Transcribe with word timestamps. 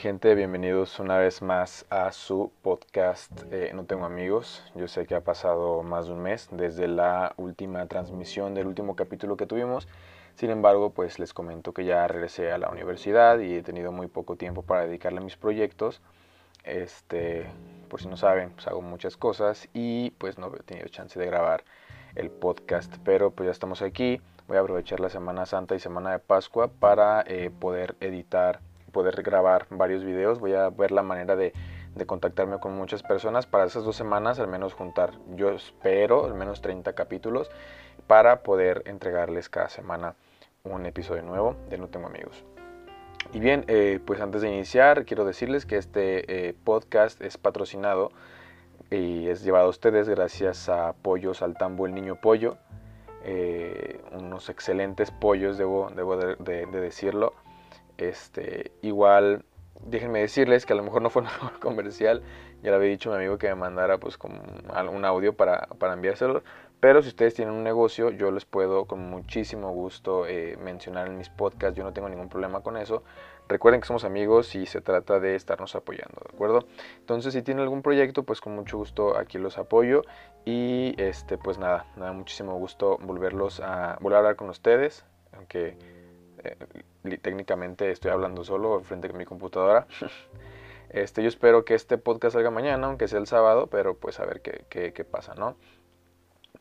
¿Qué 0.00 0.08
rollo 0.08 0.14
mi 0.14 0.18
gente? 0.18 0.34
Bienvenidos 0.34 0.98
una 0.98 1.18
vez 1.18 1.42
más 1.42 1.84
a 1.90 2.10
su 2.10 2.50
podcast 2.62 3.30
eh, 3.52 3.72
No 3.74 3.84
tengo 3.84 4.06
amigos. 4.06 4.64
Yo 4.74 4.88
sé 4.88 5.04
que 5.04 5.14
ha 5.14 5.20
pasado 5.20 5.82
más 5.82 6.06
de 6.06 6.12
un 6.12 6.22
mes 6.22 6.48
desde 6.52 6.88
la 6.88 7.34
última 7.36 7.84
transmisión 7.84 8.54
del 8.54 8.66
último 8.66 8.96
capítulo 8.96 9.36
que 9.36 9.44
tuvimos. 9.44 9.88
Sin 10.36 10.48
embargo, 10.48 10.88
pues 10.88 11.18
les 11.18 11.34
comento 11.34 11.74
que 11.74 11.84
ya 11.84 12.08
regresé 12.08 12.50
a 12.50 12.56
la 12.56 12.70
universidad 12.70 13.40
y 13.40 13.56
he 13.56 13.62
tenido 13.62 13.92
muy 13.92 14.06
poco 14.06 14.36
tiempo 14.36 14.62
para 14.62 14.86
dedicarle 14.86 15.18
a 15.18 15.22
mis 15.22 15.36
proyectos. 15.36 16.00
Este, 16.64 17.44
por 17.90 18.00
si 18.00 18.08
no 18.08 18.16
saben, 18.16 18.52
pues 18.52 18.68
hago 18.68 18.80
muchas 18.80 19.18
cosas 19.18 19.68
y 19.74 20.12
pues 20.12 20.38
no 20.38 20.50
he 20.56 20.62
tenido 20.62 20.88
chance 20.88 21.20
de 21.20 21.26
grabar 21.26 21.62
el 22.14 22.30
podcast, 22.30 22.96
pero 23.04 23.32
pues 23.32 23.48
ya 23.48 23.52
estamos 23.52 23.82
aquí. 23.82 24.18
Voy 24.48 24.56
a 24.56 24.60
aprovechar 24.60 24.98
la 24.98 25.10
Semana 25.10 25.44
Santa 25.44 25.74
y 25.74 25.78
Semana 25.78 26.12
de 26.12 26.20
Pascua 26.20 26.68
para 26.68 27.22
eh, 27.26 27.50
poder 27.50 27.96
editar 28.00 28.60
poder 28.90 29.22
grabar 29.22 29.66
varios 29.70 30.04
videos. 30.04 30.40
Voy 30.40 30.54
a 30.54 30.68
ver 30.70 30.90
la 30.90 31.02
manera 31.02 31.36
de, 31.36 31.52
contactarme 32.06 32.58
con 32.60 32.74
muchas 32.74 33.02
personas 33.02 33.46
para 33.46 33.64
esas 33.64 33.84
dos 33.84 33.96
semanas, 33.96 34.38
al 34.38 34.48
menos 34.48 34.72
juntar, 34.72 35.12
yo 35.34 35.50
espero, 35.50 36.24
al 36.24 36.34
menos 36.34 36.62
30 36.62 36.94
capítulos 36.94 37.50
para 38.06 38.42
poder 38.42 38.82
entregarles 38.86 39.48
cada 39.48 39.68
semana 39.68 40.14
un 40.64 40.86
episodio 40.86 41.22
nuevo 41.22 41.56
de 41.68 41.78
No 41.78 41.88
Tengo 41.88 42.06
Amigos. 42.06 42.44
Y 43.32 43.38
bien, 43.38 43.64
eh, 43.68 44.00
pues 44.04 44.20
antes 44.20 44.42
de 44.42 44.48
iniciar, 44.48 45.04
quiero 45.04 45.24
decirles 45.24 45.66
que 45.66 45.76
este 45.76 46.48
eh, 46.48 46.54
podcast 46.64 47.20
es 47.20 47.38
patrocinado 47.38 48.10
y 48.90 49.28
es 49.28 49.44
llevado 49.44 49.66
a 49.66 49.70
ustedes 49.70 50.08
gracias 50.08 50.68
a 50.68 50.94
Pollos 50.94 51.42
al 51.42 51.54
Tambo 51.54 51.86
El 51.86 51.94
Niño 51.94 52.16
Pollo. 52.16 52.56
Eh, 53.22 54.00
unos 54.12 54.48
excelentes 54.48 55.10
pollos, 55.10 55.58
debo, 55.58 55.90
debo 55.94 56.16
de 56.16 56.66
decirlo. 56.66 57.34
Este, 58.00 58.72
igual, 58.80 59.44
déjenme 59.84 60.20
decirles 60.20 60.64
que 60.64 60.72
a 60.72 60.76
lo 60.76 60.82
mejor 60.82 61.02
no 61.02 61.10
fue 61.10 61.22
un 61.42 61.60
comercial, 61.60 62.22
ya 62.62 62.70
le 62.70 62.76
había 62.76 62.88
dicho 62.88 63.10
a 63.10 63.16
mi 63.16 63.24
amigo 63.24 63.36
que 63.36 63.48
me 63.48 63.54
mandara 63.54 63.98
pues 63.98 64.16
como 64.16 64.40
un 64.90 65.04
audio 65.04 65.34
para, 65.34 65.66
para 65.78 65.92
enviárselo, 65.92 66.42
pero 66.80 67.02
si 67.02 67.08
ustedes 67.08 67.34
tienen 67.34 67.54
un 67.54 67.62
negocio, 67.62 68.10
yo 68.10 68.30
les 68.30 68.46
puedo 68.46 68.86
con 68.86 69.10
muchísimo 69.10 69.70
gusto 69.72 70.26
eh, 70.26 70.56
mencionar 70.62 71.08
en 71.08 71.18
mis 71.18 71.28
podcasts, 71.28 71.76
yo 71.76 71.84
no 71.84 71.92
tengo 71.92 72.08
ningún 72.08 72.30
problema 72.30 72.62
con 72.62 72.78
eso. 72.78 73.02
Recuerden 73.48 73.82
que 73.82 73.88
somos 73.88 74.04
amigos 74.04 74.54
y 74.54 74.64
se 74.64 74.80
trata 74.80 75.20
de 75.20 75.34
estarnos 75.34 75.74
apoyando, 75.74 76.22
¿de 76.26 76.34
acuerdo? 76.34 76.64
Entonces, 77.00 77.34
si 77.34 77.42
tienen 77.42 77.62
algún 77.62 77.82
proyecto, 77.82 78.22
pues 78.22 78.40
con 78.40 78.54
mucho 78.54 78.78
gusto 78.78 79.18
aquí 79.18 79.38
los 79.38 79.58
apoyo. 79.58 80.02
Y 80.46 80.94
este, 80.96 81.36
pues 81.36 81.58
nada, 81.58 81.84
nada, 81.96 82.12
muchísimo 82.12 82.56
gusto 82.58 82.96
volverlos 83.02 83.60
a 83.60 83.98
volver 84.00 84.16
a 84.16 84.18
hablar 84.20 84.36
con 84.36 84.48
ustedes, 84.48 85.04
aunque 85.32 85.76
eh, 86.44 86.56
técnicamente 87.22 87.90
estoy 87.90 88.10
hablando 88.10 88.44
solo 88.44 88.80
frente 88.82 89.08
a 89.08 89.12
mi 89.12 89.24
computadora. 89.24 89.86
Este, 90.90 91.22
yo 91.22 91.28
espero 91.28 91.64
que 91.64 91.74
este 91.74 91.98
podcast 91.98 92.34
salga 92.34 92.50
mañana, 92.50 92.88
aunque 92.88 93.06
sea 93.06 93.20
el 93.20 93.28
sábado, 93.28 93.68
pero 93.68 93.96
pues 93.96 94.18
a 94.18 94.24
ver 94.26 94.40
qué, 94.40 94.64
qué, 94.68 95.04
pasa, 95.04 95.34
¿no? 95.36 95.54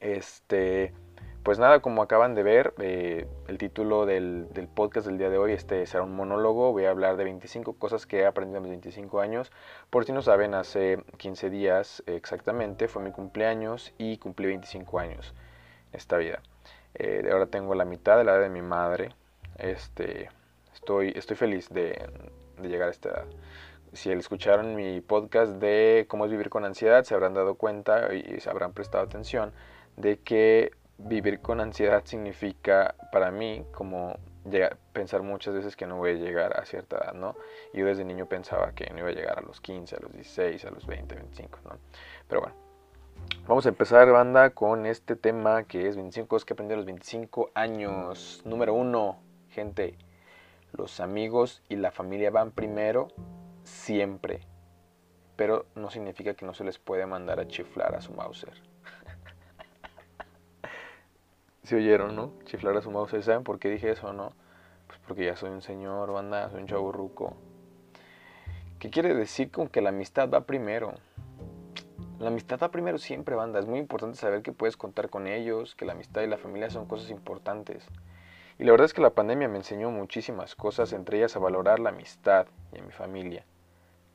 Este, 0.02 0.94
pues 1.42 1.58
nada, 1.58 1.82
como 1.82 2.04
acaban 2.04 2.36
de 2.36 2.44
ver, 2.44 2.76
eh, 2.78 3.26
el 3.48 3.58
título 3.58 4.06
del, 4.06 4.48
del, 4.54 4.68
podcast 4.68 5.08
del 5.08 5.18
día 5.18 5.32
de 5.32 5.40
hoy 5.40 5.54
este 5.54 5.84
será 5.88 6.04
un 6.04 6.16
monólogo. 6.16 6.72
Voy 6.72 6.86
a 6.86 6.92
hablar 6.92 7.18
de 7.18 7.24
25 7.24 7.74
cosas 7.74 8.06
que 8.06 8.20
he 8.20 8.26
aprendido 8.28 8.58
en 8.58 8.64
mis 8.64 8.72
25 8.72 9.20
años. 9.20 9.52
Por 9.90 10.06
si 10.06 10.12
no 10.12 10.22
saben, 10.22 10.54
hace 10.54 11.04
15 11.18 11.50
días 11.50 12.04
exactamente 12.06 12.88
fue 12.88 13.02
mi 13.02 13.12
cumpleaños 13.12 13.94
y 13.98 14.18
cumplí 14.18 14.46
25 14.46 15.00
años 15.00 15.34
en 15.92 15.98
esta 15.98 16.18
vida. 16.18 16.44
Eh, 16.94 17.28
ahora 17.32 17.48
tengo 17.48 17.74
la 17.76 17.86
mitad 17.86 18.18
de 18.18 18.24
la 18.24 18.34
edad 18.34 18.42
de 18.42 18.50
mi 18.50 18.62
madre, 18.62 19.16
este, 19.58 20.30
estoy, 20.80 21.14
estoy 21.16 21.36
feliz 21.36 21.70
de, 21.70 22.10
llegar 22.62 22.88
a 22.88 22.92
esta 22.92 23.10
edad. 23.10 23.26
Si 23.94 24.12
escucharon 24.12 24.76
mi 24.76 25.02
podcast 25.02 25.54
de 25.54 26.06
cómo 26.08 26.26
es 26.26 26.32
vivir 26.32 26.50
con 26.50 26.64
ansiedad, 26.64 27.04
se 27.04 27.14
habrán 27.14 27.34
dado 27.34 27.56
cuenta 27.56 28.14
y 28.14 28.40
se 28.40 28.50
habrán 28.50 28.74
prestado 28.74 29.04
atención 29.04 29.52
de 29.98 30.20
que 30.20 30.72
vivir 30.98 31.42
con 31.42 31.60
ansiedad 31.60 32.04
significa 32.06 32.96
para 33.12 33.32
mí 33.32 33.66
como 33.72 34.18
pensar 34.94 35.22
muchas 35.22 35.54
veces 35.54 35.76
que 35.76 35.86
no 35.86 35.98
voy 35.98 36.12
a 36.12 36.14
llegar 36.14 36.60
a 36.60 36.66
cierta 36.66 36.98
edad, 36.98 37.14
¿no? 37.14 37.36
Yo 37.74 37.86
desde 37.86 38.06
niño 38.06 38.28
pensaba 38.28 38.72
que 38.74 38.90
no 38.92 39.00
iba 39.00 39.10
a 39.10 39.14
llegar 39.14 39.40
a 39.40 39.42
los 39.42 39.60
15, 39.60 39.96
a 39.96 40.00
los 40.00 40.14
16, 40.14 40.66
a 40.66 40.72
los 40.72 40.86
20, 40.86 41.16
25, 41.16 41.60
¿no? 41.66 41.78
Pero 42.28 42.42
bueno, 42.42 42.56
vamos 43.48 43.66
a 43.66 43.70
empezar, 43.70 44.10
banda, 44.12 44.52
con 44.52 44.86
este 44.86 45.16
tema 45.16 45.64
que 45.64 45.88
es 45.88 45.96
25 45.96 46.28
cosas 46.28 46.46
que 46.46 46.54
aprendí 46.54 46.74
a 46.74 46.78
los 46.78 46.86
25 46.86 47.52
años. 47.54 48.42
Número 48.46 48.74
uno, 48.74 49.20
Gente, 49.50 49.96
los 50.74 51.00
amigos 51.00 51.62
y 51.70 51.76
la 51.76 51.92
familia 51.92 52.32
van 52.32 52.52
primero 52.52 53.10
siempre, 53.64 54.42
pero 55.36 55.66
no 55.76 55.90
significa 55.90 56.34
que 56.34 56.46
no 56.46 56.54
se 56.54 56.64
les 56.64 56.80
puede 56.80 57.06
mandar 57.06 57.40
a 57.40 57.48
chiflar 57.48 57.96
a 57.96 58.02
su 58.02 58.14
Mauser. 58.14 58.54
¿Se 61.64 61.76
oyeron, 61.76 62.16
no? 62.16 62.34
Chiflar 62.46 62.78
a 62.78 62.82
su 62.82 62.92
Mauser. 62.92 63.24
¿Saben 63.24 63.44
por 63.44 63.60
qué 63.60 63.70
dije 63.70 63.92
eso, 63.92 64.14
no? 64.14 64.34
Pues 64.88 65.00
porque 65.06 65.26
ya 65.26 65.36
soy 65.36 65.52
un 65.52 65.62
señor, 65.62 66.12
banda, 66.12 66.50
soy 66.50 66.62
un 66.62 66.68
chavo 66.68 66.92
ruco. 66.92 67.36
¿Qué 68.80 68.90
quiere 68.90 69.14
decir 69.14 69.52
con 69.52 69.68
que 69.68 69.82
la 69.82 69.90
amistad 69.90 70.30
va 70.30 70.46
primero? 70.46 70.94
La 72.18 72.30
amistad 72.30 72.60
va 72.62 72.72
primero 72.72 72.98
siempre, 72.98 73.36
banda. 73.36 73.60
Es 73.60 73.66
muy 73.66 73.80
importante 73.80 74.18
saber 74.18 74.42
que 74.42 74.52
puedes 74.52 74.78
contar 74.78 75.10
con 75.10 75.28
ellos, 75.28 75.76
que 75.76 75.86
la 75.86 75.94
amistad 75.94 76.22
y 76.22 76.28
la 76.28 76.38
familia 76.38 76.70
son 76.70 76.86
cosas 76.86 77.10
importantes. 77.12 77.86
Y 78.60 78.66
la 78.66 78.72
verdad 78.72 78.86
es 78.86 78.94
que 78.94 79.02
la 79.02 79.12
pandemia 79.12 79.48
me 79.48 79.58
enseñó 79.58 79.90
muchísimas 79.90 80.54
cosas, 80.54 80.92
entre 80.92 81.18
ellas 81.18 81.34
a 81.38 81.40
valorar 81.40 81.80
la 81.80 81.90
amistad 81.92 82.46
y 82.74 82.80
a 82.80 82.84
mi 82.84 82.92
familia. 82.92 83.46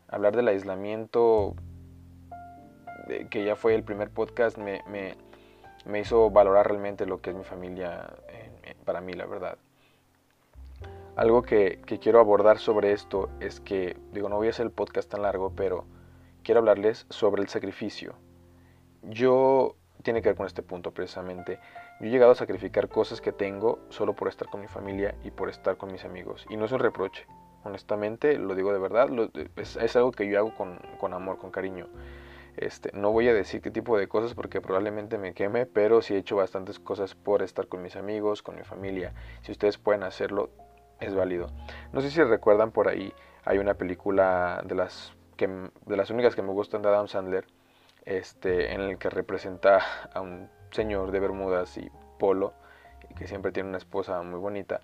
Hablar 0.09 0.37
del 0.37 0.49
aislamiento, 0.49 1.55
que 3.31 3.43
ya 3.43 3.56
fue 3.56 3.75
el 3.75 3.83
primer 3.84 4.10
podcast, 4.10 4.59
me, 4.59 4.83
me, 5.87 5.99
hizo 5.99 6.31
valorar 6.31 6.69
realmente 6.69 7.06
lo 7.06 7.22
que 7.22 7.31
es 7.31 7.37
mi 7.37 7.43
familia 7.43 8.15
para 8.84 9.00
mí, 9.00 9.15
la 9.15 9.25
verdad. 9.25 9.56
Algo 11.16 11.43
que, 11.43 11.81
que, 11.87 11.99
quiero 11.99 12.21
abordar 12.21 12.59
sobre 12.59 12.93
esto 12.93 13.31
es 13.41 13.60
que, 13.60 13.97
digo, 14.12 14.28
no 14.28 14.37
voy 14.37 14.49
a 14.49 14.50
hacer 14.50 14.66
el 14.66 14.72
podcast 14.72 15.09
tan 15.10 15.22
largo, 15.22 15.53
pero 15.56 15.87
quiero 16.43 16.60
hablarles 16.60 17.06
sobre 17.09 17.41
el 17.41 17.49
sacrificio. 17.49 18.15
Yo, 19.04 19.77
tiene 20.04 20.22
que 20.22 20.28
ver 20.28 20.37
con 20.37 20.47
este 20.47 20.62
punto 20.62 20.92
precisamente, 20.92 21.59
yo 21.98 22.06
he 22.06 22.10
llegado 22.10 22.31
a 22.31 22.34
sacrificar 22.37 22.88
cosas 22.88 23.20
que 23.20 23.32
tengo 23.32 23.81
solo 23.88 24.15
por 24.15 24.28
estar 24.28 24.48
con 24.48 24.60
mi 24.60 24.69
familia 24.69 25.16
y 25.25 25.32
por 25.32 25.48
estar 25.48 25.76
con 25.76 25.91
mis 25.91 26.04
amigos. 26.04 26.47
Y 26.48 26.56
no 26.56 26.66
es 26.66 26.72
un 26.72 26.78
reproche, 26.78 27.26
honestamente, 27.65 28.38
lo 28.38 28.54
digo 28.54 28.72
de 28.72 28.78
verdad, 28.78 29.09
es, 29.56 29.97
algo 29.97 30.12
que 30.12 30.28
yo 30.28 30.38
hago 30.38 30.54
con, 30.54 31.12
amor, 31.12 31.38
con 31.38 31.50
cariño. 31.50 31.88
Este, 32.56 32.92
no 32.92 33.10
voy 33.10 33.26
a 33.26 33.34
decir 33.34 33.60
qué 33.60 33.72
tipo 33.72 33.98
de 33.98 34.06
cosas 34.06 34.34
porque 34.34 34.60
probablemente 34.60 35.19
me 35.19 35.34
queme, 35.34 35.66
pero 35.66 36.03
sí 36.03 36.15
he 36.15 36.19
hecho 36.19 36.36
bastantes 36.36 36.78
cosas 36.78 37.16
por 37.16 37.42
estar 37.42 37.66
con 37.66 37.82
mis 37.82 37.97
amigos, 37.97 38.42
con 38.42 38.54
mi 38.54 38.62
familia. 38.62 39.12
Si 39.42 39.50
ustedes 39.50 39.76
pueden 39.78 40.04
hacerlo, 40.04 40.50
es 41.00 41.15
válido. 41.15 41.48
No 41.92 42.00
sé 42.00 42.10
si 42.10 42.22
recuerdan 42.22 42.71
por 42.71 42.88
ahí, 42.88 43.12
hay 43.44 43.59
una 43.59 43.75
película 43.75 44.62
de 44.65 44.75
las, 44.76 45.15
que, 45.36 45.48
de 45.48 45.97
las 45.97 46.10
únicas 46.10 46.36
que 46.36 46.42
me 46.42 46.53
gustan 46.53 46.82
de 46.82 46.88
Adam 46.88 47.09
Sandler, 47.09 47.47
este, 48.04 48.72
en 48.72 48.81
el 48.81 48.98
que 48.98 49.10
representa 49.10 49.81
a 50.12 50.20
un 50.20 50.48
señor 50.70 51.10
de 51.10 51.20
Bermudas 51.20 51.76
y 51.78 51.91
polo, 52.19 52.54
que 53.16 53.26
siempre 53.26 53.53
tiene 53.53 53.69
una 53.69 53.78
esposa 53.78 54.22
muy 54.22 54.38
bonita, 54.38 54.81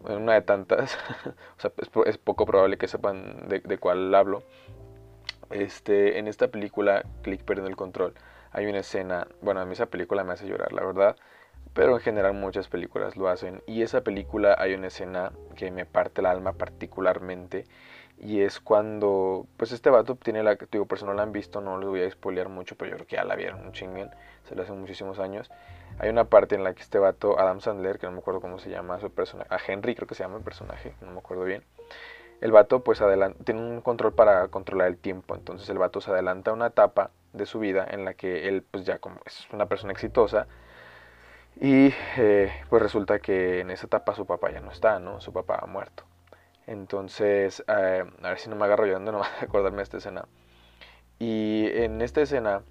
una 0.00 0.34
de 0.34 0.42
tantas, 0.42 0.96
o 1.26 1.60
sea, 1.60 1.72
es, 2.06 2.18
poco 2.18 2.46
probable 2.46 2.78
que 2.78 2.88
sepan 2.88 3.48
de, 3.48 3.78
cuál 3.78 4.14
hablo. 4.14 4.42
Este, 5.50 6.18
en 6.18 6.26
esta 6.26 6.48
película, 6.48 7.04
Click 7.22 7.42
perdiendo 7.44 7.70
el 7.70 7.76
control, 7.76 8.14
hay 8.52 8.66
una 8.66 8.78
escena, 8.78 9.28
bueno, 9.42 9.60
a 9.60 9.64
mí 9.64 9.72
esa 9.72 9.86
película 9.86 10.24
me 10.24 10.32
hace 10.32 10.46
llorar, 10.46 10.72
la 10.72 10.84
verdad, 10.84 11.16
pero 11.76 11.94
en 11.94 12.00
general 12.00 12.32
muchas 12.32 12.68
películas 12.68 13.16
lo 13.16 13.28
hacen. 13.28 13.62
Y 13.66 13.82
esa 13.82 14.00
película 14.02 14.56
hay 14.58 14.72
una 14.74 14.86
escena 14.86 15.32
que 15.56 15.70
me 15.70 15.84
parte 15.84 16.22
el 16.22 16.26
alma 16.26 16.52
particularmente 16.52 17.66
y 18.18 18.40
es 18.42 18.60
cuando, 18.60 19.46
pues 19.56 19.72
este 19.72 19.90
vato 19.90 20.16
tiene 20.16 20.42
la, 20.42 20.56
digo, 20.70 20.86
por 20.86 20.98
si 20.98 21.04
no 21.04 21.12
la 21.14 21.22
han 21.22 21.32
visto, 21.32 21.60
no 21.60 21.78
les 21.78 21.88
voy 21.88 22.02
a 22.02 22.10
spoilear 22.10 22.48
mucho, 22.48 22.76
pero 22.76 22.90
yo 22.90 22.96
creo 22.96 23.06
que 23.06 23.16
ya 23.16 23.24
la 23.24 23.36
vieron 23.36 23.60
un 23.64 23.72
chinguen, 23.72 24.10
se 24.48 24.54
lo 24.54 24.62
hace 24.62 24.72
muchísimos 24.72 25.18
años. 25.18 25.50
Hay 25.98 26.08
una 26.08 26.24
parte 26.24 26.54
en 26.54 26.64
la 26.64 26.74
que 26.74 26.82
este 26.82 26.98
vato, 26.98 27.38
Adam 27.38 27.60
Sandler, 27.60 27.98
que 27.98 28.06
no 28.06 28.12
me 28.12 28.18
acuerdo 28.18 28.40
cómo 28.40 28.58
se 28.58 28.70
llama 28.70 29.00
su 29.00 29.10
personaje, 29.10 29.52
a 29.54 29.58
Henry 29.66 29.94
creo 29.94 30.08
que 30.08 30.14
se 30.14 30.22
llama 30.22 30.36
el 30.36 30.42
personaje, 30.42 30.94
no 31.00 31.10
me 31.12 31.18
acuerdo 31.18 31.44
bien. 31.44 31.62
El 32.40 32.52
vato 32.52 32.80
pues 32.84 33.00
adelanta, 33.00 33.42
tiene 33.44 33.60
un 33.60 33.80
control 33.80 34.12
para 34.12 34.48
controlar 34.48 34.88
el 34.88 34.98
tiempo, 34.98 35.34
entonces 35.34 35.68
el 35.68 35.78
vato 35.78 36.00
se 36.00 36.10
adelanta 36.10 36.50
a 36.50 36.54
una 36.54 36.66
etapa 36.66 37.10
de 37.32 37.46
su 37.46 37.58
vida 37.58 37.86
en 37.88 38.04
la 38.04 38.14
que 38.14 38.48
él 38.48 38.62
pues 38.62 38.84
ya 38.84 38.98
como 38.98 39.16
es 39.24 39.46
una 39.52 39.66
persona 39.66 39.92
exitosa, 39.92 40.46
y 41.58 41.94
eh, 42.18 42.52
pues 42.68 42.82
resulta 42.82 43.18
que 43.18 43.60
en 43.60 43.70
esa 43.70 43.86
etapa 43.86 44.14
su 44.14 44.26
papá 44.26 44.50
ya 44.50 44.60
no 44.60 44.70
está, 44.70 44.98
¿no? 44.98 45.20
Su 45.22 45.32
papá 45.32 45.58
ha 45.62 45.66
muerto. 45.66 46.04
Entonces, 46.66 47.64
eh, 47.68 48.04
a 48.22 48.28
ver 48.28 48.38
si 48.38 48.50
no 48.50 48.56
me 48.56 48.64
agarro 48.64 48.86
llorando, 48.86 49.12
no 49.12 49.18
voy 49.18 49.26
a 49.40 49.44
acordarme 49.44 49.78
de 49.78 49.82
esta 49.84 49.98
escena. 49.98 50.26
Y 51.18 51.66
en 51.72 52.02
esta 52.02 52.22
escena, 52.22 52.62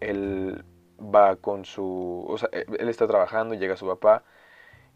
él 0.00 0.64
va 0.98 1.36
con 1.36 1.64
su... 1.64 2.24
O 2.28 2.38
sea, 2.38 2.48
él 2.52 2.88
está 2.88 3.06
trabajando 3.06 3.54
llega 3.54 3.76
su 3.76 3.86
papá 3.86 4.24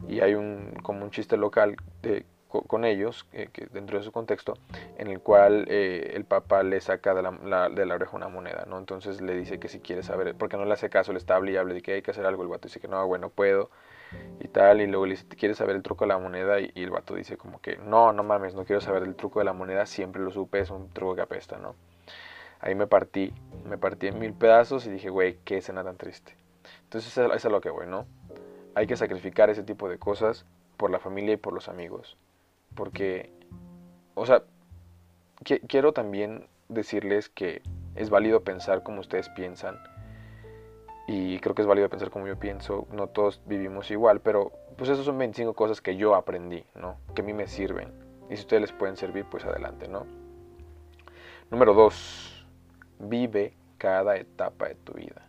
y 0.07 0.19
hay 0.21 0.33
un 0.35 0.73
como 0.81 1.03
un 1.03 1.11
chiste 1.11 1.37
local 1.37 1.75
de 2.01 2.25
con 2.61 2.85
ellos, 2.85 3.25
que 3.31 3.67
dentro 3.71 3.97
de 3.97 4.03
su 4.03 4.11
contexto, 4.11 4.53
en 4.97 5.07
el 5.07 5.19
cual 5.19 5.65
eh, 5.69 6.11
el 6.13 6.25
papá 6.25 6.61
le 6.61 6.79
saca 6.81 7.15
de 7.15 7.23
la, 7.23 7.69
de 7.69 7.85
la, 7.85 7.95
oreja 7.95 8.15
una 8.15 8.27
moneda, 8.29 8.65
¿no? 8.67 8.77
Entonces 8.77 9.21
le 9.21 9.33
dice 9.33 9.59
que 9.59 9.69
si 9.69 9.79
quiere 9.79 10.03
saber, 10.03 10.35
porque 10.35 10.55
no 10.57 10.65
le 10.65 10.73
hace 10.73 10.89
caso, 10.91 11.13
le 11.13 11.17
está 11.17 11.35
hable 11.35 11.53
de 11.73 11.81
que 11.81 11.93
hay 11.93 12.01
que 12.03 12.11
hacer 12.11 12.25
algo, 12.27 12.43
el 12.43 12.49
vato 12.49 12.67
dice 12.67 12.79
que 12.79 12.87
no, 12.87 13.07
bueno, 13.07 13.29
puedo 13.29 13.71
y 14.39 14.47
tal, 14.47 14.81
y 14.81 14.87
luego 14.87 15.05
le 15.05 15.11
dice, 15.11 15.27
¿quieres 15.27 15.57
saber 15.57 15.75
el 15.75 15.83
truco 15.83 16.05
de 16.05 16.09
la 16.09 16.17
moneda? 16.17 16.59
Y, 16.59 16.71
el 16.75 16.89
vato 16.89 17.15
dice 17.15 17.37
como 17.37 17.61
que, 17.61 17.77
no, 17.77 18.13
no 18.13 18.23
mames, 18.23 18.55
no 18.55 18.65
quiero 18.65 18.81
saber 18.81 19.03
el 19.03 19.15
truco 19.15 19.39
de 19.39 19.45
la 19.45 19.53
moneda, 19.53 19.85
siempre 19.85 20.21
lo 20.21 20.31
supe, 20.31 20.59
es 20.59 20.69
un 20.69 20.89
truco 20.89 21.15
que 21.15 21.21
apesta, 21.21 21.57
¿no? 21.57 21.75
Ahí 22.59 22.75
me 22.75 22.87
partí, 22.87 23.33
me 23.65 23.77
partí 23.77 24.07
en 24.07 24.19
mil 24.19 24.33
pedazos 24.33 24.85
y 24.85 24.89
dije, 24.89 25.09
güey, 25.09 25.37
qué 25.43 25.57
escena 25.57 25.83
tan 25.83 25.97
triste. 25.97 26.35
Entonces 26.83 27.17
es 27.17 27.45
a 27.45 27.49
lo 27.49 27.61
que 27.61 27.69
voy, 27.69 27.87
¿no? 27.87 28.05
Hay 28.75 28.87
que 28.87 28.95
sacrificar 28.95 29.49
ese 29.49 29.63
tipo 29.63 29.89
de 29.89 29.99
cosas 29.99 30.45
por 30.77 30.89
la 30.89 30.99
familia 30.99 31.33
y 31.33 31.37
por 31.37 31.53
los 31.53 31.67
amigos. 31.67 32.17
Porque, 32.75 33.31
o 34.15 34.25
sea, 34.25 34.43
quiero 35.67 35.93
también 35.93 36.47
decirles 36.69 37.29
que 37.29 37.61
es 37.95 38.09
válido 38.09 38.43
pensar 38.43 38.83
como 38.83 39.01
ustedes 39.01 39.29
piensan. 39.29 39.77
Y 41.07 41.39
creo 41.39 41.53
que 41.53 41.61
es 41.61 41.67
válido 41.67 41.89
pensar 41.89 42.09
como 42.09 42.27
yo 42.27 42.37
pienso. 42.37 42.87
No 42.91 43.07
todos 43.07 43.41
vivimos 43.45 43.91
igual, 43.91 44.21
pero 44.21 44.51
pues 44.77 44.89
esas 44.89 45.05
son 45.05 45.17
25 45.17 45.53
cosas 45.53 45.81
que 45.81 45.97
yo 45.97 46.15
aprendí, 46.15 46.63
¿no? 46.75 46.97
Que 47.13 47.21
a 47.21 47.25
mí 47.25 47.33
me 47.33 47.47
sirven. 47.47 47.91
Y 48.29 48.35
si 48.35 48.41
ustedes 48.41 48.61
les 48.61 48.71
pueden 48.71 48.95
servir, 48.95 49.25
pues 49.29 49.43
adelante, 49.45 49.87
¿no? 49.87 50.05
Número 51.51 51.73
2. 51.73 52.47
Vive 52.99 53.53
cada 53.77 54.15
etapa 54.15 54.69
de 54.69 54.75
tu 54.75 54.93
vida. 54.93 55.27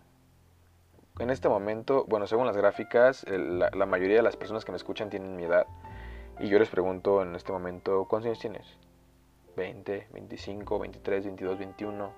En 1.19 1.31
este 1.31 1.49
momento, 1.49 2.05
bueno, 2.09 2.27
según 2.27 2.47
las 2.47 2.57
gráficas, 2.57 3.25
la, 3.29 3.71
la 3.71 3.87
mayoría 3.87 4.17
de 4.17 4.23
las 4.23 4.37
personas 4.37 4.65
que 4.65 4.73
me 4.73 4.77
escuchan 4.77 5.11
tienen 5.11 5.37
mi 5.37 5.45
edad. 5.45 5.67
Y 6.41 6.49
yo 6.49 6.59
les 6.59 6.69
pregunto 6.69 7.23
en 7.23 7.35
este 7.35 7.53
momento, 7.53 8.07
¿cuántos 8.09 8.27
años 8.27 8.41
tienes? 8.41 8.67
20, 9.57 10.09
25, 10.13 10.79
23, 10.79 11.25
22, 11.25 11.59
21, 11.59 12.13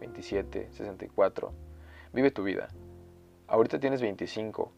27, 0.00 0.68
64. 0.72 1.52
Vive 2.12 2.30
tu 2.30 2.42
vida. 2.42 2.68
Ahorita 3.52 3.78
tienes 3.78 4.00
25, 4.00 4.72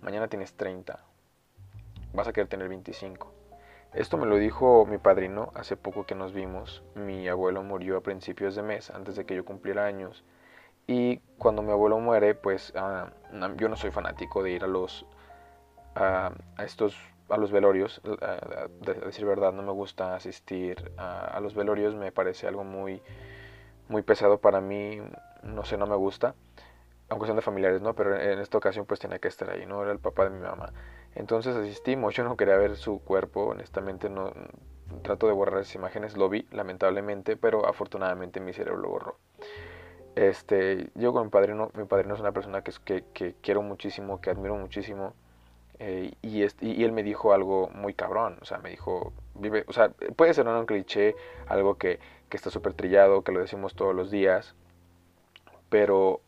mañana 0.00 0.28
tienes 0.28 0.54
30. 0.54 0.98
Vas 2.14 2.26
a 2.26 2.32
querer 2.32 2.48
tener 2.48 2.66
25. 2.66 3.30
Esto 3.92 4.16
me 4.16 4.24
lo 4.24 4.36
dijo 4.36 4.86
mi 4.86 4.96
padrino 4.96 5.52
hace 5.54 5.76
poco 5.76 6.06
que 6.06 6.14
nos 6.14 6.32
vimos. 6.32 6.82
Mi 6.94 7.28
abuelo 7.28 7.62
murió 7.62 7.98
a 7.98 8.00
principios 8.00 8.54
de 8.54 8.62
mes, 8.62 8.88
antes 8.88 9.14
de 9.14 9.26
que 9.26 9.36
yo 9.36 9.44
cumpliera 9.44 9.84
años. 9.84 10.24
Y 10.86 11.18
cuando 11.36 11.60
mi 11.60 11.70
abuelo 11.70 11.98
muere, 11.98 12.34
pues 12.34 12.72
ah, 12.76 13.10
yo 13.58 13.68
no 13.68 13.76
soy 13.76 13.90
fanático 13.90 14.42
de 14.42 14.52
ir 14.52 14.64
a 14.64 14.68
los 14.68 15.04
a 15.94 16.32
estos 16.64 16.96
a 17.28 17.36
los 17.36 17.52
velorios, 17.52 18.00
a, 18.22 18.68
decir 19.04 19.26
verdad, 19.26 19.52
no 19.52 19.62
me 19.62 19.72
gusta 19.72 20.14
asistir 20.14 20.92
a, 20.96 21.38
los 21.42 21.54
velorios, 21.54 21.94
me 21.94 22.10
parece 22.10 22.46
algo 22.46 22.64
muy, 22.64 23.02
muy 23.88 24.00
pesado 24.00 24.38
para 24.38 24.62
mí, 24.62 24.98
no 25.42 25.66
sé, 25.66 25.76
no 25.76 25.86
me 25.86 25.96
gusta, 25.96 26.34
aunque 27.08 27.26
sean 27.26 27.36
de 27.36 27.42
familiares, 27.42 27.80
¿no? 27.80 27.94
Pero 27.94 28.20
en 28.20 28.38
esta 28.38 28.58
ocasión 28.58 28.86
pues 28.86 29.00
tenía 29.00 29.18
que 29.18 29.28
estar 29.28 29.50
ahí, 29.50 29.66
¿no? 29.66 29.82
Era 29.82 29.92
el 29.92 29.98
papá 29.98 30.24
de 30.24 30.30
mi 30.30 30.40
mamá. 30.40 30.72
Entonces 31.14 31.56
asistimos, 31.56 32.14
yo 32.14 32.24
no 32.24 32.36
quería 32.36 32.56
ver 32.56 32.76
su 32.76 33.00
cuerpo, 33.00 33.46
honestamente 33.46 34.08
no 34.10 34.32
trato 35.02 35.26
de 35.26 35.32
borrar 35.32 35.60
esas 35.60 35.74
imágenes, 35.74 36.16
lo 36.16 36.28
vi 36.28 36.46
lamentablemente, 36.50 37.36
pero 37.36 37.66
afortunadamente 37.66 38.40
mi 38.40 38.52
cerebro 38.52 38.80
lo 38.80 38.88
borró. 38.88 39.18
Este, 40.14 40.90
yo 40.94 41.12
con 41.12 41.24
mi 41.24 41.30
padrino, 41.30 41.70
mi 41.74 41.84
padrino 41.84 42.14
es 42.14 42.20
una 42.20 42.32
persona 42.32 42.62
que, 42.62 42.72
que, 42.84 43.04
que 43.12 43.34
quiero 43.40 43.62
muchísimo, 43.62 44.20
que 44.20 44.30
admiro 44.30 44.56
muchísimo, 44.56 45.14
eh, 45.78 46.12
y, 46.22 46.42
y, 46.42 46.84
él 46.84 46.90
me 46.90 47.04
dijo 47.04 47.32
algo 47.32 47.68
muy 47.68 47.94
cabrón, 47.94 48.36
o 48.42 48.44
sea, 48.44 48.58
me 48.58 48.70
dijo, 48.70 49.12
vive, 49.34 49.64
o 49.68 49.72
sea, 49.72 49.90
puede 50.16 50.34
ser 50.34 50.48
un 50.48 50.66
cliché, 50.66 51.14
algo 51.46 51.78
que, 51.78 52.00
que 52.28 52.36
está 52.36 52.50
súper 52.50 52.72
trillado, 52.72 53.22
que 53.22 53.30
lo 53.30 53.40
decimos 53.40 53.76
todos 53.76 53.94
los 53.94 54.10
días, 54.10 54.56
pero 55.68 56.20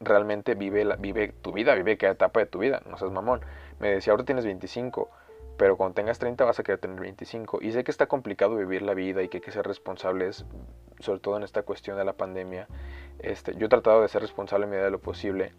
realmente 0.00 0.54
vive, 0.54 0.84
la, 0.84 0.96
vive 0.96 1.32
tu 1.42 1.52
vida, 1.52 1.74
vive 1.74 1.96
cada 1.96 2.12
etapa 2.12 2.40
de 2.40 2.46
tu 2.46 2.58
vida, 2.58 2.82
no 2.86 2.96
seas 2.98 3.10
mamón. 3.10 3.40
Me 3.78 3.90
decía, 3.90 4.12
ahora 4.12 4.24
tienes 4.24 4.44
25, 4.44 5.10
pero 5.56 5.76
cuando 5.76 5.94
tengas 5.94 6.18
30 6.18 6.44
vas 6.44 6.58
a 6.58 6.62
querer 6.62 6.78
tener 6.80 7.00
25. 7.00 7.58
Y 7.62 7.72
sé 7.72 7.84
que 7.84 7.90
está 7.90 8.06
complicado 8.06 8.56
vivir 8.56 8.82
la 8.82 8.94
vida 8.94 9.22
y 9.22 9.28
que 9.28 9.38
hay 9.38 9.42
que 9.42 9.52
ser 9.52 9.66
responsables, 9.66 10.46
sobre 11.00 11.20
todo 11.20 11.36
en 11.36 11.42
esta 11.42 11.62
cuestión 11.62 11.96
de 11.96 12.04
la 12.04 12.12
pandemia. 12.12 12.68
Este, 13.18 13.54
yo 13.56 13.66
he 13.66 13.68
tratado 13.68 14.02
de 14.02 14.08
ser 14.08 14.22
responsable 14.22 14.64
en 14.64 14.70
medida 14.70 14.84
de 14.84 14.90
lo 14.90 15.00
posible, 15.00 15.52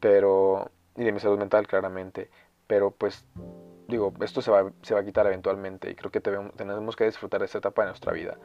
pero 0.00 0.70
y 0.96 1.04
de 1.04 1.12
mi 1.12 1.20
salud 1.20 1.38
mental 1.38 1.66
claramente, 1.66 2.30
pero 2.66 2.90
pues 2.90 3.24
digo, 3.88 4.12
esto 4.20 4.42
se 4.42 4.50
va, 4.50 4.70
se 4.82 4.94
va 4.94 5.00
a 5.00 5.04
quitar 5.04 5.26
eventualmente 5.26 5.90
y 5.90 5.94
creo 5.94 6.10
que 6.10 6.20
tenemos 6.20 6.96
que 6.96 7.04
disfrutar 7.04 7.40
de 7.40 7.46
esta 7.46 7.58
etapa 7.58 7.82
de 7.82 7.88
nuestra 7.88 8.12
vida. 8.12 8.36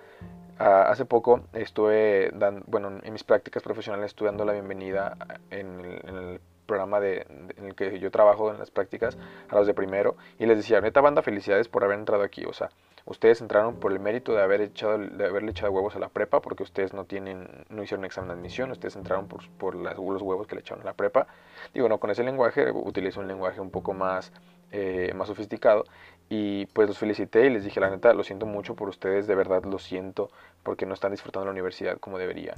Hace 0.57 1.03
poco 1.03 1.41
estuve, 1.53 2.31
dando, 2.33 2.63
bueno, 2.67 2.99
en 3.03 3.11
mis 3.11 3.25
prácticas 3.25 3.61
profesionales 3.61 4.07
estuve 4.07 4.29
dando 4.29 4.45
la 4.45 4.53
bienvenida 4.53 5.17
en 5.49 5.81
el, 5.81 6.39
programa 6.65 6.99
de, 6.99 7.27
en 7.57 7.65
el 7.65 7.75
que 7.75 7.99
yo 7.99 8.09
trabajo 8.09 8.51
en 8.51 8.57
las 8.57 8.71
prácticas 8.71 9.17
a 9.49 9.55
los 9.55 9.67
de 9.67 9.75
primero 9.75 10.15
y 10.39 10.47
les 10.47 10.57
decía, 10.57 10.81
neta 10.81 10.99
banda, 10.99 11.21
felicidades 11.21 11.67
por 11.67 11.83
haber 11.83 11.99
entrado 11.99 12.23
aquí, 12.23 12.43
o 12.45 12.53
sea, 12.53 12.71
ustedes 13.05 13.41
entraron 13.41 13.75
por 13.75 13.91
el 13.91 13.99
mérito 13.99 14.33
de 14.33 14.41
haber 14.41 14.61
echado 14.61 14.97
de 14.97 15.25
haberle 15.25 15.51
echado 15.51 15.71
huevos 15.71 15.95
a 15.95 15.99
la 15.99 16.09
prepa 16.09 16.41
porque 16.41 16.63
ustedes 16.63 16.93
no 16.93 17.05
tienen 17.05 17.47
no 17.69 17.83
hicieron 17.83 18.03
examen 18.03 18.29
de 18.29 18.33
admisión 18.35 18.71
ustedes 18.71 18.95
entraron 18.95 19.27
por, 19.27 19.47
por 19.59 19.75
los 19.75 20.21
huevos 20.21 20.47
que 20.47 20.55
le 20.55 20.61
echaron 20.61 20.81
a 20.81 20.85
la 20.85 20.93
prepa. 20.93 21.27
Digo 21.73 21.87
no 21.87 21.99
con 21.99 22.09
ese 22.09 22.23
lenguaje 22.23 22.71
utilizo 22.71 23.19
un 23.19 23.27
lenguaje 23.27 23.61
un 23.61 23.69
poco 23.69 23.93
más 23.93 24.31
eh, 24.71 25.13
más 25.15 25.27
sofisticado 25.27 25.85
y 26.29 26.65
pues 26.67 26.87
los 26.87 26.97
felicité 26.97 27.45
y 27.45 27.49
les 27.49 27.63
dije 27.63 27.79
la 27.79 27.89
neta 27.89 28.13
lo 28.13 28.23
siento 28.23 28.45
mucho 28.45 28.75
por 28.75 28.89
ustedes 28.89 29.27
de 29.27 29.35
verdad 29.35 29.63
lo 29.63 29.77
siento 29.77 30.31
porque 30.63 30.85
no 30.85 30.93
están 30.93 31.11
disfrutando 31.11 31.45
la 31.45 31.51
universidad 31.51 31.97
como 31.99 32.17
debería 32.17 32.55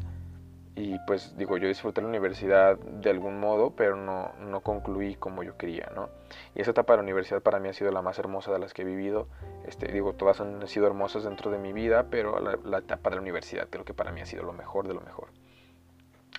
y 0.77 0.99
pues 0.99 1.35
digo, 1.35 1.57
yo 1.57 1.67
disfruté 1.67 2.01
la 2.01 2.07
universidad 2.07 2.77
de 2.77 3.09
algún 3.09 3.39
modo, 3.39 3.71
pero 3.71 3.95
no, 3.95 4.33
no 4.39 4.61
concluí 4.61 5.15
como 5.15 5.41
yo 5.41 5.57
quería, 5.57 5.91
¿no? 5.95 6.09
Y 6.53 6.61
esa 6.61 6.69
etapa 6.69 6.93
de 6.93 6.97
la 6.97 7.03
universidad 7.03 7.41
para 7.41 7.59
mí 7.59 7.67
ha 7.67 7.73
sido 7.73 7.89
la 7.89 8.03
más 8.03 8.19
hermosa 8.19 8.51
de 8.51 8.59
las 8.59 8.75
que 8.75 8.83
he 8.83 8.85
vivido. 8.85 9.27
Este, 9.65 9.91
digo, 9.91 10.13
todas 10.13 10.39
han 10.39 10.67
sido 10.67 10.85
hermosas 10.85 11.23
dentro 11.23 11.49
de 11.49 11.57
mi 11.57 11.73
vida, 11.73 12.05
pero 12.11 12.39
la, 12.39 12.77
etapa 12.77 13.09
de 13.09 13.15
la 13.15 13.23
universidad 13.23 13.67
creo 13.71 13.85
que 13.85 13.95
para 13.95 14.11
mí 14.11 14.21
ha 14.21 14.27
sido 14.27 14.43
lo 14.43 14.53
mejor 14.53 14.87
de 14.87 14.93
lo 14.93 15.01
mejor. 15.01 15.29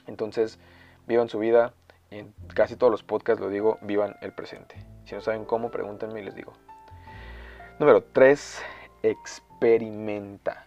Entonces, 0.07 0.61
vivan 1.09 1.29
su 1.29 1.41
vida, 1.41 1.75
en 2.13 2.33
casi 2.55 2.77
todos 2.77 2.93
los 2.93 3.03
podcasts 3.03 3.41
lo 3.41 3.49
digo, 3.49 3.79
vivan 3.83 4.15
el 4.21 4.33
presente. 4.33 4.77
Si 5.05 5.17
no 5.17 5.21
saben 5.21 5.47
cómo, 5.47 5.73
pregúntenme 5.73 6.21
y 6.21 6.25
les 6.25 6.37
digo. 6.37 6.53
Número 7.79 8.03
3, 8.03 8.61
experimenta. 9.05 10.67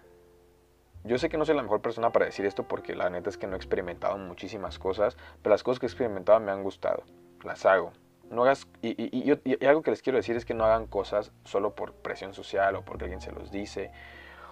Yo 1.04 1.18
sé 1.18 1.28
que 1.28 1.38
no 1.38 1.44
soy 1.44 1.58
la 1.58 1.62
mejor 1.62 1.82
persona 1.82 2.14
para 2.14 2.26
decir 2.26 2.46
esto 2.46 2.64
porque 2.64 2.96
la 2.96 3.10
neta 3.10 3.30
es 3.30 3.38
que 3.38 3.48
no 3.48 3.54
he 3.54 3.58
experimentado 3.58 4.18
muchísimas 4.18 4.80
cosas, 4.80 5.18
pero 5.42 5.54
las 5.54 5.62
cosas 5.62 5.82
que 5.82 5.88
he 5.88 5.90
experimentado 5.90 6.40
me 6.40 6.54
han 6.54 6.64
gustado, 6.64 7.04
las 7.44 7.66
hago. 7.66 7.92
No 8.30 8.44
hagas, 8.44 8.66
y, 8.82 9.30
algo 9.66 9.82
que 9.82 9.92
les 9.92 10.02
quiero 10.02 10.16
decir 10.16 10.38
es 10.38 10.46
que 10.46 10.54
no 10.54 10.64
hagan 10.64 10.88
cosas 10.88 11.34
solo 11.44 11.76
por 11.76 11.92
presión 11.92 12.34
social 12.34 12.78
o 12.78 12.86
porque 12.86 13.04
alguien 13.04 13.20
se 13.20 13.34
los 13.34 13.52
dice 13.52 13.92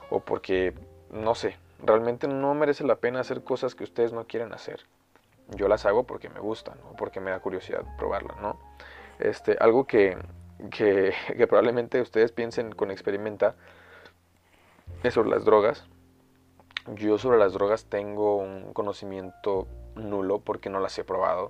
o 0.09 0.19
porque, 0.19 0.73
no 1.11 1.35
sé, 1.35 1.55
realmente 1.81 2.27
no 2.27 2.53
merece 2.55 2.83
la 2.83 2.97
pena 2.97 3.21
hacer 3.21 3.41
cosas 3.45 3.73
que 3.73 3.85
ustedes 3.85 4.11
no 4.11 4.27
quieren 4.27 4.51
hacer. 4.51 4.81
Yo 5.55 5.69
las 5.69 5.85
hago 5.85 6.03
porque 6.03 6.27
me 6.27 6.41
gustan 6.41 6.77
o 6.91 6.97
porque 6.97 7.21
me 7.21 7.31
da 7.31 7.39
curiosidad 7.39 7.85
probarlas, 7.97 8.35
¿no? 8.41 8.59
Este, 9.17 9.55
algo 9.61 9.87
que, 9.87 10.17
que, 10.71 11.13
probablemente 11.47 12.01
ustedes 12.01 12.31
piensen 12.31 12.71
con 12.71 12.91
experimenta 12.91 13.55
es 15.03 15.13
sobre 15.13 15.29
las 15.29 15.45
drogas 15.45 15.87
yo 16.95 17.17
sobre 17.17 17.37
las 17.37 17.53
drogas 17.53 17.85
tengo 17.85 18.37
un 18.37 18.73
conocimiento 18.73 19.67
nulo 19.95 20.39
porque 20.39 20.69
no 20.69 20.79
las 20.79 20.97
he 20.97 21.03
probado. 21.03 21.49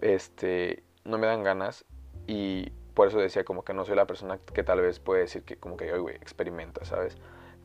Este, 0.00 0.82
no 1.04 1.18
me 1.18 1.26
dan 1.26 1.44
ganas 1.44 1.84
y 2.26 2.70
por 2.94 3.08
eso 3.08 3.18
decía 3.18 3.44
como 3.44 3.64
que 3.64 3.74
no 3.74 3.84
soy 3.84 3.96
la 3.96 4.06
persona 4.06 4.38
que 4.38 4.62
tal 4.62 4.80
vez 4.80 5.00
puede 5.00 5.22
decir 5.22 5.42
que 5.42 5.56
como 5.56 5.76
que, 5.76 5.92
oye, 5.92 6.16
experimenta, 6.16 6.84
¿sabes? 6.84 7.16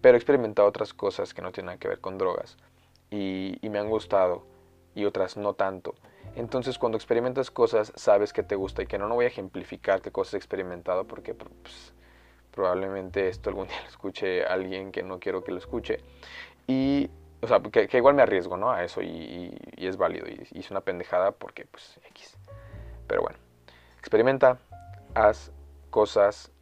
Pero 0.02 0.16
he 0.16 0.18
experimentado 0.18 0.68
otras 0.68 0.94
cosas 0.94 1.34
que 1.34 1.42
no 1.42 1.52
tienen 1.52 1.78
que 1.80 1.88
ver 1.88 2.00
con 2.00 2.18
drogas 2.18 2.58
y 3.10 3.58
me 3.64 3.80
han 3.80 3.90
gustado 3.90 4.46
y 4.96 5.06
otras 5.06 5.38
no 5.38 5.54
tanto. 5.54 5.96
Entonces 6.40 6.80
cuando 6.80 6.98
experimentas 6.98 7.52
cosas 7.52 7.92
sabes 7.98 8.32
que 8.32 8.44
te 8.44 8.56
gusta 8.56 8.82
y 8.82 8.88
que 8.88 8.98
no, 8.98 9.10
no 9.10 9.16
voy 9.16 9.26
a 9.26 9.28
ejemplificar 9.28 10.02
qué 10.02 10.10
cosas 10.10 10.36
he 10.36 10.38
experimentado 10.38 11.06
porque 11.06 11.34
pues, 11.34 11.94
probablemente 12.52 13.28
esto 13.28 13.50
algún 13.50 13.68
día 13.68 13.82
lo 13.82 13.90
escuche 13.90 14.46
alguien 14.46 14.94
que 14.94 15.04
no 15.04 15.20
quiero 15.20 15.44
que 15.44 15.52
lo 15.52 15.58
escuche. 15.58 15.98
Y, 16.66 17.10
o 17.42 17.48
sea, 17.48 17.60
que, 17.60 17.90
igual 17.92 18.16
me 18.16 18.22
arriesgo, 18.22 18.56
¿no? 18.56 18.72
A 18.72 18.86
eso 18.86 19.02
y, 19.02 19.54
es 19.76 19.98
válido. 19.98 20.28
Y 20.30 20.48
hice 20.58 20.72
una 20.72 20.80
pendejada 20.80 21.32
porque, 21.32 21.66
pues, 21.66 22.00
X. 22.12 22.38
Pero 23.06 23.22
bueno, 23.22 23.38
experimenta, 23.98 24.60
haz 25.16 25.52
cosas 25.90 26.54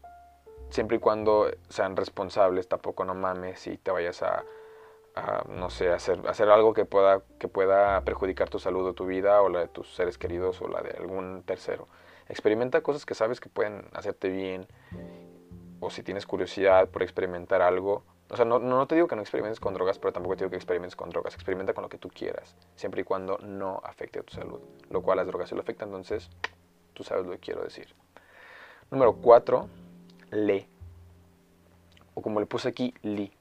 siempre 0.71 0.97
y 0.97 0.99
cuando 0.99 1.51
sean 1.69 1.95
responsables, 1.95 2.67
tampoco 2.67 3.05
no 3.05 3.13
mames 3.13 3.67
y 3.67 3.77
te 3.77 3.91
vayas 3.91 4.23
a, 4.23 4.43
no 5.49 5.69
sé, 5.69 5.91
hacer, 5.91 6.21
hacer 6.27 6.49
algo 6.49 6.73
que 6.73 6.85
pueda, 6.85 7.21
que 7.39 7.47
pueda 7.47 8.01
perjudicar 8.01 8.49
tu 8.49 8.59
salud 8.59 8.85
o 8.85 8.93
tu 8.93 9.05
vida 9.05 9.41
o 9.41 9.49
la 9.49 9.59
de 9.61 9.67
tus 9.67 9.93
seres 9.95 10.17
queridos 10.17 10.61
o 10.61 10.67
la 10.67 10.81
de 10.81 10.91
algún 10.97 11.43
tercero. 11.43 11.87
Experimenta 12.29 12.81
cosas 12.81 13.05
que 13.05 13.13
sabes 13.13 13.39
que 13.39 13.49
pueden 13.49 13.85
hacerte 13.93 14.29
bien 14.29 14.67
o 15.79 15.89
si 15.89 16.03
tienes 16.03 16.25
curiosidad 16.25 16.89
por 16.89 17.03
experimentar 17.03 17.61
algo, 17.61 18.03
o 18.29 18.35
sea, 18.35 18.43
no, 18.43 18.59
no, 18.59 18.87
te 18.87 18.95
digo 18.95 19.07
que 19.07 19.15
no 19.15 19.21
experimentes 19.21 19.59
con 19.59 19.73
drogas, 19.73 19.99
pero 19.99 20.11
tampoco 20.11 20.35
te 20.35 20.43
digo 20.43 20.49
que 20.49 20.57
experimentes 20.57 20.95
con 20.95 21.09
drogas. 21.09 21.33
Experimenta 21.33 21.73
con 21.73 21.83
lo 21.83 21.89
que 21.89 21.97
tú 21.97 22.09
quieras, 22.09 22.55
siempre 22.75 23.01
y 23.01 23.03
cuando 23.05 23.37
no 23.37 23.79
afecte 23.83 24.19
a 24.19 24.23
tu 24.23 24.33
salud. 24.33 24.59
Lo 24.89 25.01
cual 25.01 25.17
las 25.17 25.27
drogas 25.27 25.49
sí 25.49 25.55
lo 25.55 25.61
afectan, 25.61 25.89
entonces 25.89 26.29
tú 26.93 27.03
sabes 27.03 27.25
lo 27.25 27.31
que 27.31 27.39
quiero 27.39 27.63
decir. 27.63 27.87
Número 28.91 29.13
4, 29.13 29.69
lee. 30.31 30.67
O 32.15 32.21
como 32.21 32.39
le 32.39 32.47
puse 32.47 32.67
aquí, 32.67 32.93
Lee. 33.01 33.31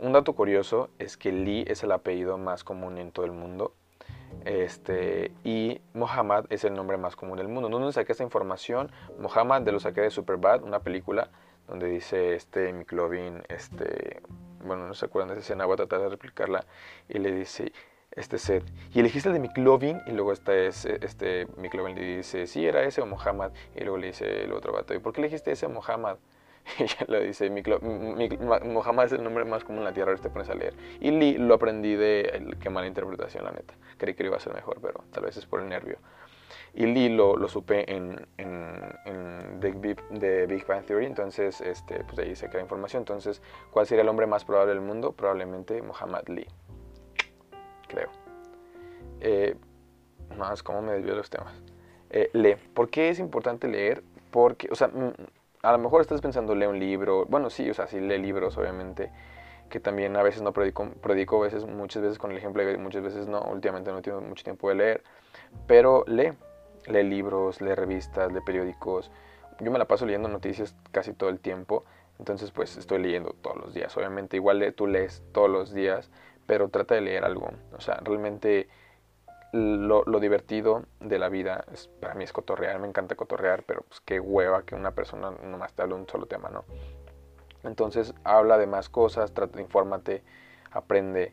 Un 0.00 0.12
dato 0.12 0.34
curioso 0.34 0.90
es 0.98 1.16
que 1.16 1.32
Lee 1.32 1.64
es 1.66 1.82
el 1.82 1.92
apellido 1.92 2.36
más 2.38 2.64
común 2.64 2.98
en 2.98 3.10
todo 3.12 3.24
el 3.24 3.32
mundo. 3.32 3.74
Este, 4.44 5.32
y 5.44 5.80
Mohammed 5.94 6.46
es 6.50 6.64
el 6.64 6.74
nombre 6.74 6.96
más 6.96 7.16
común 7.16 7.38
del 7.38 7.48
mundo. 7.48 7.68
¿Dónde 7.68 7.92
saqué 7.92 8.12
esta 8.12 8.24
información? 8.24 8.90
Mohammed 9.18 9.62
de 9.62 9.72
lo 9.72 9.80
saqué 9.80 10.00
de 10.02 10.10
Superbad, 10.10 10.62
una 10.62 10.80
película 10.80 11.30
donde 11.66 11.88
dice 11.88 12.34
este 12.34 12.72
McLovin, 12.72 13.42
este, 13.48 14.20
bueno, 14.64 14.86
no 14.86 14.94
se 14.94 15.06
acuerdan 15.06 15.28
de 15.28 15.34
esa 15.34 15.52
escena, 15.52 15.64
voy 15.64 15.74
a 15.74 15.76
tratar 15.76 16.00
de 16.00 16.08
replicarla, 16.10 16.66
y 17.08 17.18
le 17.18 17.32
dice, 17.32 17.72
este 18.10 18.38
set, 18.38 18.64
y 18.92 19.00
elegiste 19.00 19.30
el 19.30 19.34
de 19.34 19.40
McLovin, 19.40 20.00
y 20.06 20.12
luego 20.12 20.32
está 20.32 20.54
ese, 20.54 20.98
este 21.02 21.46
McLovin 21.56 21.94
le 21.94 22.16
dice, 22.16 22.46
sí, 22.46 22.66
era 22.66 22.82
ese 22.82 23.00
o 23.00 23.06
Mohammed, 23.06 23.50
y 23.74 23.80
luego 23.80 23.96
le 23.96 24.08
dice 24.08 24.44
el 24.44 24.52
otro 24.52 24.72
vato, 24.72 24.94
¿y 24.94 24.98
por 24.98 25.12
qué 25.12 25.22
elegiste 25.22 25.52
ese 25.52 25.68
Mohammed? 25.68 26.16
Ella 26.78 27.06
le 27.08 27.26
dice, 27.26 27.50
Mohammed 27.50 29.04
es 29.04 29.12
el 29.12 29.22
nombre 29.22 29.44
más 29.44 29.64
común 29.64 29.80
en 29.80 29.84
la 29.84 29.92
tierra, 29.92 30.12
ahora 30.12 30.22
te 30.22 30.30
pones 30.30 30.48
a 30.48 30.54
leer. 30.54 30.74
Y 31.00 31.10
Lee 31.10 31.36
lo 31.38 31.54
aprendí 31.54 31.94
de, 31.94 32.56
qué 32.60 32.70
mala 32.70 32.86
interpretación, 32.86 33.44
la 33.44 33.52
neta. 33.52 33.74
Creí 33.98 34.14
que 34.14 34.24
iba 34.24 34.36
a 34.36 34.40
ser 34.40 34.54
mejor, 34.54 34.78
pero 34.80 35.04
tal 35.12 35.24
vez 35.24 35.36
es 35.36 35.46
por 35.46 35.60
el 35.60 35.68
nervio. 35.68 35.98
Y 36.72 36.86
Lee 36.86 37.08
lo, 37.08 37.36
lo 37.36 37.48
supe 37.48 37.92
en, 37.92 38.26
en, 38.38 38.74
en 39.04 39.60
The, 39.60 40.46
Big, 40.46 40.66
Bang 40.66 40.84
Theory, 40.84 41.06
entonces 41.06 41.60
este, 41.60 42.02
pues 42.04 42.18
ahí 42.18 42.34
se 42.34 42.48
crea 42.48 42.62
información. 42.62 43.02
Entonces, 43.02 43.42
¿cuál 43.70 43.86
sería 43.86 44.02
el 44.02 44.08
hombre 44.08 44.26
más 44.26 44.44
probable 44.44 44.72
del 44.74 44.82
mundo? 44.82 45.12
Probablemente 45.12 45.82
Muhammad 45.82 46.24
Lee, 46.26 46.48
creo. 47.88 48.10
Eh, 49.20 49.54
más, 50.36 50.62
¿cómo 50.62 50.82
me 50.82 50.92
desvío 50.92 51.12
de 51.12 51.18
los 51.18 51.30
temas? 51.30 51.54
Eh, 52.10 52.30
lee. 52.32 52.56
¿Por 52.74 52.90
qué 52.90 53.10
es 53.10 53.18
importante 53.18 53.68
leer? 53.68 54.02
Porque, 54.30 54.68
o 54.70 54.74
sea, 54.74 54.90
a 55.64 55.72
lo 55.72 55.78
mejor 55.78 56.00
estás 56.00 56.20
pensando, 56.20 56.54
lee 56.54 56.66
un 56.66 56.78
libro. 56.78 57.26
Bueno, 57.26 57.50
sí, 57.50 57.68
o 57.68 57.74
sea, 57.74 57.86
sí 57.86 58.00
lee 58.00 58.18
libros, 58.18 58.56
obviamente 58.58 59.10
que 59.68 59.80
también 59.80 60.16
a 60.16 60.22
veces 60.22 60.42
no 60.42 60.52
predico, 60.52 60.88
predico 61.02 61.40
veces, 61.40 61.66
muchas 61.66 62.02
veces 62.02 62.18
con 62.18 62.30
el 62.30 62.36
ejemplo 62.36 62.62
muchas 62.78 63.02
veces 63.02 63.26
no, 63.26 63.40
últimamente 63.42 63.90
no 63.90 64.02
tengo 64.02 64.20
mucho 64.20 64.44
tiempo 64.44 64.68
de 64.68 64.74
leer, 64.76 65.04
pero 65.66 66.04
lee, 66.06 66.32
lee 66.86 67.02
libros, 67.02 67.60
lee 67.60 67.74
revistas, 67.74 68.32
lee 68.32 68.40
periódicos. 68.44 69.10
Yo 69.60 69.70
me 69.70 69.78
la 69.78 69.86
paso 69.86 70.06
leyendo 70.06 70.28
noticias 70.28 70.74
casi 70.92 71.12
todo 71.12 71.30
el 71.30 71.40
tiempo, 71.40 71.84
entonces 72.18 72.50
pues 72.50 72.76
estoy 72.76 73.00
leyendo 73.00 73.34
todos 73.40 73.56
los 73.56 73.74
días. 73.74 73.96
Obviamente 73.96 74.36
igual 74.36 74.74
tú 74.76 74.86
lees 74.86 75.22
todos 75.32 75.50
los 75.50 75.72
días, 75.72 76.10
pero 76.46 76.68
trata 76.68 76.94
de 76.94 77.00
leer 77.00 77.24
algo. 77.24 77.50
O 77.76 77.80
sea, 77.80 78.00
realmente 78.04 78.68
lo, 79.54 80.04
divertido 80.18 80.84
de 81.00 81.18
la 81.18 81.28
vida 81.28 81.64
es, 81.72 81.88
para 82.00 82.14
mí 82.14 82.24
es 82.24 82.32
cotorrear, 82.32 82.80
me 82.80 82.88
encanta 82.88 83.14
cotorrear, 83.14 83.62
pero 83.62 83.82
pues 83.82 84.00
qué 84.00 84.18
hueva 84.18 84.64
que 84.64 84.74
una 84.74 84.90
persona 84.90 85.30
nomás 85.30 85.72
te 85.72 85.82
hable 85.82 85.94
un 85.94 86.08
solo 86.08 86.26
tema, 86.26 86.50
¿no? 86.50 86.64
Entonces 87.62 88.14
habla 88.24 88.58
de 88.58 88.66
más 88.66 88.88
cosas, 88.88 89.32
trata, 89.32 89.60
infórmate, 89.60 90.22
aprende, 90.72 91.32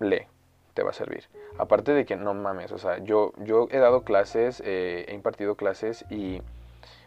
lee 0.00 0.26
te 0.72 0.82
va 0.82 0.90
a 0.90 0.94
servir. 0.94 1.24
Aparte 1.58 1.92
de 1.92 2.04
que 2.04 2.16
no 2.16 2.34
mames, 2.34 2.70
o 2.72 2.78
sea, 2.78 2.98
yo, 2.98 3.32
yo 3.38 3.66
he 3.70 3.78
dado 3.78 4.02
clases, 4.02 4.62
eh, 4.64 5.06
he 5.08 5.14
impartido 5.14 5.56
clases 5.56 6.04
y 6.10 6.42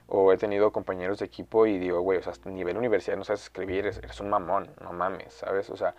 o 0.07 0.33
he 0.33 0.37
tenido 0.37 0.71
compañeros 0.71 1.19
de 1.19 1.25
equipo 1.25 1.67
y 1.67 1.77
digo, 1.77 2.01
güey, 2.01 2.17
o 2.17 2.23
sea, 2.23 2.33
nivel 2.45 2.77
universidad 2.77 3.15
no 3.15 3.23
sabes 3.23 3.43
escribir, 3.43 3.85
eres, 3.85 4.19
un 4.19 4.29
mamón, 4.29 4.69
no 4.81 4.91
mames, 4.91 5.33
¿sabes? 5.33 5.69
O 5.69 5.77
sea, 5.77 5.93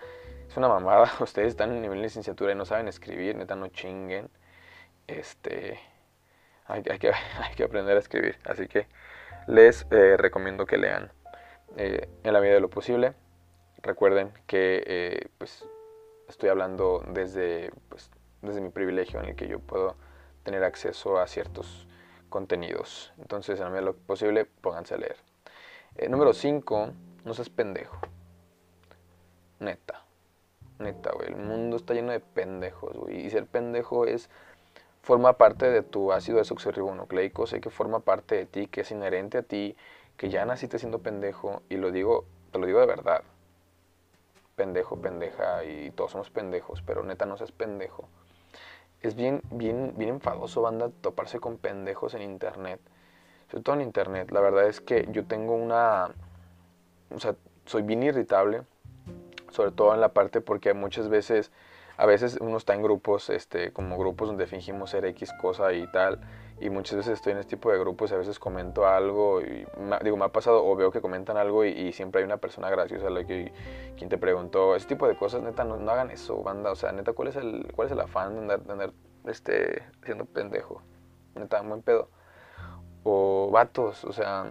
es 0.50 0.57
una 0.57 0.69
mamada, 0.69 1.12
ustedes 1.21 1.49
están 1.49 1.71
en 1.71 1.83
nivel 1.83 1.99
de 1.99 2.04
licenciatura 2.04 2.52
y 2.52 2.57
no 2.57 2.64
saben 2.64 2.88
escribir, 2.88 3.37
neta, 3.37 3.54
no 3.54 3.69
chinguen. 3.69 4.28
Este, 5.07 5.78
hay, 6.66 6.83
que, 6.83 7.62
aprender 7.62 7.97
a 7.97 8.00
escribir, 8.00 8.37
así 8.45 8.66
que 8.66 8.88
les 9.47 9.87
eh, 9.90 10.16
recomiendo 10.16 10.66
que 10.66 10.76
lean 10.76 11.12
eh, 11.76 12.09
en 12.25 12.33
la 12.33 12.40
medida 12.40 12.54
de 12.54 12.61
lo 12.61 12.69
posible. 12.71 13.14
Recuerden 13.83 14.33
que, 14.47 15.30
pues, 15.38 15.64
estoy 16.28 16.50
hablando 16.50 17.02
desde, 17.09 17.71
pues, 17.88 18.11
desde 18.42 18.61
mi 18.61 18.69
privilegio 18.69 19.21
en 19.21 19.30
el 19.30 19.37
que 19.37 19.49
yo 19.49 19.59
puedo 19.59 19.97
tener 20.42 20.64
acceso 20.64 21.19
a 21.19 21.26
ciertos 21.26 21.87
contenidos. 22.28 23.12
Entonces, 23.19 23.59
en 23.59 23.64
la 23.64 23.71
medida 23.71 23.80
de 23.80 23.87
lo 23.87 23.97
posible, 23.97 24.45
pónganse 24.45 24.95
a 24.95 24.99
leer. 24.99 25.16
Eh, 25.97 26.09
número 26.09 26.33
5, 26.35 26.92
no 27.25 27.35
seas 27.35 27.49
pendejo. 27.49 27.99
Neta. 29.61 30.10
Neta, 30.81 31.13
güey. 31.13 31.29
El 31.29 31.37
mundo 31.37 31.77
está 31.77 31.95
lleno 31.95 32.13
de 32.13 32.21
pendejos, 32.21 32.97
güey. 32.97 33.27
Y 33.27 33.31
ser 33.31 33.47
pendejo 33.47 34.07
es 34.07 34.29
forma 35.03 35.35
parte 35.35 35.71
de 35.71 35.83
tu 35.83 36.13
ácido 36.13 36.39
desoxirribonucleico, 36.39 37.47
sé 37.47 37.61
que 37.61 37.71
forma 37.71 38.01
parte 38.01 38.35
de 38.35 38.47
ti, 38.47 38.67
que 38.67 38.81
es 38.83 38.91
inherente 38.91 39.39
a 39.39 39.43
ti, 39.43 39.77
que 40.17 40.29
ya 40.29 40.45
naciste 40.45 40.79
siendo 40.79 40.99
pendejo, 40.99 41.63
y 41.69 41.77
lo 41.77 41.93
digo, 41.93 42.25
te 42.51 42.59
lo 42.59 42.67
digo 42.67 42.81
de 42.81 42.87
verdad 42.87 43.23
pendejo, 44.61 45.01
pendeja 45.01 45.65
y 45.65 45.91
todos 45.93 46.11
somos 46.11 46.29
pendejos, 46.29 46.83
pero 46.83 47.03
neta 47.03 47.25
no 47.25 47.39
seas 47.39 47.51
pendejo. 47.51 48.07
Es 49.01 49.15
bien, 49.15 49.41
bien, 49.51 49.95
bien 49.97 50.11
enfadoso, 50.11 50.61
banda, 50.61 50.91
toparse 51.01 51.41
con 51.41 51.57
pendejos 51.57 52.13
en 52.13 52.21
internet. 52.21 52.79
Sobre 53.51 53.63
todo 53.63 53.77
en 53.77 53.81
internet. 53.81 54.31
La 54.31 54.41
verdad 54.41 54.69
es 54.69 54.83
que 54.83 55.09
yo 55.13 55.25
tengo 55.25 55.55
una. 55.55 56.11
O 57.09 57.19
sea, 57.19 57.37
soy 57.65 57.81
bien 57.81 58.03
irritable. 58.03 58.65
Sobre 59.50 59.73
todo 59.73 59.95
en 59.95 60.00
la 60.00 60.12
parte 60.12 60.40
porque 60.40 60.75
muchas 60.75 61.09
veces. 61.09 61.52
A 61.97 62.07
veces 62.07 62.38
uno 62.40 62.57
está 62.57 62.73
en 62.73 62.83
grupos, 62.83 63.28
este, 63.28 63.75
como 63.75 63.99
grupos 63.99 64.28
donde 64.28 64.47
fingimos 64.47 64.88
ser 64.88 65.04
X 65.04 65.35
cosa 65.38 65.75
y 65.75 65.87
tal 65.92 66.19
y 66.61 66.69
muchas 66.69 66.99
veces 66.99 67.14
estoy 67.14 67.33
en 67.33 67.38
este 67.38 67.57
tipo 67.57 67.73
de 67.73 67.78
grupos 67.78 68.11
y 68.11 68.14
a 68.14 68.19
veces 68.19 68.38
comento 68.38 68.87
algo 68.87 69.40
digo 70.02 70.16
me 70.16 70.25
ha 70.26 70.28
pasado 70.28 70.64
o 70.64 70.76
veo 70.76 70.90
que 70.90 71.00
comentan 71.00 71.38
algo 71.38 71.64
y, 71.64 71.92
siempre 71.92 72.21
hay 72.21 72.26
una 72.26 72.37
persona 72.37 72.69
graciosa 72.69 73.09
la 73.09 73.25
que 73.25 73.52
quien 73.97 74.11
te 74.11 74.19
preguntó 74.19 74.76
ese 74.76 74.87
tipo 74.87 75.09
de 75.09 75.16
cosas 75.16 75.42
neta 75.42 75.64
no, 75.64 75.75
hagan 75.90 76.11
eso 76.11 76.42
banda 76.42 76.71
o 76.71 76.76
sea 76.76 76.92
neta 76.92 77.14
cuál 77.14 77.28
es 77.28 77.37
el 77.37 77.66
cuál 77.75 77.87
es 77.87 77.92
el 77.92 78.00
afán 78.00 78.35
de 78.35 78.40
andar, 78.40 78.61
de 78.62 78.73
andar 78.73 78.92
este 79.26 79.83
siendo 80.04 80.26
pendejo 80.26 80.83
neta 81.35 81.62
buen 81.62 81.83
pedo 81.83 82.11
o 83.04 83.50
vatos 83.50 84.04
o 84.04 84.12
sea 84.12 84.47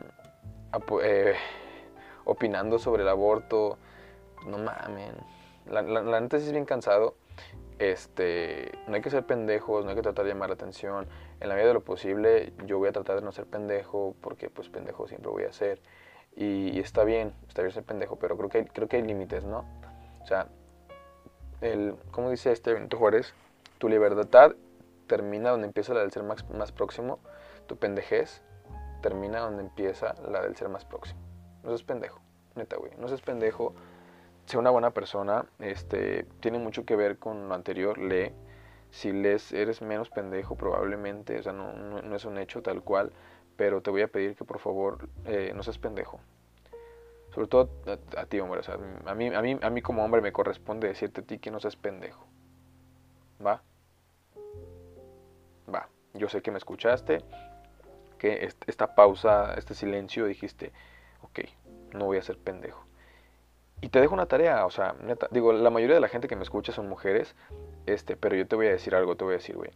eh, 1.04 1.36
opinando 2.26 2.80
sobre 2.80 3.04
el 3.04 3.10
aborto 3.10 3.78
no 4.48 4.58
mamen 4.58 5.16
la, 5.66 5.82
neta 6.20 6.40
sí 6.40 6.48
es 6.48 6.52
bien 6.52 6.66
cansado 6.66 7.16
este, 7.80 8.78
no 8.88 8.96
hay 8.96 9.02
que 9.02 9.10
ser 9.10 9.26
pendejos, 9.26 9.86
no 9.86 9.92
hay 9.92 9.96
que 9.96 10.02
tratar 10.02 10.26
de 10.26 10.32
llamar 10.32 10.50
la 10.50 10.56
atención. 10.56 11.08
En 11.40 11.48
la 11.48 11.56
medida 11.56 11.70
de 11.70 11.74
lo 11.74 11.84
posible, 11.84 12.52
yo 12.66 12.78
voy 12.78 12.90
a 12.90 12.92
tratar 12.92 13.16
de 13.16 13.22
no 13.22 13.32
ser 13.32 13.46
pendejo, 13.46 14.16
porque 14.22 14.50
pues 14.50 14.68
pendejo 14.68 15.08
siempre 15.08 15.32
voy 15.32 15.44
a 15.44 15.54
ser. 15.54 15.82
Y, 16.36 16.78
está 16.80 17.06
bien, 17.06 17.34
está 17.48 17.62
bien 17.62 17.74
ser 17.74 17.84
pendejo, 17.84 18.18
pero 18.18 18.38
creo 18.38 18.50
que 18.50 18.58
hay, 18.60 18.66
creo 18.66 18.90
que 18.90 18.98
hay 18.98 19.04
límites, 19.04 19.46
¿no? 19.46 19.66
O 20.22 20.26
sea, 20.28 20.48
el, 21.62 21.96
como 22.12 22.30
dice 22.30 22.52
este 22.52 22.74
Benito 22.74 22.98
Juárez, 22.98 23.34
tu 23.78 23.88
libertad 23.88 24.56
termina 25.08 25.52
donde 25.52 25.68
empieza 25.68 25.94
la 25.94 26.02
del 26.02 26.12
ser 26.12 26.24
más, 26.24 26.48
más 26.50 26.74
próximo, 26.74 27.20
tu 27.68 27.78
pendejez 27.78 28.42
termina 29.02 29.40
donde 29.40 29.64
empieza 29.64 30.16
la 30.30 30.42
del 30.42 30.56
ser 30.58 30.68
más 30.68 30.84
próximo. 30.84 31.20
No 31.64 31.70
seas 31.70 31.84
pendejo, 31.84 32.20
neta, 32.56 32.76
güey, 32.76 32.92
no 32.98 33.08
seas 33.08 33.22
pendejo 33.22 33.74
sea 34.50 34.60
una 34.60 34.72
buena 34.72 34.92
persona, 34.92 35.46
este, 35.60 36.26
tiene 36.40 36.58
mucho 36.58 36.84
que 36.84 36.96
ver 36.96 37.20
con 37.20 37.48
lo 37.48 37.54
anterior, 37.54 38.00
lee, 38.00 38.32
si 38.90 39.12
lees 39.12 39.54
eres 39.54 39.82
menos 39.84 40.10
pendejo 40.10 40.56
probablemente, 40.56 41.38
o 41.38 41.44
sea, 41.44 41.54
no, 41.54 41.72
no, 41.74 42.16
es 42.16 42.26
un 42.26 42.40
hecho 42.40 42.64
tal 42.64 42.82
cual, 42.82 43.12
pero 43.56 43.82
te 43.82 43.92
voy 43.92 44.02
a 44.02 44.08
pedir 44.08 44.36
que 44.36 44.46
por 44.46 44.58
favor 44.58 45.08
eh, 45.26 45.52
no 45.56 45.62
seas 45.62 45.78
pendejo. 45.78 46.20
Sobre 47.34 47.48
todo 47.48 47.70
a, 48.18 48.26
ti, 48.26 48.40
hombre, 48.40 48.62
o 48.62 48.64
sea, 48.64 48.80
a 49.06 49.14
mí, 49.14 49.28
a, 49.28 49.42
mí, 49.42 49.60
a 49.62 49.70
mí 49.70 49.82
como 49.84 50.04
hombre 50.04 50.20
me 50.20 50.32
corresponde 50.32 50.88
decirte 50.88 51.22
a 51.22 51.24
ti 51.24 51.38
que 51.38 51.52
no 51.52 51.60
seas 51.60 51.76
pendejo. 51.76 52.26
¿Va? 53.46 53.62
Va. 55.72 55.88
Yo 56.16 56.28
sé 56.28 56.42
que 56.42 56.50
me 56.50 56.58
escuchaste, 56.58 57.24
que 58.18 58.50
esta 58.66 58.96
pausa, 58.96 59.54
este 59.54 59.76
silencio, 59.76 60.26
dijiste, 60.26 60.74
ok, 61.22 61.42
no 61.94 62.06
voy 62.06 62.18
a 62.18 62.24
ser 62.24 62.40
pendejo. 62.40 62.89
Y 63.82 63.90
te 63.90 64.02
dejo 64.02 64.14
una 64.14 64.26
tarea, 64.26 64.66
o 64.66 64.72
sea, 64.72 64.96
neta, 65.02 65.28
digo, 65.32 65.54
la 65.54 65.70
mayoría 65.70 65.96
de 65.96 66.02
la 66.02 66.10
gente 66.10 66.28
que 66.28 66.36
me 66.36 66.44
escucha 66.44 66.74
son 66.74 66.90
mujeres, 66.90 67.36
este, 67.86 68.18
pero 68.18 68.36
yo 68.36 68.46
te 68.46 68.56
voy 68.56 68.68
a 68.68 68.72
decir 68.72 68.94
algo, 68.94 69.16
te 69.16 69.24
voy 69.24 69.36
a 69.36 69.38
decir, 69.38 69.56
güey. 69.56 69.72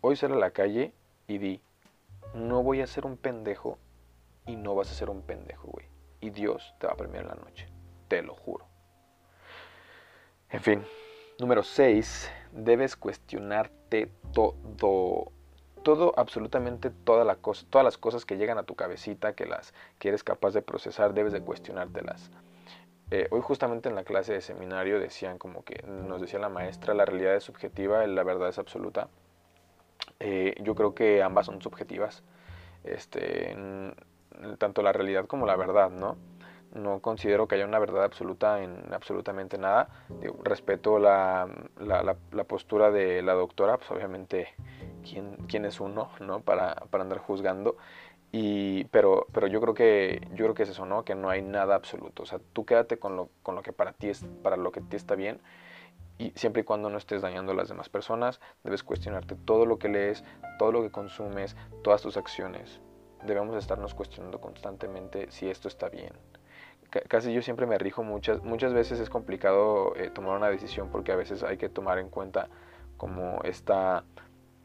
Hoy 0.00 0.14
sal 0.14 0.32
a 0.32 0.36
la 0.36 0.52
calle 0.52 0.92
y 1.26 1.38
di, 1.38 1.60
no 2.34 2.62
voy 2.62 2.80
a 2.80 2.86
ser 2.86 3.04
un 3.04 3.16
pendejo 3.16 3.78
y 4.46 4.56
no 4.56 4.74
vas 4.74 4.90
a 4.90 4.94
ser 4.94 5.10
un 5.10 5.22
pendejo, 5.22 5.68
güey. 5.68 5.86
Y 6.20 6.30
Dios 6.30 6.74
te 6.78 6.86
va 6.86 6.92
a 6.92 6.96
premiar 6.96 7.24
en 7.24 7.30
la 7.30 7.34
noche, 7.34 7.68
te 8.06 8.22
lo 8.22 8.34
juro. 8.34 8.66
En 10.50 10.60
fin, 10.60 10.84
número 11.40 11.64
6, 11.64 12.30
debes 12.52 12.94
cuestionarte 12.94 14.12
todo, 14.32 15.32
todo, 15.82 16.14
absolutamente 16.16 16.90
todas 16.90 17.26
las 17.26 17.98
cosas 17.98 18.24
que 18.24 18.36
llegan 18.36 18.58
a 18.58 18.62
tu 18.62 18.76
cabecita, 18.76 19.34
que 19.34 19.44
las 19.44 19.74
que 19.98 20.08
eres 20.08 20.22
capaz 20.22 20.52
de 20.52 20.62
procesar, 20.62 21.14
debes 21.14 21.32
de 21.32 21.40
cuestionártelas. 21.40 22.30
Eh, 23.10 23.28
hoy 23.30 23.40
justamente 23.40 23.88
en 23.88 23.94
la 23.94 24.02
clase 24.02 24.32
de 24.32 24.40
seminario 24.40 24.98
decían 24.98 25.38
como 25.38 25.62
que 25.64 25.80
nos 25.86 26.20
decía 26.20 26.40
la 26.40 26.48
maestra, 26.48 26.92
la 26.92 27.04
realidad 27.04 27.36
es 27.36 27.44
subjetiva, 27.44 28.04
la 28.06 28.24
verdad 28.24 28.48
es 28.48 28.58
absoluta. 28.58 29.08
Eh, 30.18 30.54
yo 30.60 30.74
creo 30.74 30.94
que 30.94 31.22
ambas 31.22 31.46
son 31.46 31.62
subjetivas, 31.62 32.24
este, 32.82 33.56
tanto 34.58 34.82
la 34.82 34.92
realidad 34.92 35.26
como 35.26 35.46
la 35.46 35.56
verdad, 35.56 35.90
¿no? 35.90 36.16
No 36.74 37.00
considero 37.00 37.46
que 37.46 37.54
haya 37.54 37.64
una 37.64 37.78
verdad 37.78 38.04
absoluta 38.04 38.62
en 38.62 38.92
absolutamente 38.92 39.56
nada. 39.56 39.88
respeto 40.42 40.98
la, 40.98 41.48
la, 41.78 42.44
postura 42.44 42.90
de 42.90 43.22
la 43.22 43.34
doctora, 43.34 43.78
pues 43.78 43.90
obviamente, 43.92 44.48
¿quién, 45.08 45.36
quién 45.48 45.64
es 45.64 45.80
uno, 45.80 46.10
¿no? 46.20 46.40
Para, 46.40 46.74
para 46.90 47.04
andar 47.04 47.18
juzgando. 47.18 47.76
Y, 48.32 48.84
pero, 48.86 49.26
pero 49.32 49.46
yo 49.46 49.60
creo 49.60 49.74
que 49.74 50.20
yo 50.30 50.44
creo 50.44 50.54
que 50.54 50.64
es 50.64 50.70
eso, 50.70 50.84
¿no? 50.84 51.04
Que 51.04 51.14
no 51.14 51.30
hay 51.30 51.42
nada 51.42 51.74
absoluto. 51.74 52.24
O 52.24 52.26
sea, 52.26 52.40
tú 52.52 52.64
quédate 52.64 52.98
con 52.98 53.16
lo, 53.16 53.30
con 53.42 53.54
lo 53.54 53.62
que 53.62 53.72
para 53.72 53.92
ti 53.92 54.08
es, 54.08 54.24
para 54.42 54.56
lo 54.56 54.72
que 54.72 54.80
te 54.80 54.96
está 54.96 55.14
bien. 55.14 55.40
Y 56.18 56.32
siempre 56.34 56.62
y 56.62 56.64
cuando 56.64 56.88
no 56.88 56.96
estés 56.96 57.22
dañando 57.22 57.52
a 57.52 57.54
las 57.54 57.68
demás 57.68 57.88
personas, 57.88 58.40
debes 58.64 58.82
cuestionarte 58.82 59.34
todo 59.34 59.66
lo 59.66 59.78
que 59.78 59.88
lees, 59.88 60.24
todo 60.58 60.72
lo 60.72 60.82
que 60.82 60.90
consumes, 60.90 61.56
todas 61.84 62.02
tus 62.02 62.16
acciones. 62.16 62.80
Debemos 63.24 63.56
estarnos 63.56 63.94
cuestionando 63.94 64.40
constantemente 64.40 65.30
si 65.30 65.48
esto 65.48 65.68
está 65.68 65.88
bien. 65.88 66.12
casi 67.08 67.32
yo 67.32 67.42
siempre 67.42 67.66
me 67.66 67.76
rijo 67.76 68.02
muchas, 68.02 68.42
muchas 68.42 68.72
veces 68.72 68.98
es 69.00 69.10
complicado 69.10 69.94
eh, 69.96 70.10
tomar 70.10 70.36
una 70.36 70.48
decisión 70.48 70.88
porque 70.90 71.12
a 71.12 71.16
veces 71.16 71.42
hay 71.42 71.58
que 71.58 71.68
tomar 71.68 71.98
en 71.98 72.08
cuenta 72.08 72.48
como 72.96 73.40
esta 73.44 74.04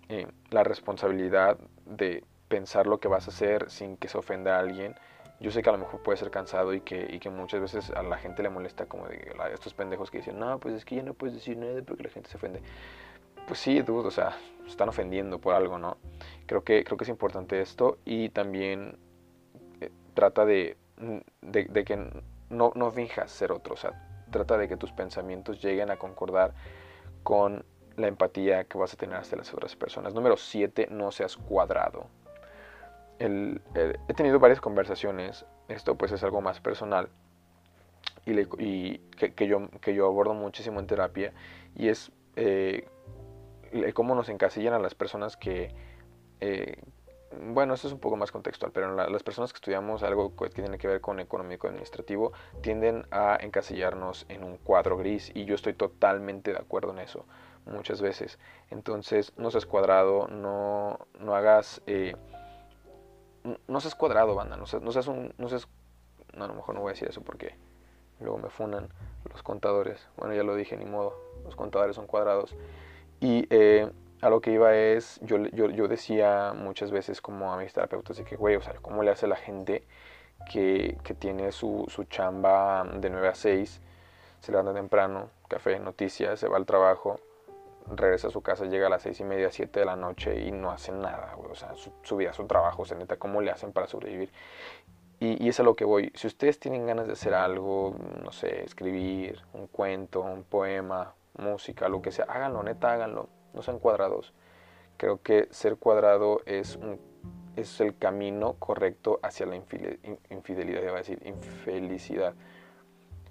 eh, 0.08 0.28
la 0.52 0.64
responsabilidad 0.64 1.58
de 1.86 2.24
pensar 2.52 2.86
lo 2.86 3.00
que 3.00 3.08
vas 3.08 3.28
a 3.28 3.32
hacer 3.32 3.72
sin 3.72 3.96
que 3.96 4.10
se 4.10 4.18
ofenda 4.18 4.58
a 4.58 4.60
alguien. 4.60 4.94
Yo 5.40 5.52
sé 5.52 5.64
que 5.64 5.70
a 5.70 5.72
lo 5.72 5.80
mejor 5.80 6.04
puede 6.04 6.18
ser 6.18 6.30
cansado 6.30 6.74
y 6.74 6.82
que, 6.82 7.08
y 7.10 7.20
que 7.20 7.30
muchas 7.30 7.62
veces 7.62 7.90
a 7.92 8.04
la 8.04 8.18
gente 8.18 8.44
le 8.44 8.50
molesta 8.50 8.86
como 8.88 9.08
de 9.08 9.34
estos 9.54 9.74
pendejos 9.74 10.12
que 10.12 10.18
dicen, 10.18 10.38
no, 10.38 10.60
pues 10.60 10.76
es 10.76 10.86
que 10.86 10.98
ya 10.98 11.02
no 11.02 11.14
puedes 11.14 11.34
decir 11.34 11.58
nada 11.58 11.82
porque 11.82 12.04
la 12.04 12.10
gente 12.10 12.30
se 12.30 12.36
ofende. 12.36 12.62
Pues 13.48 13.58
sí, 13.58 13.82
dude, 13.82 14.10
o 14.10 14.12
sea, 14.12 14.38
se 14.66 14.70
están 14.70 14.90
ofendiendo 14.90 15.40
por 15.40 15.56
algo, 15.56 15.80
¿no? 15.80 15.98
Creo 16.46 16.64
que, 16.64 16.84
creo 16.84 16.98
que 16.98 17.06
es 17.06 17.10
importante 17.10 17.62
esto 17.62 17.98
y 18.06 18.30
también 18.30 18.98
eh, 19.80 19.90
trata 20.14 20.46
de, 20.46 20.78
de, 21.42 21.64
de 21.64 21.84
que 21.86 21.96
no, 22.50 22.74
no 22.76 22.92
finjas 22.92 23.32
ser 23.32 23.52
otro, 23.54 23.76
o 23.76 23.78
sea, 23.78 24.26
trata 24.30 24.58
de 24.58 24.68
que 24.68 24.76
tus 24.76 24.92
pensamientos 24.92 25.62
lleguen 25.62 25.90
a 25.90 25.98
concordar 25.98 26.54
con 27.24 27.64
la 27.96 28.08
empatía 28.08 28.66
que 28.66 28.78
vas 28.78 28.94
a 28.94 28.98
tener 28.98 29.16
hacia 29.16 29.38
las 29.38 29.54
otras 29.54 29.76
personas. 29.76 30.14
Número 30.14 30.38
7, 30.38 30.90
no 30.92 31.12
seas 31.12 31.38
cuadrado 31.38 32.08
he 33.22 34.14
tenido 34.16 34.40
varias 34.40 34.60
conversaciones, 34.60 35.46
esto 35.68 35.96
pues 35.96 36.12
es 36.12 36.24
algo 36.24 36.42
más 36.42 36.60
personal 36.60 37.10
y, 38.26 38.98
que, 38.98 39.48
yo, 39.48 39.70
que 39.82 39.94
yo 39.94 40.06
abordo 40.06 40.34
muchísimo 40.34 40.80
en 40.80 40.88
terapia 40.88 41.34
y 41.76 41.90
es 41.90 42.12
eh, 42.36 42.88
cómo 43.94 44.16
nos 44.16 44.30
encasillan 44.30 44.74
a 44.74 44.80
las 44.80 44.96
personas 44.96 45.38
que, 45.38 45.74
eh, 46.40 46.82
bueno, 47.44 47.74
esto 47.74 47.88
es 47.88 47.94
un 47.94 48.00
poco 48.00 48.18
más 48.18 48.32
contextual, 48.32 48.72
pero 48.72 48.94
las 48.94 49.24
personas 49.24 49.54
que 49.54 49.58
estudiamos 49.58 50.04
algo 50.04 50.36
que 50.36 50.50
tiene 50.50 50.78
que 50.78 50.88
ver 50.88 51.02
con 51.02 51.20
económico 51.20 51.68
administrativo 51.68 52.34
tienden 52.62 53.06
a 53.12 53.38
encasillarnos 53.40 54.26
en 54.30 54.44
un 54.44 54.58
cuadro 54.58 54.98
gris 54.98 55.32
y 55.34 55.46
yo 55.46 55.56
estoy 55.56 55.74
totalmente 55.74 56.52
de 56.52 56.60
acuerdo 56.60 56.92
en 56.92 57.00
eso 57.00 57.26
muchas 57.66 58.02
veces. 58.02 58.40
Entonces, 58.70 59.34
no 59.38 59.52
seas 59.52 59.66
cuadrado, 59.66 60.28
no, 60.28 61.08
no 61.20 61.36
hagas... 61.36 61.82
Eh, 61.88 62.16
no 63.68 63.82
seas 63.82 63.96
cuadrado, 63.96 64.36
banda, 64.36 64.58
no 64.58 64.66
seas, 64.66 64.82
no 64.82 64.92
seas 64.92 65.08
un, 65.08 65.34
no 65.38 65.50
seas, 65.50 65.68
no, 66.36 66.46
a 66.46 66.48
lo 66.48 66.54
mejor 66.54 66.76
no 66.76 66.82
voy 66.82 66.90
a 66.90 66.94
decir 66.94 67.08
eso 67.08 67.22
porque 67.22 67.56
luego 68.20 68.38
me 68.38 68.50
funan 68.50 68.90
los 69.30 69.44
contadores, 69.44 70.08
bueno, 70.18 70.34
ya 70.34 70.44
lo 70.44 70.56
dije, 70.56 70.78
ni 70.78 70.86
modo, 70.86 71.16
los 71.44 71.56
contadores 71.56 71.96
son 71.96 72.08
cuadrados. 72.08 72.56
Y 73.20 73.48
eh, 73.50 73.90
a 74.22 74.30
lo 74.30 74.42
que 74.42 74.52
iba 74.52 74.76
es, 74.76 75.20
yo, 75.22 75.38
yo, 75.38 75.70
yo, 75.70 75.88
decía 75.88 76.54
muchas 76.56 76.92
veces 76.92 77.22
como 77.22 77.54
a 77.54 77.58
mis 77.58 77.74
terapeutas 77.74 78.18
de 78.18 78.24
que, 78.24 78.36
güey, 78.36 78.56
o 78.56 78.62
sea, 78.62 78.74
¿cómo 78.82 79.04
le 79.04 79.12
hace 79.12 79.28
la 79.28 79.36
gente 79.36 79.86
que, 80.52 80.98
que 81.04 81.14
tiene 81.14 81.52
su, 81.52 81.86
su 81.88 82.04
chamba 82.06 82.84
de 82.84 83.10
9 83.10 83.28
a 83.28 83.36
6, 83.36 83.82
se 84.40 84.52
levanta 84.52 84.74
temprano, 84.74 85.30
café, 85.48 85.80
noticias, 85.80 86.40
se 86.40 86.48
va 86.48 86.58
al 86.58 86.66
trabajo, 86.66 87.20
regresa 87.90 88.28
a 88.28 88.32
su 88.32 88.42
casa, 88.42 88.66
llega 88.66 88.88
a 88.88 88.90
las 88.90 89.02
seis 89.02 89.20
y 89.20 89.24
media, 89.24 89.52
siete 89.52 89.82
de 89.82 89.86
la 89.86 89.96
noche 89.96 90.42
y 90.42 90.52
no 90.52 90.72
hace 90.72 90.92
nada, 90.92 91.36
O 91.38 91.56
sea, 91.56 91.74
su, 92.04 92.16
vida, 92.18 92.34
su 92.34 92.46
trabajo, 92.46 92.84
o 92.84 92.96
neta, 92.96 93.18
¿cómo 93.18 93.42
le 93.42 93.52
hacen 93.52 93.72
para 93.72 93.88
sobrevivir? 93.88 94.32
Y, 95.20 95.44
y, 95.44 95.50
es 95.50 95.60
a 95.60 95.64
lo 95.64 95.76
que 95.76 95.86
voy. 95.86 96.12
Si 96.16 96.28
ustedes 96.28 96.60
tienen 96.60 96.88
ganas 96.88 97.06
de 97.06 97.14
hacer 97.14 97.34
algo, 97.34 97.96
no 98.24 98.32
sé, 98.32 98.64
escribir 98.64 99.42
un 99.54 99.68
cuento, 99.68 100.22
un 100.22 100.44
poema, 100.44 101.14
música, 101.38 101.90
lo 101.90 102.02
que 102.02 102.12
sea, 102.12 102.26
háganlo, 102.26 102.64
neta, 102.64 102.94
háganlo. 102.94 103.30
No 103.54 103.62
sean 103.62 103.80
cuadrados. 103.80 104.34
Creo 104.98 105.22
que 105.22 105.48
ser 105.52 105.78
cuadrado 105.78 106.42
es, 106.46 106.80
es 107.56 107.82
el 107.82 107.98
camino 107.98 108.56
correcto 108.60 109.20
hacia 109.24 109.46
la 109.46 109.56
infidelidad, 109.56 110.82
iba 110.82 110.94
a 110.94 110.98
decir, 110.98 111.22
infelicidad 111.26 112.34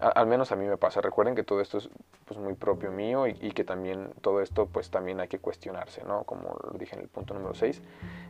al 0.01 0.27
menos 0.27 0.51
a 0.51 0.57
mí 0.57 0.67
me 0.67 0.77
pasa. 0.77 1.01
Recuerden 1.01 1.35
que 1.35 1.45
todo 1.45 1.61
esto 1.61 1.79
es 1.79 1.91
pues, 2.25 2.41
muy 2.41 2.55
propio 2.55 2.91
mío 2.91 3.27
y, 3.27 3.53
que 3.53 3.65
también 3.65 4.13
todo 4.23 4.41
esto 4.41 4.67
pues 4.67 4.91
también 4.91 5.21
hay 5.21 5.29
que 5.29 5.39
cuestionarse, 5.39 6.03
¿no? 6.05 6.25
Como 6.25 6.57
lo 6.65 6.79
dije 6.79 6.97
en 6.97 7.03
el 7.03 7.09
punto 7.09 7.35
número 7.35 7.55
6. 7.55 7.83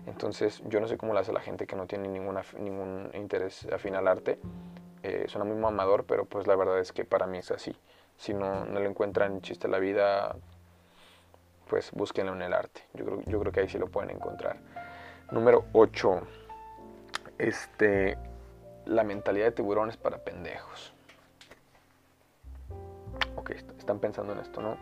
Entonces 0.06 0.62
yo 0.66 0.80
no 0.80 0.88
sé 0.88 0.98
cómo 0.98 1.12
lo 1.12 1.20
hace 1.20 1.32
la 1.32 1.40
gente 1.40 1.66
que 1.66 1.76
no 1.76 1.86
tiene 1.86 2.08
ninguna, 2.08 2.42
ningún 2.58 3.10
interés 3.14 3.66
afín 3.72 3.94
al 3.94 4.08
arte. 4.08 4.38
Eh, 5.02 5.26
suena 5.28 5.44
muy 5.44 5.56
mamador, 5.56 6.04
pero 6.04 6.24
pues 6.24 6.46
la 6.46 6.56
verdad 6.56 6.78
es 6.80 6.92
que 6.92 7.04
para 7.04 7.26
mí 7.26 7.38
es 7.38 7.50
así. 7.50 7.74
Si 8.16 8.34
no, 8.34 8.64
no 8.64 8.80
le 8.80 8.88
encuentran 8.88 9.40
chiste 9.40 9.68
a 9.68 9.70
la 9.70 9.78
vida, 9.78 10.36
pues 11.68 11.92
búsquenlo 11.92 12.32
en 12.34 12.42
el 12.42 12.52
arte. 12.52 12.82
Yo 12.94 13.04
creo, 13.04 13.20
yo 13.22 13.40
creo 13.40 13.52
que 13.52 13.60
ahí 13.60 13.68
sí 13.68 13.78
lo 13.78 13.86
pueden 13.86 14.10
encontrar. 14.10 14.56
Número 15.30 15.66
8. 15.72 16.20
Este, 17.38 18.18
la 18.86 19.04
mentalidad 19.04 19.46
de 19.46 19.52
tiburones 19.52 19.96
para 19.96 20.18
pendejos 20.18 20.94
están 23.90 24.00
pensando 24.00 24.32
en 24.32 24.38
esto, 24.38 24.60
¿no? 24.60 24.76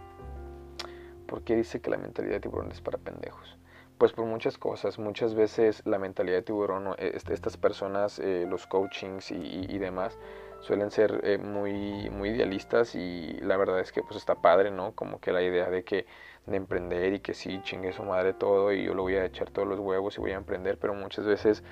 ¿Por 1.26 1.42
qué 1.42 1.56
dice 1.56 1.80
que 1.80 1.90
la 1.90 1.96
mentalidad 1.96 2.34
de 2.34 2.40
tiburón 2.40 2.70
es 2.70 2.82
para 2.82 2.98
pendejos? 2.98 3.56
Pues 3.96 4.12
por 4.12 4.26
muchas 4.26 4.58
cosas. 4.58 4.98
Muchas 4.98 5.34
veces 5.34 5.82
la 5.86 5.98
mentalidad 5.98 6.36
de 6.36 6.42
tiburón, 6.42 6.94
este, 6.98 7.32
estas 7.32 7.56
personas, 7.56 8.18
eh, 8.18 8.46
los 8.48 8.66
coachings 8.66 9.30
y, 9.30 9.78
demás, 9.78 10.18
suelen 10.60 10.90
ser 10.90 11.20
eh, 11.24 11.38
muy, 11.38 12.10
muy 12.10 12.30
idealistas 12.30 12.94
y 12.94 13.38
la 13.40 13.56
verdad 13.56 13.80
es 13.80 13.92
que 13.92 14.02
pues 14.02 14.16
está 14.16 14.36
padre, 14.36 14.70
¿no? 14.70 14.92
Como 14.92 15.20
que 15.20 15.32
la 15.32 15.42
idea 15.42 15.70
de 15.70 15.84
que 15.84 16.04
de 16.44 16.56
emprender 16.56 17.14
y 17.14 17.20
que 17.20 17.32
sí, 17.32 17.60
chingue 17.62 17.92
su 17.92 18.02
madre 18.02 18.34
todo 18.34 18.72
y 18.72 18.84
yo 18.84 18.94
lo 18.94 19.02
voy 19.02 19.16
a 19.16 19.24
echar 19.24 19.50
todos 19.50 19.66
los 19.66 19.78
huevos 19.78 20.16
y 20.18 20.20
voy 20.20 20.32
a 20.32 20.36
emprender, 20.36 20.78
pero 20.78 20.94
muchas 20.94 21.24
veces 21.24 21.62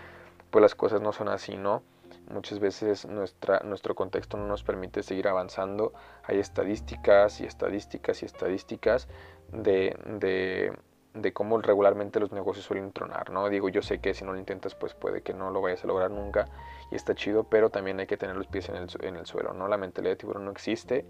pues 0.50 0.62
las 0.62 0.74
cosas 0.74 1.02
no 1.02 1.12
son 1.12 1.28
así, 1.28 1.56
¿no? 1.56 1.82
Muchas 2.30 2.58
veces 2.58 3.06
nuestra, 3.06 3.60
nuestro 3.60 3.94
contexto 3.94 4.36
no 4.36 4.46
nos 4.46 4.64
permite 4.64 5.02
seguir 5.02 5.28
avanzando. 5.28 5.92
Hay 6.24 6.38
estadísticas 6.38 7.40
y 7.40 7.44
estadísticas 7.44 8.22
y 8.22 8.26
estadísticas 8.26 9.08
de, 9.52 9.96
de, 10.06 10.72
de, 11.14 11.32
cómo 11.32 11.58
regularmente 11.58 12.18
los 12.18 12.32
negocios 12.32 12.66
suelen 12.66 12.92
tronar, 12.92 13.30
¿no? 13.30 13.48
Digo, 13.48 13.68
yo 13.68 13.80
sé 13.80 14.00
que 14.00 14.12
si 14.12 14.24
no 14.24 14.32
lo 14.32 14.38
intentas, 14.40 14.74
pues 14.74 14.94
puede 14.94 15.22
que 15.22 15.34
no 15.34 15.50
lo 15.50 15.60
vayas 15.60 15.84
a 15.84 15.86
lograr 15.86 16.10
nunca 16.10 16.46
y 16.90 16.96
está 16.96 17.14
chido, 17.14 17.44
pero 17.44 17.70
también 17.70 18.00
hay 18.00 18.08
que 18.08 18.16
tener 18.16 18.34
los 18.34 18.48
pies 18.48 18.68
en 18.70 18.76
el, 18.76 18.88
en 19.02 19.16
el 19.16 19.26
suelo, 19.26 19.52
¿no? 19.52 19.68
La 19.68 19.76
mentalidad 19.76 20.12
de 20.12 20.16
tiburón 20.16 20.46
no 20.46 20.50
existe. 20.50 21.06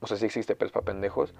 O 0.00 0.06
sea, 0.06 0.18
sí 0.18 0.26
existe, 0.26 0.54
pero 0.54 0.66
es 0.66 0.72
para 0.72 0.84
pendejos. 0.84 1.34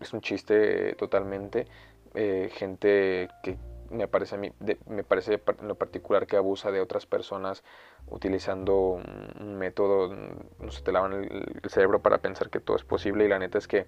Es, 0.00 0.12
un 0.12 0.20
chiste 0.20 0.94
totalmente. 0.94 1.66
Eh, 2.14 2.50
gente 2.52 3.28
que 3.42 3.56
me 3.90 4.08
parece 4.08 4.34
a 4.34 4.38
mí, 4.38 4.52
me 4.86 5.04
parece 5.04 5.40
en 5.60 5.68
lo 5.68 5.74
particular 5.74 6.26
que 6.26 6.36
abusa 6.36 6.70
de 6.70 6.80
otras 6.80 7.06
personas 7.06 7.64
utilizando 8.08 9.00
un, 9.40 9.56
método, 9.56 10.14
no 10.60 10.70
se 10.70 10.82
te 10.82 10.92
lavan 10.92 11.12
el, 11.12 11.70
cerebro 11.70 12.00
para 12.00 12.18
pensar 12.18 12.50
que 12.50 12.60
todo 12.60 12.76
es 12.76 12.84
posible 12.84 13.24
y 13.24 13.28
la 13.28 13.38
neta 13.38 13.58
es 13.58 13.68
que, 13.68 13.86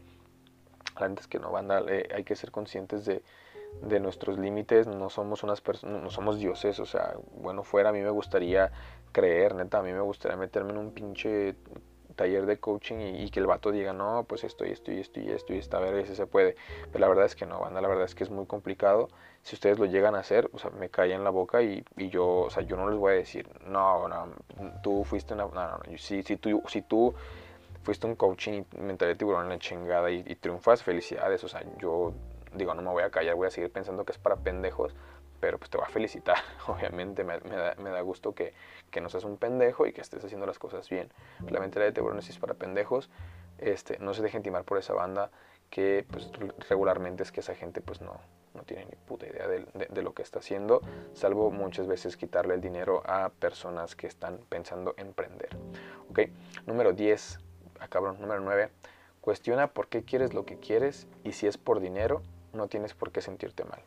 la 0.99 1.09
neta 1.09 1.23
es 1.23 1.29
que 1.29 1.39
no, 1.39 1.51
banda, 1.51 1.83
eh, 1.89 2.09
hay 2.15 2.25
que 2.25 2.37
ser 2.37 2.51
conscientes 2.51 3.05
de, 3.05 3.23
de 3.83 4.01
nuestros 4.01 4.39
límites, 4.39 4.87
no 4.87 5.11
somos 5.11 5.43
unas 5.43 5.61
personas, 5.61 6.03
no 6.03 6.11
somos 6.11 6.39
dioses, 6.39 6.79
o 6.81 6.87
sea, 6.87 7.15
bueno, 7.35 7.63
fuera 7.63 7.91
a 7.91 7.93
mí 7.93 8.01
me 8.01 8.11
gustaría 8.11 8.73
creer, 9.13 9.55
neta, 9.55 9.79
a 9.79 9.83
mí 9.83 9.93
me 9.93 10.01
gustaría 10.01 10.37
meterme 10.37 10.73
en 10.73 10.79
un 10.79 10.93
pinche 10.93 11.55
taller 12.14 12.46
de 12.46 12.59
coaching 12.59 12.96
y, 12.96 13.31
que 13.31 13.40
el 13.40 13.46
vato 13.46 13.73
diga, 13.73 13.92
no, 13.92 14.25
pues 14.29 14.44
esto 14.44 14.64
y 14.64 14.70
esto 14.70 14.92
y 14.92 15.01
esto 15.01 15.20
y 15.20 15.31
esto 15.31 15.55
y 15.55 15.59
esta, 15.59 15.79
ver 15.79 16.07
si 16.07 16.14
se 16.14 16.27
puede. 16.27 16.57
Pero 16.92 16.99
la 17.01 17.09
verdad 17.09 17.27
es 17.27 17.35
que 17.35 17.46
no, 17.46 17.61
banda, 17.61 17.81
la 17.81 17.88
verdad 17.88 18.05
es 18.05 18.14
que 18.14 18.25
es 18.25 18.31
muy 18.31 18.46
complicado. 18.46 19.09
Si 19.42 19.55
ustedes 19.55 19.79
lo 19.79 19.87
llegan 19.87 20.14
a 20.14 20.18
hacer, 20.18 20.51
o 20.53 20.59
sea, 20.59 20.70
me 20.70 20.90
en 20.94 21.25
la 21.25 21.31
boca 21.31 21.62
y, 21.62 21.83
y, 21.96 22.11
yo, 22.11 22.27
o 22.27 22.51
sea, 22.51 22.62
yo 22.62 22.77
no 22.77 22.88
les 22.90 22.99
voy 22.99 23.12
a 23.12 23.16
decir, 23.16 23.49
no, 23.66 24.07
no, 24.09 24.29
tú 24.83 25.05
fuiste 25.05 25.35
una, 25.35 25.44
no, 25.44 25.55
no, 25.55 25.79
no, 25.79 25.99
si, 25.99 26.23
si, 26.23 26.37
tú, 26.37 26.62
si 26.68 26.83
tú 26.83 27.14
fuiste 27.83 28.07
un 28.07 28.14
coaching 28.14 28.64
y 28.73 28.81
mentalidad 28.81 29.14
de 29.14 29.18
tiburón 29.18 29.44
en 29.44 29.49
la 29.51 29.59
chingada 29.59 30.11
y, 30.11 30.23
triunfas, 30.37 30.83
felicidades, 30.83 31.42
o 31.44 31.49
sea, 31.49 31.62
yo 31.79 32.12
digo, 32.55 32.75
no 32.75 32.83
me 32.83 32.90
voy 32.90 33.03
a 33.03 33.11
callar, 33.11 33.35
voy 33.35 33.46
a 33.46 33.51
seguir 33.51 33.70
pensando 33.70 34.05
que 34.05 34.12
es 34.12 34.18
para 34.18 34.37
pendejos, 34.37 34.94
pero 35.40 35.59
pues 35.59 35.70
te 35.70 35.79
voy 35.79 35.87
a 35.87 35.90
felicitar, 35.90 36.38
obviamente 36.66 37.24
me, 37.24 37.38
da, 37.38 38.00
gusto 38.03 38.35
que, 38.35 38.53
que, 38.90 39.00
no 39.00 39.09
seas 39.09 39.24
un 39.24 39.37
pendejo 39.37 39.87
y 39.87 39.92
que 39.92 40.00
estés 40.00 40.24
haciendo 40.24 40.46
las 40.46 40.59
cosas 40.59 40.88
bien. 40.88 41.11
La 41.48 41.61
mentalidad 41.61 41.88
de 41.90 41.94
tiburones 41.94 42.29
es 42.29 42.38
para 42.38 42.55
pendejos, 42.55 43.11
este, 43.59 43.98
no 43.98 44.14
se 44.14 44.22
dejen 44.22 44.42
timar 44.42 44.64
por 44.64 44.79
esa 44.79 44.94
banda, 44.94 45.31
que 45.70 46.05
pues 46.11 46.31
regularmente 46.68 47.22
es 47.22 47.33
que 47.33 47.40
esa 47.40 47.55
gente 47.55 47.81
pues 47.81 48.00
no, 48.00 48.20
no 48.55 48.62
tiene 48.64 48.85
ni 48.87 48.96
puta 48.96 49.26
idea 49.26 49.46
de, 49.46 49.64
de, 49.88 50.03
lo 50.03 50.14
que 50.14 50.22
está 50.22 50.40
haciendo, 50.40 50.81
salvo 51.14 51.50
muchas 51.50 51.87
veces 51.87 52.16
quitarle 52.16 52.55
el 52.55 52.61
dinero 52.61 53.03
a 53.07 53.31
personas 53.31 53.94
que 53.94 54.07
están 54.07 54.38
pensando 54.48 54.94
en 54.96 55.09
emprender. 55.09 55.57
¿Ok? 56.11 56.20
Número 56.66 56.92
10, 56.92 57.38
a 57.79 57.85
ah, 57.85 57.88
cabrón, 57.88 58.20
número 58.20 58.40
9, 58.40 58.70
cuestiona 59.20 59.68
por 59.68 59.88
qué 59.88 60.03
quieres 60.03 60.35
lo 60.35 60.44
que 60.44 60.59
quieres 60.59 61.07
y 61.24 61.33
si 61.33 61.46
es 61.46 61.57
por 61.57 61.81
dinero, 61.81 62.22
no 62.53 62.68
tienes 62.68 62.94
por 62.94 63.12
qué 63.12 63.20
sentirte 63.22 63.64
mal. 63.64 63.81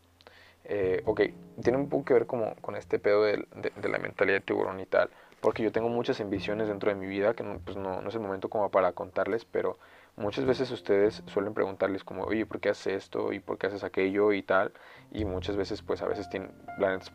Eh, 0.65 1.01
ok, 1.05 1.21
tiene 1.61 1.77
un 1.77 1.89
poco 1.89 2.05
que 2.05 2.13
ver 2.13 2.25
como 2.25 2.55
con 2.61 2.75
este 2.75 2.97
pedo 2.99 3.23
de, 3.23 3.45
de, 3.55 3.89
la 3.89 3.97
mentalidad 3.97 4.37
de 4.37 4.41
tiburón 4.41 4.79
y 4.79 4.85
tal, 4.85 5.09
porque 5.41 5.61
yo 5.61 5.71
tengo 5.71 5.89
muchas 5.89 6.21
ambiciones 6.21 6.67
dentro 6.69 6.89
de 6.89 6.95
mi 6.95 7.05
vida, 7.05 7.33
que 7.33 7.43
no, 7.43 7.59
pues 7.59 7.75
no, 7.75 8.01
no 8.01 8.09
es 8.09 8.15
el 8.15 8.21
momento 8.21 8.49
como 8.49 8.69
para 8.71 8.93
contarles, 8.93 9.43
pero 9.43 9.77
muchas 10.15 10.45
veces 10.45 10.71
ustedes 10.71 11.23
suelen 11.25 11.53
preguntarles 11.53 12.03
como, 12.03 12.23
oye, 12.23 12.45
¿por 12.45 12.59
qué 12.59 12.69
haces 12.69 13.03
esto? 13.03 13.33
¿Y 13.33 13.39
por 13.39 13.57
qué 13.57 13.67
haces 13.67 13.83
aquello? 13.83 14.31
Y 14.31 14.43
tal. 14.43 14.71
Y 15.11 15.25
muchas 15.25 15.55
veces, 15.57 15.81
pues 15.81 16.01
a 16.01 16.07
veces 16.07 16.29
tienen, 16.29 16.51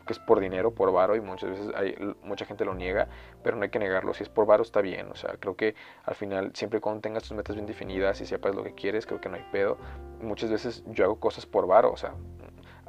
que 0.05 0.13
es 0.13 0.19
por 0.19 0.39
dinero, 0.39 0.71
por 0.71 0.91
varo, 0.91 1.15
y 1.15 1.21
muchas 1.21 1.49
veces 1.49 1.71
hay, 1.75 1.95
mucha 2.23 2.45
gente 2.45 2.65
lo 2.65 2.75
niega, 2.75 3.07
pero 3.43 3.57
no 3.57 3.63
hay 3.63 3.69
que 3.69 3.79
negarlo. 3.79 4.13
Si 4.13 4.23
es 4.23 4.29
por 4.29 4.45
varo, 4.45 4.63
está 4.63 4.81
bien. 4.81 5.09
O 5.11 5.15
sea, 5.15 5.35
creo 5.39 5.55
que 5.55 5.75
al 6.05 6.15
final, 6.15 6.51
siempre 6.53 6.81
cuando 6.81 7.01
tengas 7.01 7.23
tus 7.23 7.33
metas 7.33 7.55
bien 7.55 7.65
definidas 7.65 8.21
y 8.21 8.25
sepas 8.25 8.55
lo 8.55 8.63
que 8.63 8.73
quieres, 8.73 9.05
creo 9.05 9.19
que 9.21 9.29
no 9.29 9.35
hay 9.35 9.45
pedo. 9.51 9.77
Muchas 10.21 10.49
veces 10.49 10.83
yo 10.87 11.05
hago 11.05 11.19
cosas 11.19 11.45
por 11.45 11.67
varo, 11.67 11.91
o 11.91 11.97
sea, 11.97 12.13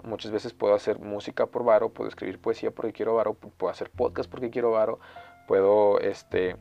muchas 0.02 0.30
veces 0.30 0.52
puedo 0.52 0.74
hacer 0.74 0.98
música 0.98 1.46
por 1.46 1.64
varo, 1.64 1.90
puedo 1.90 2.08
escribir 2.08 2.40
poesía 2.40 2.70
porque 2.70 2.92
quiero 2.92 3.14
varo, 3.14 3.34
puedo 3.34 3.70
hacer 3.70 3.90
podcast 3.90 4.30
porque 4.30 4.50
quiero 4.50 4.72
varo, 4.72 4.98
puedo, 5.46 5.98
este 6.00 6.56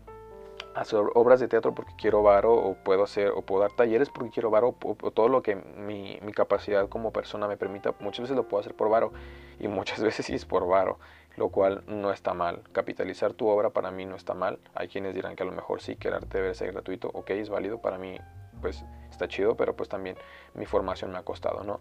hacer 0.75 0.99
obras 1.15 1.39
de 1.39 1.47
teatro 1.47 1.73
porque 1.73 1.93
quiero 1.97 2.21
varo 2.21 2.53
o 2.53 2.75
puedo 2.75 3.03
hacer 3.03 3.29
o 3.29 3.41
puedo 3.41 3.61
dar 3.61 3.71
talleres 3.71 4.09
porque 4.09 4.29
quiero 4.29 4.49
varo 4.49 4.75
o, 4.83 4.95
todo 5.11 5.27
lo 5.27 5.41
que 5.41 5.55
mi, 5.55 6.19
mi, 6.21 6.31
capacidad 6.31 6.87
como 6.87 7.11
persona 7.11 7.47
me 7.47 7.57
permita 7.57 7.95
muchas 7.99 8.23
veces 8.23 8.35
lo 8.35 8.47
puedo 8.47 8.61
hacer 8.61 8.75
por 8.75 8.89
varo 8.89 9.11
y 9.59 9.67
muchas 9.67 9.99
veces 10.03 10.25
sí 10.25 10.35
es 10.35 10.45
por 10.45 10.67
varo 10.67 10.99
lo 11.37 11.49
cual 11.49 11.83
no 11.87 12.11
está 12.11 12.33
mal. 12.33 12.61
Capitalizar 12.73 13.33
tu 13.33 13.47
obra 13.47 13.69
para 13.69 13.91
mí 13.91 14.05
no 14.05 14.17
está 14.17 14.33
mal. 14.33 14.59
Hay 14.75 14.89
quienes 14.89 15.15
dirán 15.15 15.37
que 15.37 15.43
a 15.43 15.45
lo 15.45 15.53
mejor 15.53 15.81
sí 15.81 15.95
que 15.95 16.09
el 16.09 16.15
arte 16.15 16.37
debe 16.37 16.53
ser 16.53 16.73
gratuito. 16.73 17.09
Ok 17.13 17.29
es 17.31 17.49
válido 17.49 17.79
para 17.79 17.97
mí 17.97 18.17
pues 18.61 18.83
está 19.09 19.27
chido 19.27 19.55
pero 19.55 19.75
pues 19.75 19.89
también 19.89 20.17
mi 20.53 20.65
formación 20.65 21.11
me 21.11 21.17
ha 21.17 21.23
costado 21.23 21.63
no 21.63 21.79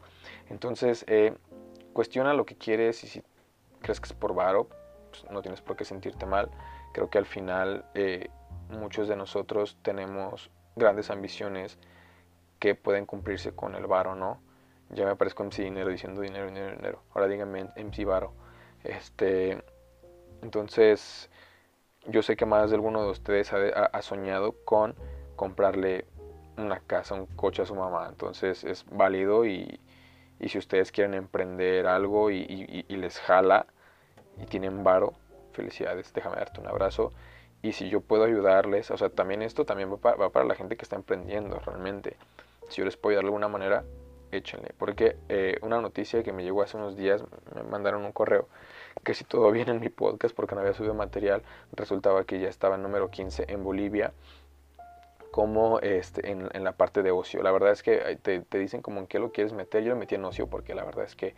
entonces 0.49 1.05
eh, 1.09 1.35
cuestiona 1.93 2.35
lo 2.35 2.47
que 2.47 2.57
quieres 2.57 3.03
y 3.05 3.09
si 3.09 3.23
crees 3.81 4.01
que 4.01 4.07
es 4.07 4.13
por 4.13 4.35
varo 4.35 4.69
pues 5.11 5.25
no 5.31 5.43
tienes 5.43 5.61
por 5.61 5.77
qué 5.77 5.85
sentirte 5.85 6.27
mal 6.27 6.51
creo 6.93 7.11
que 7.11 7.19
al 7.19 7.27
final 7.27 7.85
eh, 7.95 8.29
muchos 8.71 9.09
de 9.09 9.17
nosotros 9.17 9.77
tenemos 9.83 10.51
grandes 10.77 11.11
ambiciones 11.11 11.79
que 12.59 12.75
pueden 12.75 13.07
cumplirse 13.07 13.53
con 13.53 13.75
el 13.75 13.87
varo, 13.87 14.15
¿no? 14.15 14.41
Ya 14.91 15.05
me 15.05 15.11
aparezco 15.11 15.45
MC 15.45 15.63
Dinero 15.63 15.91
diciendo 15.91 16.23
dinero, 16.23 16.47
dinero, 16.47 16.75
dinero. 16.75 17.03
Ahora 17.15 17.29
díganme 17.29 17.71
MC 17.77 18.05
Varo. 18.05 18.33
Este, 18.85 19.63
entonces, 20.43 21.31
yo 22.07 22.23
sé 22.23 22.37
que 22.37 22.47
más 22.47 22.71
de 22.71 22.77
alguno 22.77 23.03
de 23.05 23.11
ustedes 23.11 23.53
ha, 23.53 24.03
soñado 24.03 24.53
con 24.65 24.95
comprarle 25.37 26.07
una 26.57 26.81
casa, 26.81 27.15
un 27.15 27.27
coche 27.27 27.63
a 27.63 27.67
su 27.67 27.75
mamá. 27.75 28.07
Entonces 28.09 28.65
es 28.65 28.87
válido 28.91 29.45
y, 29.45 29.79
y 30.41 30.49
si 30.49 30.59
ustedes 30.59 30.93
quieren 30.93 31.15
emprender 31.15 31.87
algo 31.87 32.31
y, 32.31 32.85
les 32.89 33.19
jala 33.21 33.67
y 34.41 34.47
tienen 34.47 34.85
varo, 34.85 35.15
felicidades, 35.53 36.13
déjame 36.13 36.37
darte 36.37 36.61
un 36.61 36.69
abrazo 36.69 37.13
y 37.63 37.73
si 37.73 37.89
yo 37.89 38.01
puedo 38.01 38.25
ayudarles, 38.25 38.91
o 38.91 38.97
sea, 38.97 39.09
también 39.09 39.43
esto 39.43 39.65
también 39.65 39.93
va 39.93 40.31
para, 40.31 40.45
la 40.45 40.55
gente 40.55 40.77
que 40.77 40.85
está 40.85 40.97
emprendiendo 40.97 41.59
realmente. 41.59 42.17
Si 42.69 42.77
yo 42.79 42.85
les 42.85 42.97
puedo 42.97 43.13
ayudar 43.13 43.25
de 43.25 43.29
alguna 43.29 43.49
manera, 43.49 43.85
échenle. 44.31 44.75
Porque 44.79 45.17
eh, 45.29 45.59
una 45.63 45.81
noticia 45.81 46.23
que 46.23 46.33
me 46.33 46.45
llegó 46.45 46.63
hace 46.63 46.77
unos 46.77 46.97
días, 46.97 47.25
me 47.55 47.63
mandaron 47.65 48.05
un 48.05 48.13
correo, 48.13 48.49
que 49.05 49.15
si 49.15 49.25
todo 49.25 49.51
bien 49.53 49.69
en 49.69 49.81
mi 49.81 49.89
podcast, 49.89 50.35
porque 50.35 50.55
no 50.55 50.61
había 50.61 50.75
subido 50.75 50.95
material, 50.95 51.43
resultaba 51.73 52.25
que 52.25 52.39
ya 52.39 52.49
estaba 52.49 52.77
en 52.77 52.83
número 52.83 53.11
15 53.11 53.47
en 53.49 53.65
Bolivia, 53.65 54.13
como 55.31 55.81
este, 55.81 56.31
en, 56.31 56.49
en 56.53 56.65
la 56.65 56.73
parte 56.73 57.03
de 57.03 57.11
ocio. 57.11 57.43
La 57.43 57.53
verdad 57.53 57.73
es 57.73 57.83
que 57.83 58.19
te, 58.23 58.41
te, 58.41 58.59
dicen 58.59 58.83
como 58.83 59.01
en 59.01 59.07
qué 59.07 59.19
lo 59.19 59.33
quieres 59.33 59.53
meter, 59.53 59.83
yo 59.83 59.91
lo 59.91 59.97
metí 59.97 60.15
en 60.15 60.25
ocio 60.25 60.47
porque 60.47 60.75
la 60.75 60.85
verdad 60.85 61.05
es 61.05 61.15
que 61.15 61.35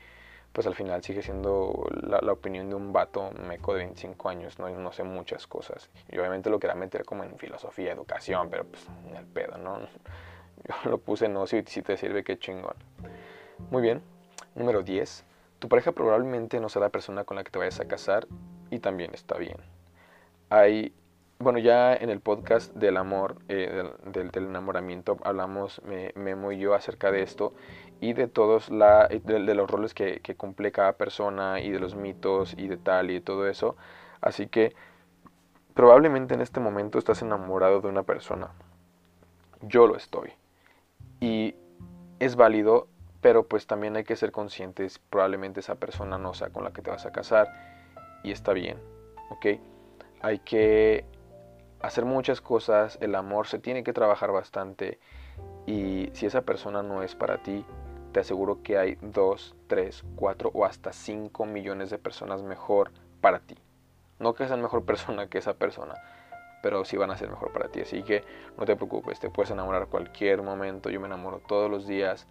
pues 0.53 0.67
al 0.67 0.75
final 0.75 1.03
sigue 1.03 1.23
siendo 1.23 1.87
la, 2.03 2.33
opinión 2.33 2.69
de 2.69 2.75
un 2.75 2.93
vato 2.93 3.31
meco 3.47 3.73
de 3.73 3.81
25 3.81 4.29
años, 4.29 4.59
no, 4.59 4.69
no 4.69 4.93
sé 4.93 5.05
muchas 5.05 5.47
cosas. 5.47 5.91
Y 6.11 6.19
obviamente 6.19 6.51
lo 6.51 6.59
quería 6.59 6.75
meter 6.75 7.05
como 7.05 7.23
en 7.23 7.39
filosofía, 7.39 7.93
educación, 7.93 8.51
pero 8.51 8.65
pues 8.65 8.85
en 9.09 9.17
el 9.17 9.27
pedo, 9.27 9.59
¿no? 9.59 9.79
Yo 10.69 10.91
lo 10.91 10.99
puse 10.99 11.27
en 11.27 11.37
ocio 11.37 11.59
y 11.59 11.65
si 11.67 11.83
te 11.83 11.97
sirve, 11.97 12.25
qué 12.25 12.39
chingón. 12.39 12.75
Muy 13.71 13.81
bien. 13.81 14.03
Número 14.55 14.83
10. 14.83 15.25
Tu 15.61 15.69
pareja 15.69 15.93
probablemente 15.93 16.59
no 16.59 16.69
será 16.69 16.87
la 16.87 16.91
persona 16.91 17.25
con 17.25 17.37
la 17.37 17.45
que 17.45 17.51
te 17.51 17.59
vayas 17.59 17.79
a 17.81 17.87
casar 17.87 18.27
y 18.71 18.81
también 18.81 19.13
está 19.15 19.39
bien. 19.39 19.59
Hay 20.49 20.93
bueno, 21.41 21.59
ya 21.59 21.95
en 21.95 22.11
el 22.11 22.21
podcast 22.21 22.75
del 22.75 22.99
amor, 22.99 23.37
eh, 23.49 23.83
del, 24.05 24.31
enamoramiento, 24.35 25.17
hablamos 25.25 25.81
Memo 26.15 26.53
y 26.53 26.59
yo 26.59 26.75
acerca 26.75 27.11
de 27.11 27.23
esto 27.23 27.55
y 27.99 28.13
de 28.13 28.29
todos 28.29 28.69
la, 28.69 29.09
de, 29.09 29.55
los 29.55 29.71
roles 29.71 29.95
que, 29.95 30.21
que, 30.21 30.37
cumple 30.37 30.71
cada 30.71 30.93
persona 30.93 31.61
y 31.61 31.71
de 31.71 31.81
los 31.81 31.97
mitos 31.97 32.55
y 32.59 32.69
de 32.69 32.77
tal 32.77 33.11
y 33.11 33.15
de 33.15 33.21
todo 33.23 33.49
eso. 33.49 33.77
Así 34.21 34.49
que 34.49 34.75
probablemente 35.73 36.35
en 36.35 36.43
este 36.43 36.61
momento 36.61 36.99
estás 36.99 37.23
enamorado 37.23 37.81
de 37.81 37.89
una 37.89 38.03
persona. 38.03 38.51
Yo 39.63 39.87
lo 39.87 39.97
estoy. 39.97 40.33
Y 41.21 41.55
es 42.19 42.37
válido, 42.37 42.87
pero 43.23 43.47
pues 43.47 43.67
también 43.67 43.97
hay 43.97 44.05
que 44.05 44.17
ser 44.17 44.31
conscientes, 44.31 44.99
probablemente 44.99 45.61
esa 45.61 45.77
persona 45.77 46.19
no 46.19 46.35
sea 46.35 46.51
con 46.51 46.65
la 46.65 46.73
que 46.73 46.83
te 46.83 46.91
vas 46.91 47.07
a 47.07 47.13
casar 47.13 47.49
y 48.23 48.31
está 48.31 48.53
bien, 48.53 48.79
¿ok? 49.31 49.47
Hay 50.21 50.39
que 50.41 51.07
hacer 51.81 52.05
muchas 52.05 52.41
cosas, 52.41 52.99
el 53.01 53.15
amor 53.15 53.47
se 53.47 53.59
tiene 53.59 53.83
que 53.83 53.93
trabajar 53.93 54.33
bastante 54.33 54.99
y 55.67 56.11
si 56.13 56.27
esa 56.27 56.43
persona 56.43 56.83
no 56.83 57.03
es 57.03 57.15
para 57.15 57.43
ti, 57.43 57.65
te 58.13 58.21
aseguro 58.21 58.63
que 58.63 58.79
hay 58.79 58.99
dos, 59.01 59.55
tres, 59.67 60.05
cuatro 60.17 60.51
o 60.53 60.65
hasta 60.65 60.93
cinco 60.93 61.47
millones 61.47 61.91
de 61.91 61.99
personas 61.99 62.43
mejor 62.43 62.91
para 63.21 63.41
ti. 63.41 63.57
No 64.19 64.35
que 64.35 64.47
sean 64.47 64.61
mejor 64.61 64.85
persona 64.87 65.29
que 65.29 65.39
esa 65.39 65.55
persona, 65.55 65.95
pero 66.63 66.85
sí 66.85 66.97
van 66.97 67.11
a 67.11 67.17
ser 67.17 67.31
mejor 67.31 67.53
para 67.53 67.69
ti. 67.69 67.81
Así 67.81 68.03
que 68.03 68.25
no 68.59 68.65
te 68.65 68.77
preocupes, 68.77 69.21
te 69.21 69.31
puedes 69.31 69.51
enamorar 69.51 69.87
cualquier 69.87 70.43
momento. 70.43 70.91
Yo 70.91 71.01
me 71.01 71.07
enamoro 71.07 71.41
todos 71.47 71.71
los 71.71 71.87
días. 71.87 72.27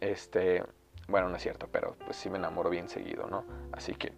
Este, 0.00 0.62
bueno, 1.08 1.28
no 1.28 1.36
es 1.36 1.42
cierto, 1.42 1.68
pero 1.72 1.96
pues 2.04 2.16
sí 2.16 2.30
me 2.30 2.38
enamoro 2.38 2.70
bien 2.70 2.88
seguido, 2.88 3.26
¿no? 3.28 3.44
Así 3.72 3.94
que 3.94 4.12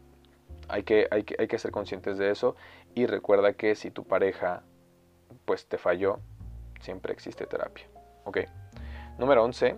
hay 0.71 0.83
que, 0.83 1.09
hay 1.11 1.25
que, 1.25 1.37
hay 1.39 1.49
que 1.49 1.59
ser 1.59 1.71
conscientes 1.71 2.19
de 2.19 2.31
eso 2.31 2.57
y 2.95 3.07
recuerda 3.07 3.53
que 3.53 3.75
si 3.75 3.91
tu 3.91 4.05
pareja 4.05 4.63
pues 5.45 5.67
te 5.67 5.79
falló, 5.79 6.19
siempre 6.81 7.13
existe 7.13 7.47
terapia. 7.47 7.87
Ok. 8.25 8.39
Número 9.19 9.45
11. 9.45 9.77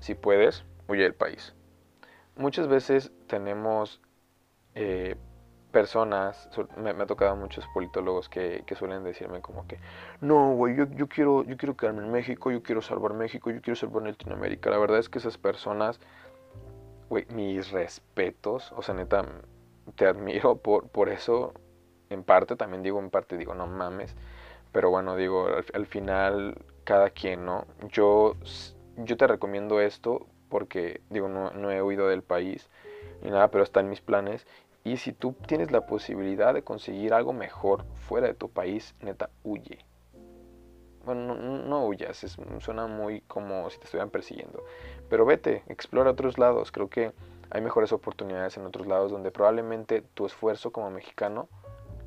Si 0.00 0.14
puedes, 0.14 0.64
huye 0.88 1.02
del 1.02 1.14
país. 1.14 1.54
Muchas 2.36 2.66
veces 2.66 3.12
tenemos 3.26 4.00
eh, 4.74 5.16
personas, 5.70 6.48
me, 6.76 6.90
ha 6.90 7.06
tocado 7.06 7.36
muchos 7.36 7.66
politólogos 7.74 8.28
que, 8.28 8.64
suelen 8.78 9.04
decirme 9.04 9.40
como 9.40 9.66
que, 9.66 9.78
no, 10.20 10.54
güey, 10.54 10.76
yo, 10.76 10.84
yo, 10.90 11.08
quiero, 11.08 11.44
yo 11.44 11.56
quiero 11.56 11.76
quedarme 11.76 12.02
en 12.02 12.12
México, 12.12 12.50
yo 12.50 12.62
quiero 12.62 12.82
salvar 12.82 13.14
México, 13.14 13.50
yo 13.50 13.60
quiero 13.60 13.76
salvar 13.76 14.04
Latinoamérica. 14.04 14.70
La 14.70 14.78
verdad 14.78 14.98
es 14.98 15.08
que 15.08 15.18
esas 15.18 15.38
personas, 15.38 16.00
güey, 17.08 17.26
mis 17.34 17.70
respetos, 17.70 18.72
o 18.72 18.82
sea, 18.82 18.94
neta, 18.94 19.24
te 19.96 20.06
admiro 20.06 20.56
por, 20.56 20.88
por 20.88 21.08
eso, 21.08 21.52
en 22.10 22.24
parte, 22.24 22.56
también 22.56 22.82
digo 22.82 22.98
en 22.98 23.10
parte, 23.10 23.36
digo, 23.36 23.54
no 23.54 23.66
mames, 23.66 24.16
pero 24.72 24.90
bueno, 24.90 25.16
digo, 25.16 25.48
al, 25.74 25.86
final, 25.86 26.56
cada 26.84 27.10
quien, 27.10 27.44
¿no? 27.44 27.66
Yo, 27.88 28.36
yo 28.96 29.16
te 29.16 29.26
recomiendo 29.26 29.80
esto 29.80 30.26
porque, 30.48 31.02
digo, 31.10 31.28
no, 31.28 31.50
no 31.50 31.70
he 31.70 31.82
huido 31.82 32.08
del 32.08 32.22
país 32.22 32.70
ni 33.22 33.30
nada, 33.30 33.50
pero 33.50 33.64
está 33.64 33.80
en 33.80 33.88
mis 33.88 34.00
planes. 34.00 34.46
Y 34.84 34.96
si 34.96 35.12
tú 35.12 35.34
tienes 35.46 35.70
la 35.70 35.86
posibilidad 35.86 36.54
de 36.54 36.64
conseguir 36.64 37.14
algo 37.14 37.32
mejor 37.32 37.84
fuera 37.94 38.26
de 38.26 38.34
tu 38.34 38.50
país, 38.50 38.94
neta, 39.00 39.30
huye. 39.44 39.78
Bueno, 41.04 41.34
no, 41.34 41.58
no 41.58 41.86
huyas, 41.86 42.24
es, 42.24 42.36
suena 42.58 42.86
muy 42.86 43.20
como 43.22 43.68
si 43.70 43.78
te 43.78 43.84
estuvieran 43.84 44.10
persiguiendo. 44.10 44.64
Pero 45.08 45.24
vete, 45.24 45.62
explora 45.68 46.10
otros 46.10 46.38
lados. 46.38 46.72
Creo 46.72 46.88
que 46.88 47.12
hay 47.54 47.60
mejores 47.60 47.92
oportunidades 47.92 48.56
en 48.56 48.64
otros 48.64 48.86
lados 48.86 49.12
donde 49.12 49.30
probablemente 49.30 50.00
tu 50.14 50.24
esfuerzo 50.24 50.72
como 50.72 50.90
mexicano, 50.90 51.48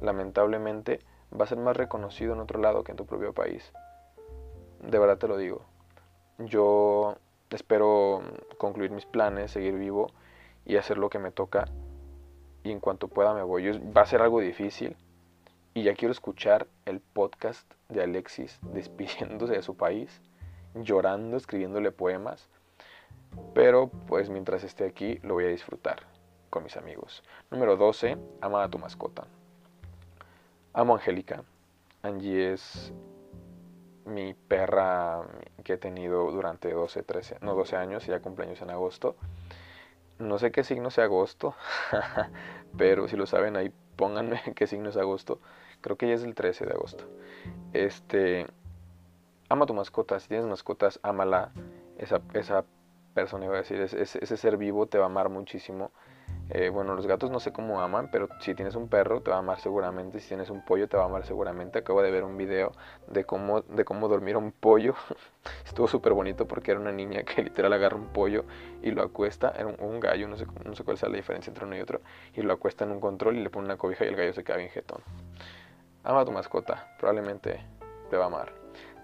lamentablemente, 0.02 1.02
va 1.40 1.46
a 1.46 1.48
ser 1.48 1.60
más 1.60 1.78
reconocido 1.78 2.34
en 2.34 2.40
otro 2.40 2.60
lado 2.60 2.84
que 2.84 2.94
en 2.94 2.98
tu 2.98 3.06
propio 3.06 3.32
país. 3.32 3.72
De 4.82 4.98
verdad 4.98 5.20
te 5.20 5.28
lo 5.28 5.38
digo. 5.38 5.62
Yo 6.40 7.18
espero 7.52 8.24
concluir 8.58 8.90
mis 8.90 9.06
planes, 9.06 9.52
seguir 9.52 9.76
vivo 9.76 10.08
y 10.66 10.78
hacer 10.78 10.98
lo 10.98 11.12
que 11.12 11.20
me 11.20 11.32
toca. 11.32 11.68
Y 12.64 12.72
en 12.72 12.80
cuanto 12.80 13.08
pueda 13.08 13.36
me 13.36 13.44
voy. 13.44 13.78
va 13.96 14.02
a 14.02 14.08
ser 14.08 14.24
algo 14.24 14.40
difícil. 14.40 14.98
Y 15.76 15.84
ya 15.84 15.94
quiero 15.94 16.12
escuchar 16.12 16.66
el 16.86 17.02
podcast 17.02 17.72
de 17.90 18.02
Alexis 18.02 18.58
despidiéndose 18.74 19.54
de 19.54 19.62
su 19.62 19.78
país, 19.78 20.22
llorando, 20.74 21.38
escribiéndole 21.38 21.92
poemas. 21.92 22.50
Pero 23.54 23.90
pues 24.08 24.30
mientras 24.30 24.64
esté 24.64 24.86
aquí 24.86 25.20
lo 25.24 25.36
voy 25.36 25.46
a 25.46 25.50
disfrutar 25.50 26.04
con 26.50 26.64
mis 26.64 26.78
amigos. 26.78 27.24
Número 27.52 27.78
12. 27.78 28.18
Ama 28.42 28.64
a 28.64 28.70
tu 28.70 28.80
mascota. 28.80 29.28
Amo 30.74 30.94
a 30.94 30.98
Angélica. 30.98 31.44
Angie 32.02 32.54
es 32.54 32.94
mi 34.06 34.34
perra 34.34 35.24
que 35.64 35.74
he 35.74 35.78
tenido 35.78 36.32
durante 36.32 36.72
12, 36.72 37.04
13, 37.04 37.38
no 37.42 37.56
12 37.56 37.76
años, 37.76 38.06
ya 38.06 38.20
cumpleaños 38.20 38.62
en 38.62 38.70
agosto. 38.70 39.16
No 40.20 40.38
sé 40.38 40.52
qué 40.52 40.64
signo 40.64 40.92
sea 40.92 41.06
agosto, 41.06 41.56
pero 42.78 43.08
si 43.08 43.18
lo 43.18 43.26
saben 43.26 43.58
ahí 43.58 43.74
pónganme 43.96 44.42
qué 44.56 44.68
signo 44.68 44.90
es 44.90 44.98
agosto. 44.98 45.40
Creo 45.82 45.98
que 45.98 46.08
ya 46.08 46.14
es 46.14 46.24
el 46.24 46.36
13 46.36 46.66
de 46.66 46.72
agosto. 46.72 47.06
Este, 47.74 48.48
ama 49.50 49.66
tu 49.66 49.74
mascota, 49.74 50.20
si 50.20 50.28
tienes 50.28 50.46
mascotas, 50.46 51.00
ámala. 51.04 51.52
Esa, 51.98 52.22
esa 52.34 52.66
persona 53.16 53.46
iba 53.46 53.56
a 53.56 53.64
decir, 53.64 53.82
ese 53.82 54.38
ser 54.38 54.58
vivo 54.58 54.86
te 54.86 55.00
va 55.00 55.06
a 55.06 55.08
amar 55.08 55.30
muchísimo 55.30 55.90
eh, 56.50 56.70
bueno, 56.70 56.94
los 56.94 57.08
gatos 57.08 57.32
no 57.32 57.40
sé 57.40 57.52
cómo 57.52 57.82
aman, 57.82 58.10
pero 58.12 58.30
si 58.40 58.54
tienes 58.54 58.76
un 58.76 58.88
perro 58.88 59.22
te 59.22 59.32
va 59.32 59.38
a 59.38 59.40
amar 59.40 59.60
seguramente, 59.60 60.20
si 60.20 60.28
tienes 60.28 60.52
un 60.52 60.64
pollo 60.64 60.88
te 60.88 60.96
va 60.96 61.04
a 61.04 61.06
amar 61.08 61.26
seguramente. 61.26 61.80
Acabo 61.80 62.04
de 62.04 62.12
ver 62.12 62.24
un 62.24 62.38
video 62.38 62.72
de 63.08 63.24
cómo, 63.24 63.62
de 63.62 63.84
cómo 63.84 64.08
dormir 64.08 64.38
un 64.38 64.52
pollo. 64.52 64.94
Estuvo 65.66 65.88
súper 65.88 66.14
bonito 66.14 66.48
porque 66.48 66.72
era 66.72 66.80
una 66.80 66.92
niña 66.92 67.24
que 67.24 67.42
literal 67.44 67.74
agarra 67.74 67.96
un 67.96 68.08
pollo 68.08 68.46
y 68.84 68.92
lo 68.92 69.02
acuesta, 69.02 69.54
era 69.58 69.66
un, 69.66 70.00
gallo, 70.00 70.28
no 70.28 70.38
sé, 70.38 70.46
no 70.64 70.76
sé 70.76 70.84
cuál 70.84 70.98
es 70.98 71.04
la 71.04 71.10
diferencia 71.10 71.50
entre 71.50 71.66
uno 71.66 71.76
y 71.76 71.82
otro, 71.82 72.02
y 72.36 72.42
lo 72.44 72.54
acuesta 72.54 72.86
en 72.86 72.92
un 72.92 73.00
control 73.00 73.38
y 73.38 73.44
le 73.44 73.50
pone 73.50 73.66
una 73.66 73.78
cobija 73.78 74.06
y 74.06 74.10
el 74.10 74.16
gallo 74.16 74.34
se 74.34 74.44
queda 74.44 74.58
bien 74.58 74.70
jetón. 74.70 75.02
Ama 76.04 76.22
a 76.22 76.26
tu 76.26 76.32
mascota, 76.32 76.96
probablemente 77.00 77.66
te 78.12 78.18
va 78.18 78.26
a 78.26 78.28
amar. 78.28 78.54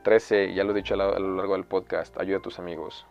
13, 0.04 0.54
ya 0.54 0.64
lo 0.64 0.72
he 0.72 0.76
dicho 0.76 0.94
a 0.94 0.98
lo 0.98 1.36
largo 1.36 1.54
del 1.54 1.66
podcast, 1.66 2.20
ayuda 2.20 2.38
a 2.38 2.42
tus 2.42 2.60
amigos. 2.60 3.08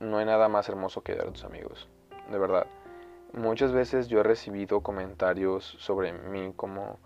No 0.00 0.18
hay 0.18 0.24
nada 0.24 0.48
más 0.48 0.68
hermoso 0.68 1.02
que 1.02 1.12
ayudar 1.12 1.28
a 1.28 1.32
tus 1.32 1.44
amigos, 1.44 1.88
de 2.30 2.38
verdad 2.38 2.66
Muchas 3.32 3.70
veces 3.70 4.08
yo 4.08 4.20
he 4.20 4.22
recibido 4.24 4.80
comentarios 4.80 5.76
sobre 5.78 6.12
mí 6.12 6.52
como, 6.56 6.98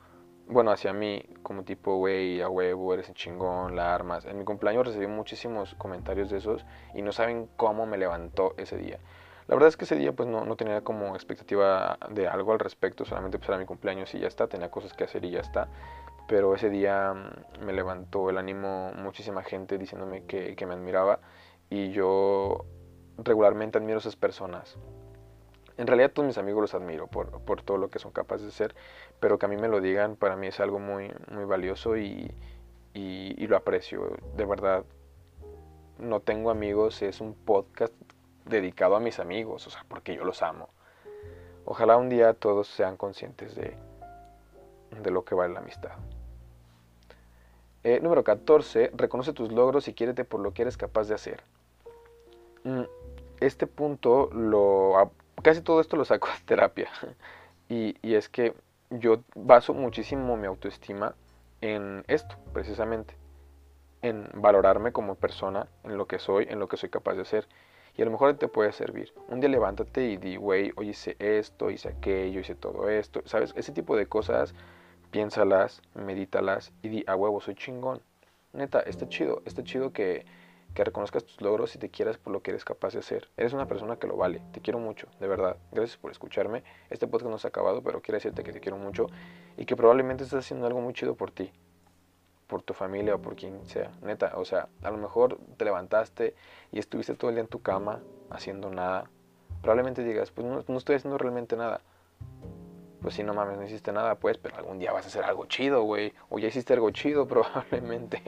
bueno, 0.47 0.71
hacia 0.71 0.95
mí 0.95 1.23
como 1.43 1.65
tipo, 1.65 1.97
güey, 1.97 2.41
a 2.41 2.49
huevo, 2.49 2.95
eres 2.95 3.11
un 3.11 3.15
chingón, 3.15 3.77
la 3.77 3.95
armas. 3.95 4.25
En 4.25 4.39
mi 4.39 4.45
cumpleaños 4.45 4.87
recibí 4.87 5.07
muchísimos 5.07 5.75
comentarios 5.75 6.31
de 6.31 6.39
esos 6.39 6.65
y 6.95 7.03
no 7.03 7.13
saben 7.13 7.47
cómo 7.59 7.85
me 7.85 7.99
levantó 7.99 8.55
ese 8.57 8.79
día. 8.79 9.01
La 9.49 9.55
verdad 9.55 9.69
es 9.69 9.77
que 9.77 9.85
ese 9.85 9.97
día 9.97 10.13
pues 10.13 10.27
no, 10.27 10.47
no 10.47 10.57
tenía 10.57 10.81
como 10.81 11.15
expectativa 11.15 11.99
de 12.09 12.27
algo 12.27 12.53
al 12.53 12.59
respecto, 12.59 13.05
solamente 13.05 13.37
pues 13.37 13.51
era 13.51 13.59
mi 13.59 13.67
cumpleaños 13.67 14.15
y 14.15 14.21
ya 14.21 14.29
está, 14.29 14.47
tenía 14.47 14.71
cosas 14.71 14.95
que 14.95 15.05
hacer 15.05 15.27
y 15.27 15.31
ya 15.31 15.41
está. 15.41 15.69
Pero 16.27 16.55
ese 16.55 16.71
día 16.71 17.13
mm, 17.13 17.67
me 17.67 17.75
levantó 17.75 18.31
el 18.31 18.39
ánimo 18.39 18.93
muchísima 18.97 19.43
gente 19.43 19.77
diciéndome 19.77 20.25
que, 20.25 20.57
que 20.57 20.65
me 20.65 20.73
admiraba 20.73 21.21
y 21.69 21.91
yo 21.91 22.65
regularmente 23.19 23.79
admiro 23.79 23.99
a 23.99 24.01
esas 24.01 24.17
personas 24.17 24.77
en 25.77 25.87
realidad 25.87 26.13
todos 26.13 26.27
mis 26.27 26.39
amigos 26.39 26.63
los 26.63 26.75
admiro 26.75 27.07
por, 27.07 27.41
por, 27.43 27.63
todo 27.63 27.79
lo 27.79 27.89
que 27.89 27.99
son 27.99 28.13
capaces 28.13 28.47
de 28.47 28.53
ser, 28.53 28.75
pero 29.21 29.39
que 29.39 29.47
a 29.47 29.49
mí 29.49 29.57
me 29.57 29.69
lo 29.69 29.81
digan 29.81 30.17
para 30.17 30.37
mí 30.37 30.47
es 30.47 30.61
algo 30.61 30.79
muy, 30.79 31.13
muy 31.31 31.45
valioso 31.45 31.97
y, 31.97 32.33
y, 32.93 33.47
lo 33.47 33.57
aprecio. 33.57 34.17
De 34.37 34.45
verdad, 34.45 34.85
no 35.99 36.21
tengo 36.21 36.51
amigos, 36.51 37.03
es 37.03 37.21
un 37.21 37.35
podcast 37.35 37.93
dedicado 38.45 38.95
a 38.95 39.01
mis 39.01 39.19
amigos, 39.19 39.67
o 39.67 39.71
sea, 39.71 39.85
porque 39.89 40.15
yo 40.15 40.25
los 40.25 40.43
amo. 40.43 40.69
Ojalá 41.65 41.97
un 41.97 42.09
día 42.09 42.35
todos 42.35 42.69
sean 42.69 42.97
conscientes 42.97 43.55
de, 43.55 43.77
de 45.03 45.11
lo 45.11 45.25
que 45.25 45.35
vale 45.35 45.55
la 45.55 45.61
amistad. 45.61 45.93
Eh, 47.83 48.01
número 48.01 48.23
14. 48.23 48.93
Reconoce 48.95 49.33
tus 49.33 49.51
logros 49.53 49.89
y 49.89 49.95
quiérete 49.95 50.25
por 50.25 50.41
lo 50.41 50.55
que 50.55 50.63
eres 50.63 50.77
capaz 50.77 51.09
de 51.09 51.15
hacer. 51.15 51.43
Mm, 52.65 52.85
este 53.41 53.67
punto 53.67 54.31
lo 54.33 55.13
casi 55.43 55.61
todo 55.61 55.81
esto 55.81 55.97
lo 55.97 56.05
saco 56.05 56.29
de 56.39 56.45
terapia. 56.45 56.89
Y, 57.69 57.97
y 58.03 58.15
es 58.15 58.29
que 58.29 58.55
yo 58.91 59.23
baso 59.35 59.75
muchísimo 59.75 60.37
mi 60.37 60.47
autoestima 60.47 61.15
en 61.61 62.05
esto, 62.09 62.37
precisamente. 62.53 63.15
En 64.03 64.29
valorarme 64.35 64.93
como 64.93 65.15
persona, 65.15 65.67
en 65.83 65.97
lo 65.97 66.07
que 66.07 66.19
soy, 66.19 66.47
en 66.51 66.59
lo 66.59 66.69
que 66.69 66.77
soy 66.77 66.91
capaz 66.91 67.15
de 67.15 67.23
hacer. 67.23 67.49
Y 67.97 68.03
a 68.03 68.05
lo 68.05 68.11
mejor 68.11 68.35
te 68.35 68.49
puede 68.49 68.73
servir. 68.73 69.15
Un 69.29 69.41
día 69.41 69.49
levántate 69.49 70.05
y 70.05 70.17
di, 70.17 70.37
güey, 70.37 70.73
hoy 70.77 70.91
hice 70.91 71.17
esto, 71.21 71.71
hice 71.71 71.89
aquello, 71.89 72.41
hice 72.41 72.55
todo 72.55 72.89
esto. 72.89 73.23
¿Sabes? 73.25 73.55
Ese 73.57 73.73
tipo 73.73 73.97
de 73.97 74.07
cosas, 74.07 74.55
piénsalas, 75.11 75.81
medítalas 75.95 76.73
y 76.83 76.89
di, 76.89 77.05
a 77.07 77.15
huevo, 77.15 77.41
soy 77.41 77.55
chingón. 77.55 78.03
Neta, 78.53 78.81
está 78.81 79.09
chido, 79.09 79.43
está 79.47 79.63
chido 79.63 79.93
que, 79.93 80.27
que 80.75 80.85
reconozcas 80.85 81.25
tus 81.25 81.41
logros 81.41 81.75
y 81.77 81.79
te 81.79 81.89
quieras 81.89 82.19
por 82.19 82.33
lo 82.33 82.43
que 82.43 82.51
eres 82.51 82.65
capaz 82.65 82.93
de 82.93 82.99
hacer. 82.99 83.29
Eres 83.37 83.53
una 83.53 83.67
persona 83.67 83.97
que 83.97 84.07
lo 84.07 84.17
vale. 84.17 84.43
Te 84.53 84.61
quiero 84.61 84.79
mucho, 84.81 85.07
de 85.21 85.29
verdad. 85.29 85.57
Gracias 85.71 85.97
por 85.97 86.11
escucharme. 86.11 86.65
Este 86.91 87.07
podcast 87.07 87.31
no 87.31 87.39
se 87.39 87.47
ha 87.47 87.51
acabado, 87.51 87.83
pero 87.83 88.03
quiero 88.03 88.17
decirte 88.17 88.43
que 88.43 88.53
te 88.53 88.61
quiero 88.61 88.77
mucho 88.77 89.07
y 89.57 89.65
que 89.67 89.77
probablemente 89.77 90.25
estás 90.25 90.41
haciendo 90.45 90.67
algo 90.67 90.81
muy 90.81 90.93
chido 90.93 91.15
por 91.15 91.31
ti, 91.31 91.53
por 92.49 92.63
tu 92.63 92.75
familia 92.75 93.15
o 93.15 93.23
por 93.23 93.37
quien 93.37 93.65
sea. 93.67 93.93
Neta, 94.03 94.33
o 94.37 94.45
sea, 94.45 94.69
a 94.83 94.91
lo 94.91 94.97
mejor 94.97 95.39
te 95.57 95.65
levantaste 95.65 96.35
y 96.73 96.81
estuviste 96.81 97.15
todo 97.15 97.31
el 97.31 97.37
día 97.37 97.43
en 97.43 97.49
tu 97.49 97.63
cama 97.63 98.01
haciendo 98.31 98.69
nada. 98.69 99.09
Probablemente 99.63 100.03
digas, 100.03 100.33
pues 100.33 100.47
no, 100.47 100.65
no 100.67 100.79
estoy 100.79 100.97
haciendo 100.97 101.19
realmente 101.19 101.57
nada. 101.57 101.83
Pues 103.05 103.17
si 103.17 103.23
no 103.23 103.35
mames, 103.35 103.59
no 103.59 103.65
hiciste 103.65 103.93
nada, 103.93 104.15
pues, 104.15 104.39
pero 104.39 104.57
algún 104.57 104.79
día 104.79 104.91
vas 104.91 105.05
a 105.05 105.09
hacer 105.09 105.25
algo 105.25 105.45
chido, 105.45 105.83
güey. 105.83 106.15
O 106.31 106.39
ya 106.39 106.49
hiciste 106.49 106.73
algo 106.73 106.91
chido, 106.91 107.29
probablemente. 107.29 108.23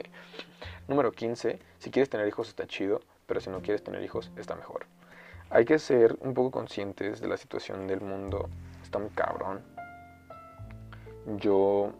Número 0.86 1.12
15. 1.12 1.58
Si 1.78 1.90
quieres 1.90 2.10
tener 2.10 2.28
hijos 2.28 2.50
está 2.50 2.66
chido, 2.66 3.00
pero 3.24 3.40
si 3.40 3.48
no 3.48 3.62
quieres 3.62 3.82
tener 3.82 4.02
hijos 4.02 4.30
está 4.36 4.54
mejor. 4.54 4.84
Hay 5.48 5.64
que 5.64 5.78
ser 5.78 6.18
un 6.20 6.34
poco 6.34 6.50
conscientes 6.50 7.22
de 7.22 7.26
la 7.26 7.38
situación 7.38 7.86
del 7.86 8.02
mundo. 8.02 8.50
Está 8.82 8.98
muy 8.98 9.08
cabrón. 9.08 9.62
Yo 11.38 11.92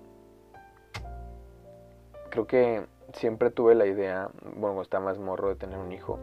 creo 2.29 2.47
que 2.47 2.85
siempre 3.15 3.51
tuve 3.51 3.75
la 3.75 3.87
idea, 3.87 4.29
bueno, 4.55 4.83
está 4.83 5.01
más 5.01 5.17
morro 5.17 5.49
de 5.49 5.55
tener 5.55 5.79
un 5.79 5.93
hijo. 5.93 6.19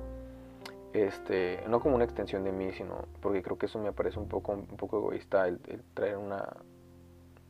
Este, 0.93 1.63
no 1.67 1.79
como 1.79 1.95
una 1.95 2.06
extensión 2.06 2.43
de 2.43 2.51
mí, 2.51 2.71
sino 2.71 3.06
porque 3.19 3.41
creo 3.41 3.58
que 3.58 3.65
eso 3.65 3.79
me 3.79 3.91
parece 3.91 4.19
un 4.19 4.27
poco, 4.27 4.51
un 4.53 4.77
poco 4.77 4.99
egoísta 4.99 5.47
el, 5.47 5.60
traer 5.93 6.17
una, 6.17 6.56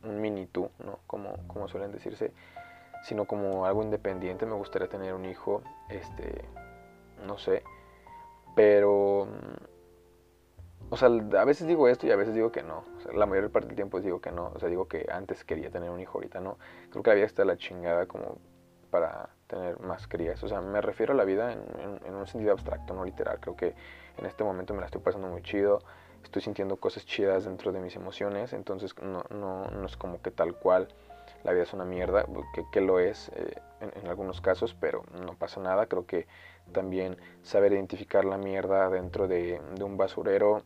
un 0.02 0.20
mini 0.20 0.46
tú, 0.46 0.70
¿no? 0.82 1.00
Como, 1.06 1.36
como 1.46 1.68
suelen 1.68 1.92
decirse 1.92 2.32
sino 3.04 3.26
como 3.26 3.66
algo 3.66 3.82
independiente. 3.82 4.46
Me 4.46 4.54
gustaría 4.54 4.88
tener 4.88 5.14
un 5.14 5.26
hijo, 5.26 5.62
este, 5.90 6.44
no 7.26 7.38
sé, 7.38 7.62
pero, 8.54 9.26
mm, 9.26 10.92
o 10.92 10.96
sea, 10.96 11.08
a 11.08 11.44
veces 11.44 11.66
digo 11.66 11.88
esto 11.88 12.06
y 12.06 12.10
a 12.10 12.16
veces 12.16 12.34
digo 12.34 12.52
que 12.52 12.62
no. 12.62 12.84
la 13.14 13.26
mayor 13.26 13.50
parte 13.50 13.68
del 13.68 13.76
tiempo 13.76 14.00
digo 14.00 14.20
que 14.20 14.32
no. 14.32 14.52
O 14.54 14.58
sea, 14.58 14.68
digo 14.68 14.86
que 14.88 15.06
antes 15.10 15.44
quería 15.44 15.70
tener 15.70 15.90
un 15.90 16.00
hijo, 16.00 16.18
ahorita 16.18 16.40
no. 16.40 16.58
Creo 16.90 17.02
que 17.02 17.10
la 17.10 17.14
vida 17.16 17.26
está 17.26 17.44
la 17.44 17.56
chingada 17.56 18.06
como 18.06 18.38
para 18.94 19.28
tener 19.48 19.80
más 19.80 20.06
crías. 20.06 20.40
O 20.44 20.46
sea, 20.46 20.60
me 20.60 20.80
refiero 20.80 21.14
a 21.14 21.16
la 21.16 21.24
vida 21.24 21.52
en, 21.52 22.14
un 22.14 22.28
sentido 22.28 22.52
abstracto, 22.52 22.94
no 22.94 23.04
literal. 23.04 23.40
Creo 23.40 23.56
que 23.56 23.74
en 24.16 24.24
este 24.24 24.44
momento 24.44 24.72
me 24.72 24.78
la 24.78 24.86
estoy 24.86 25.00
pasando 25.00 25.26
muy 25.26 25.42
chido. 25.42 25.80
Estoy 26.22 26.42
sintiendo 26.42 26.76
cosas 26.76 27.04
chidas 27.04 27.44
dentro 27.44 27.72
de 27.72 27.80
mis 27.80 27.96
emociones. 27.96 28.52
Entonces 28.52 28.94
no, 29.02 29.24
es 29.84 29.96
como 29.96 30.22
que 30.22 30.30
tal 30.30 30.54
cual 30.54 30.86
la 31.42 31.50
vida 31.50 31.64
es 31.64 31.72
una 31.72 31.84
mierda, 31.84 32.24
que, 32.70 32.80
lo 32.80 33.00
es 33.00 33.32
eh, 33.34 33.60
en, 33.80 34.06
algunos 34.06 34.40
casos, 34.40 34.76
pero 34.78 35.02
no 35.26 35.34
pasa 35.34 35.60
nada. 35.60 35.86
Creo 35.86 36.06
que 36.06 36.28
también 36.70 37.16
saber 37.42 37.72
identificar 37.72 38.24
la 38.24 38.38
mierda 38.38 38.88
dentro 38.90 39.26
de, 39.26 39.60
un 39.82 39.96
basurero 39.96 40.62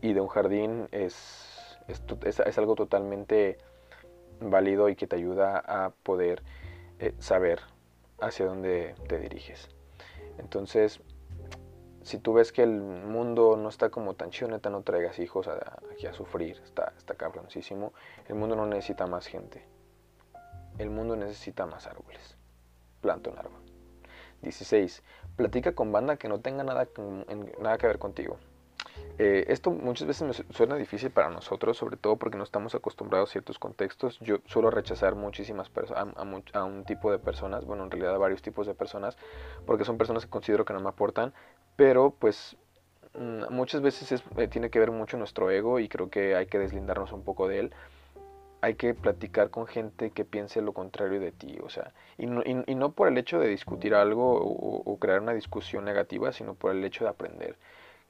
y 0.00 0.14
de 0.14 0.20
un 0.22 0.28
jardín 0.28 0.88
es, 0.92 1.78
es, 1.88 2.56
algo 2.58 2.74
totalmente 2.74 3.58
válido 4.40 4.88
y 4.88 4.96
que 4.96 5.06
te 5.06 5.16
ayuda 5.16 5.58
a 5.58 5.90
poder 5.90 6.42
eh, 7.02 7.14
saber 7.18 7.58
hacia 8.20 8.46
dónde 8.46 8.94
te 9.08 9.18
diriges. 9.18 9.68
Entonces, 10.38 11.00
si 12.02 12.18
tú 12.18 12.32
ves 12.32 12.52
que 12.52 12.62
el 12.62 12.80
mundo 12.80 13.56
no 13.56 13.68
está 13.68 13.90
como 13.90 14.14
tan 14.14 14.30
chido, 14.30 14.48
neta, 14.52 14.70
no 14.70 14.82
traigas 14.82 15.18
hijos 15.18 15.48
aquí 15.48 16.06
a 16.06 16.12
sufrir, 16.12 16.60
está, 16.64 16.92
está 16.96 17.16
cabroncísimo. 17.16 17.92
El 18.28 18.36
mundo 18.36 18.54
no 18.54 18.66
necesita 18.66 19.08
más 19.08 19.26
gente. 19.26 19.66
El 20.78 20.90
mundo 20.90 21.16
necesita 21.16 21.66
más 21.66 21.88
árboles. 21.88 22.36
Planta 23.00 23.30
un 23.30 23.38
árbol. 23.38 23.62
16. 24.42 25.02
Platica 25.34 25.74
con 25.74 25.90
banda 25.90 26.18
que 26.18 26.28
no 26.28 26.38
tenga 26.38 26.62
nada, 26.62 26.86
nada 27.58 27.78
que 27.78 27.86
ver 27.88 27.98
contigo. 27.98 28.38
Eh, 29.18 29.44
esto 29.48 29.70
muchas 29.70 30.06
veces 30.06 30.26
nos 30.26 30.44
suena 30.56 30.76
difícil 30.76 31.10
para 31.10 31.30
nosotros, 31.30 31.76
sobre 31.76 31.96
todo 31.96 32.16
porque 32.16 32.38
no 32.38 32.44
estamos 32.44 32.74
acostumbrados 32.74 33.30
a 33.30 33.32
ciertos 33.32 33.58
contextos. 33.58 34.18
Yo 34.20 34.38
suelo 34.46 34.70
rechazar 34.70 35.14
muchísimas 35.14 35.68
personas, 35.68 36.14
a, 36.16 36.58
a, 36.58 36.64
un 36.64 36.84
tipo 36.84 37.10
de 37.10 37.18
personas, 37.18 37.64
bueno, 37.64 37.84
en 37.84 37.90
realidad 37.90 38.14
a 38.14 38.18
varios 38.18 38.42
tipos 38.42 38.66
de 38.66 38.74
personas, 38.74 39.16
porque 39.66 39.84
son 39.84 39.98
personas 39.98 40.24
que 40.24 40.30
considero 40.30 40.64
que 40.64 40.72
no 40.72 40.80
me 40.80 40.88
aportan, 40.88 41.32
pero 41.76 42.14
pues 42.18 42.56
mm, 43.14 43.52
muchas 43.52 43.82
veces 43.82 44.22
eh, 44.36 44.48
tiene 44.48 44.70
que 44.70 44.78
ver 44.78 44.90
mucho 44.90 45.16
nuestro 45.16 45.50
ego 45.50 45.78
y 45.78 45.88
creo 45.88 46.10
que 46.10 46.34
hay 46.34 46.46
que 46.46 46.58
deslindarnos 46.58 47.12
un 47.12 47.22
poco 47.22 47.48
de 47.48 47.60
él 47.60 47.74
hay 48.62 48.76
que 48.76 48.94
platicar 48.94 49.50
con 49.50 49.66
gente 49.66 50.12
que 50.12 50.24
piense 50.24 50.62
lo 50.62 50.72
contrario 50.72 51.18
de 51.18 51.32
ti, 51.32 51.58
o 51.62 51.68
sea, 51.68 51.92
y 52.16 52.26
no, 52.26 52.42
y, 52.44 52.74
no 52.76 52.92
por 52.92 53.08
el 53.08 53.18
hecho 53.18 53.40
de 53.40 53.48
discutir 53.48 53.92
algo 53.92 54.40
o, 54.40 54.96
crear 54.98 55.20
una 55.20 55.34
discusión 55.34 55.84
negativa, 55.84 56.32
sino 56.32 56.54
por 56.54 56.70
el 56.70 56.84
hecho 56.84 57.02
de 57.02 57.10
aprender. 57.10 57.56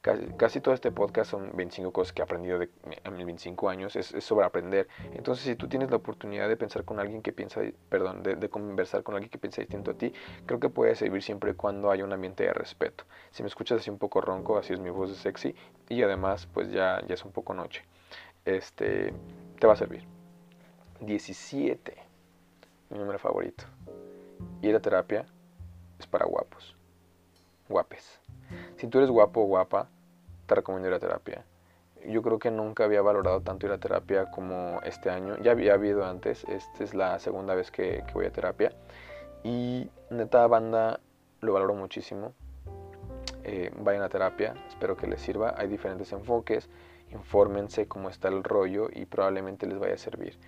Casi, 0.02 0.60
todo 0.60 0.74
este 0.74 0.90
podcast 0.90 1.30
son 1.30 1.56
25 1.56 1.92
cosas 1.92 2.12
que 2.12 2.22
he 2.22 2.24
aprendido 2.24 2.58
de, 2.58 2.68
en 3.04 3.16
mis 3.16 3.24
25 3.24 3.68
años, 3.68 3.94
es, 3.94 4.06
sobre 4.18 4.44
aprender. 4.44 4.88
Entonces, 5.14 5.44
si 5.44 5.54
tú 5.54 5.68
tienes 5.68 5.90
la 5.90 5.96
oportunidad 5.96 6.48
de 6.48 6.56
pensar 6.56 6.84
con 6.84 6.98
alguien 6.98 7.22
que 7.22 7.32
piensa, 7.32 7.60
perdón, 7.88 8.24
de, 8.24 8.48
conversar 8.48 9.04
con 9.04 9.14
alguien 9.14 9.30
que 9.30 9.38
piensa 9.38 9.60
distinto 9.60 9.92
a 9.92 9.94
ti, 9.94 10.12
creo 10.44 10.58
que 10.58 10.68
puede 10.68 10.96
servir 10.96 11.22
siempre 11.22 11.54
cuando 11.54 11.88
haya 11.92 12.04
un 12.04 12.12
ambiente 12.12 12.42
de 12.42 12.52
respeto. 12.52 13.04
Si 13.30 13.44
me 13.44 13.48
escuchas 13.48 13.80
así 13.80 13.90
un 13.90 13.98
poco 13.98 14.20
ronco, 14.20 14.58
así 14.58 14.72
es 14.72 14.80
mi 14.80 14.90
voz 14.90 15.10
de 15.10 15.14
sexy, 15.14 15.54
y 15.88 16.02
además, 16.02 16.48
pues 16.52 16.72
ya, 16.72 17.00
ya 17.06 17.14
es 17.14 17.24
un 17.24 17.30
poco 17.30 17.54
noche, 17.54 17.84
este, 18.44 19.14
te 19.60 19.66
va 19.68 19.74
a 19.74 19.76
servir. 19.76 20.04
17. 20.98 21.96
Mi 22.90 22.98
número 22.98 23.20
favorito. 23.20 23.66
Ir 24.62 24.74
a 24.74 24.80
terapia 24.80 25.26
es 26.00 26.08
para 26.08 26.26
guapos. 26.26 26.76
Guapes. 27.68 28.21
Si 28.76 28.86
tú 28.86 28.98
eres 28.98 29.10
guapo 29.10 29.42
o 29.42 29.46
guapa, 29.46 29.88
te 30.46 30.54
recomiendo 30.54 30.88
ir 30.88 30.94
a 30.94 30.98
terapia. 30.98 31.44
Yo 32.06 32.22
creo 32.22 32.38
que 32.38 32.50
nunca 32.50 32.84
había 32.84 33.00
valorado 33.00 33.40
tanto 33.42 33.66
ir 33.66 33.72
a 33.72 33.78
terapia 33.78 34.30
como 34.30 34.80
este 34.82 35.10
año. 35.10 35.36
Ya 35.38 35.52
había 35.52 35.74
habido 35.74 36.04
antes. 36.04 36.44
Esta 36.44 36.82
es 36.82 36.94
la 36.94 37.18
segunda 37.18 37.54
vez 37.54 37.70
que, 37.70 38.04
voy 38.12 38.26
a 38.26 38.32
terapia. 38.32 38.72
Y 39.44 39.88
neta 40.10 40.46
banda 40.46 41.00
lo 41.40 41.52
valoro 41.52 41.74
muchísimo. 41.74 42.32
Eh, 43.44 43.70
vayan 43.78 44.02
a 44.02 44.08
terapia. 44.08 44.54
Espero 44.68 44.96
que 44.96 45.06
les 45.06 45.20
sirva. 45.20 45.54
Hay 45.56 45.68
diferentes 45.68 46.12
enfoques. 46.12 46.68
Infórmense 47.12 47.86
cómo 47.86 48.08
está 48.08 48.28
el 48.28 48.42
rollo 48.42 48.88
y 48.92 49.06
probablemente 49.06 49.66
les 49.66 49.78
vaya 49.78 49.94
a 49.94 49.98
servir. 49.98 50.38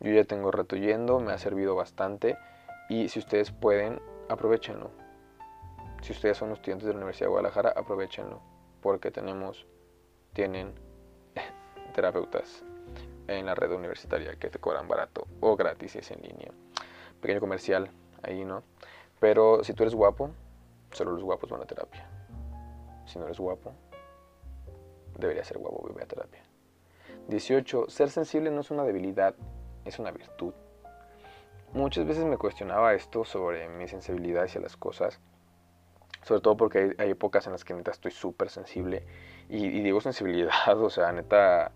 Yo 0.00 0.12
ya 0.12 0.24
tengo 0.24 0.50
rato 0.50 0.76
yendo, 0.76 1.20
me 1.20 1.32
ha 1.32 1.38
servido 1.38 1.74
bastante 1.74 2.38
y 2.88 3.08
si 3.08 3.18
ustedes 3.18 3.50
pueden, 3.52 4.00
aprovechenlo. 4.28 4.90
Si 6.02 6.12
ustedes 6.12 6.36
son 6.36 6.52
estudiantes 6.52 6.86
de 6.86 6.92
la 6.92 6.98
Universidad 6.98 7.26
de 7.26 7.30
Guadalajara, 7.30 7.72
aprovechenlo 7.76 8.40
porque 8.80 9.10
tenemos, 9.10 9.66
tienen 10.32 10.74
terapeutas 11.94 12.64
en 13.26 13.46
la 13.46 13.54
red 13.54 13.72
universitaria 13.72 14.36
que 14.36 14.48
te 14.48 14.58
cobran 14.58 14.88
barato 14.88 15.26
o 15.40 15.56
gratis 15.56 15.92
si 15.92 15.98
es 15.98 16.10
en 16.10 16.22
línea. 16.22 16.50
Pequeño 17.20 17.40
comercial, 17.40 17.90
ahí 18.22 18.44
no. 18.44 18.62
Pero 19.20 19.62
si 19.62 19.74
tú 19.74 19.82
eres 19.82 19.94
guapo, 19.94 20.30
solo 20.92 21.12
los 21.12 21.22
guapos 21.22 21.50
van 21.50 21.62
a 21.62 21.66
terapia. 21.66 22.08
Si 23.06 23.18
no 23.18 23.26
eres 23.26 23.38
guapo, 23.38 23.74
debería 25.18 25.44
ser 25.44 25.58
guapo, 25.58 25.86
vive 25.86 26.02
a 26.02 26.06
terapia. 26.06 26.42
18. 27.28 27.90
Ser 27.90 28.10
sensible 28.10 28.50
no 28.50 28.62
es 28.62 28.70
una 28.70 28.84
debilidad, 28.84 29.34
es 29.84 29.98
una 29.98 30.10
virtud. 30.10 30.54
Muchas 31.72 32.06
veces 32.06 32.24
me 32.24 32.38
cuestionaba 32.38 32.94
esto 32.94 33.24
sobre 33.24 33.68
mi 33.68 33.86
sensibilidad 33.86 34.44
hacia 34.44 34.60
las 34.60 34.76
cosas, 34.76 35.20
sobre 36.22 36.40
todo 36.40 36.56
porque 36.56 36.94
hay, 36.98 37.10
épocas 37.10 37.46
en 37.46 37.52
las 37.52 37.64
que 37.64 37.74
neta 37.74 37.90
estoy 37.90 38.10
súper 38.10 38.50
sensible 38.50 39.02
y, 39.48 39.80
digo 39.80 40.00
sensibilidad, 40.00 40.52
o 40.80 40.90
sea, 40.90 41.12
neta, 41.12 41.72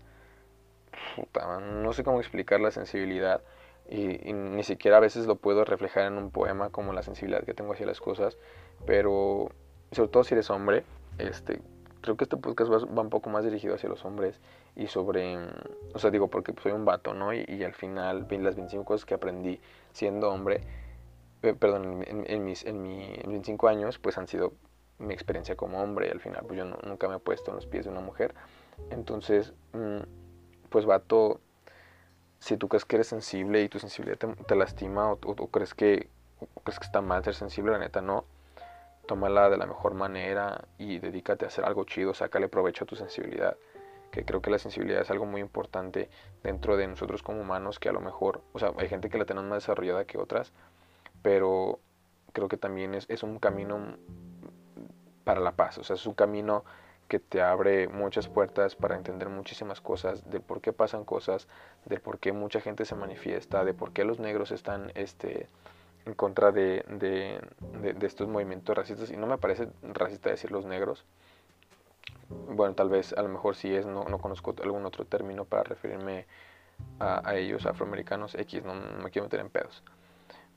no 1.61 1.93
sé 1.93 2.03
cómo 2.03 2.19
explicar 2.19 2.59
la 2.59 2.71
sensibilidad. 2.71 3.41
Y, 3.89 4.33
ni 4.33 4.63
siquiera 4.63 4.97
a 4.97 4.99
veces 4.99 5.27
lo 5.27 5.35
puedo 5.35 5.63
reflejar 5.63 6.05
en 6.05 6.17
un 6.17 6.31
poema 6.31 6.69
como 6.69 6.93
la 6.93 7.03
sensibilidad 7.03 7.43
que 7.43 7.53
tengo 7.53 7.73
hacia 7.73 7.85
las 7.85 7.99
cosas, 7.99 8.37
pero 8.85 9.51
sobre 9.91 10.09
todo 10.09 10.23
si 10.23 10.33
eres 10.33 10.49
hombre, 10.49 10.83
este, 11.19 11.61
creo 12.05 12.17
que 12.17 12.23
este 12.23 12.37
podcast 12.37 12.71
va, 12.71 13.01
un 13.01 13.09
poco 13.09 13.29
más 13.29 13.43
dirigido 13.43 13.75
hacia 13.75 13.89
los 13.89 14.05
hombres. 14.05 14.39
Y 14.75 14.87
sobre, 14.87 15.37
o 15.93 15.99
sea, 15.99 16.11
digo, 16.11 16.27
porque 16.27 16.53
soy 16.61 16.71
un 16.71 16.85
vato, 16.85 17.13
¿no? 17.13 17.33
Y, 17.33 17.63
al 17.63 17.73
final, 17.73 18.27
las 18.29 18.55
25 18.55 18.85
cosas 18.85 19.05
que 19.05 19.13
aprendí 19.13 19.59
siendo 19.91 20.29
hombre, 20.31 20.61
perdón, 21.53 22.03
en, 22.07 22.43
mis, 22.43 22.65
en, 22.65 22.81
mi, 22.81 23.17
25 23.25 23.67
años, 23.67 23.99
pues 23.99 24.17
han 24.17 24.27
sido 24.27 24.53
mi 24.97 25.13
experiencia 25.13 25.55
como 25.55 25.81
hombre. 25.81 26.07
Y 26.07 26.11
al 26.11 26.19
final, 26.19 26.43
pues 26.47 26.57
yo 26.57 26.65
nunca 26.65 27.07
me 27.07 27.15
he 27.15 27.19
puesto 27.19 27.51
en 27.51 27.55
los 27.55 27.65
pies 27.65 27.85
de 27.85 27.91
una 27.91 28.01
mujer. 28.01 28.33
Entonces, 28.89 29.53
mm, 29.73 29.99
pues 30.69 30.85
vato, 30.85 31.39
si 32.39 32.57
tú 32.57 32.67
crees 32.67 32.85
que 32.85 32.97
eres 32.97 33.07
sensible 33.07 33.61
y 33.63 33.69
tu 33.69 33.79
sensibilidad 33.79 34.17
te, 34.17 34.55
lastima 34.55 35.11
o, 35.11 35.19
o, 35.25 35.47
crees 35.47 35.73
que, 35.73 36.09
o 36.53 36.61
crees 36.61 36.79
que 36.79 36.85
está 36.85 37.01
mal 37.01 37.23
ser 37.23 37.35
sensible, 37.35 37.71
la 37.71 37.79
neta 37.79 38.01
no 38.01 38.25
tómala 39.05 39.49
de 39.49 39.57
la 39.57 39.65
mejor 39.65 39.93
manera 39.93 40.65
y 40.77 40.99
dedícate 40.99 41.45
a 41.45 41.47
hacer 41.47 41.65
algo 41.65 41.85
chido, 41.85 42.13
sácale 42.13 42.47
provecho 42.49 42.83
a 42.83 42.87
tu 42.87 42.95
sensibilidad. 42.95 43.55
Que 44.11 44.25
creo 44.25 44.41
que 44.41 44.49
la 44.49 44.59
sensibilidad 44.59 45.01
es 45.01 45.11
algo 45.11 45.25
muy 45.25 45.41
importante 45.41 46.09
dentro 46.43 46.77
de 46.77 46.87
nosotros 46.87 47.21
como 47.21 47.41
humanos, 47.41 47.79
que 47.79 47.89
a 47.89 47.91
lo 47.91 47.99
mejor, 47.99 48.41
o 48.53 48.59
sea, 48.59 48.71
hay 48.77 48.87
gente 48.87 49.09
que 49.09 49.17
la 49.17 49.25
tiene 49.25 49.41
más 49.41 49.63
desarrollada 49.63 50.05
que 50.05 50.17
otras, 50.17 50.53
pero 51.25 51.79
creo 52.33 52.47
que 52.47 52.55
también 52.55 52.93
es, 52.93 53.07
es 53.09 53.23
un 53.23 53.39
camino 53.39 53.97
para 55.23 55.39
la 55.39 55.53
paz, 55.53 55.79
o 55.79 55.83
sea, 55.83 55.95
es 55.95 56.05
un 56.05 56.13
camino 56.13 56.63
que 57.07 57.17
te 57.17 57.41
abre 57.41 57.87
muchas 57.87 58.27
puertas 58.27 58.75
para 58.75 58.95
entender 58.95 59.29
muchísimas 59.29 59.81
cosas, 59.81 60.29
de 60.29 60.39
por 60.39 60.61
qué 60.61 60.71
pasan 60.71 61.03
cosas, 61.03 61.47
de 61.85 61.99
por 61.99 62.19
qué 62.19 62.31
mucha 62.31 62.61
gente 62.61 62.85
se 62.85 62.93
manifiesta, 62.93 63.65
de 63.65 63.73
por 63.73 63.91
qué 63.91 64.03
los 64.03 64.19
negros 64.19 64.51
están 64.51 64.91
este, 64.93 65.49
en 66.05 66.13
contra 66.13 66.51
de, 66.51 66.85
de, 66.89 67.41
de, 67.95 68.05
estos 68.05 68.27
movimientos 68.27 68.77
racistas 68.77 69.09
y 69.09 69.17
no 69.17 69.25
me 69.25 69.39
parece 69.39 69.69
racista 69.81 70.29
decir 70.29 70.51
los 70.51 70.67
negros. 70.67 71.05
Bueno, 72.29 72.75
tal 72.75 72.89
vez 72.89 73.13
a 73.13 73.23
lo 73.23 73.29
mejor 73.29 73.55
sí 73.55 73.73
es, 73.73 73.87
no, 73.87 74.03
no 74.03 74.19
conozco 74.19 74.53
algún 74.61 74.85
otro 74.85 75.05
término 75.05 75.43
para 75.45 75.63
referirme 75.63 76.27
a 76.99 77.35
ellos, 77.35 77.65
afroamericanos, 77.65 78.35
X, 78.35 78.63
no, 78.63 78.75
me 78.75 79.09
quiero 79.09 79.25
meter 79.25 79.39
en 79.39 79.49
pedos. 79.49 79.81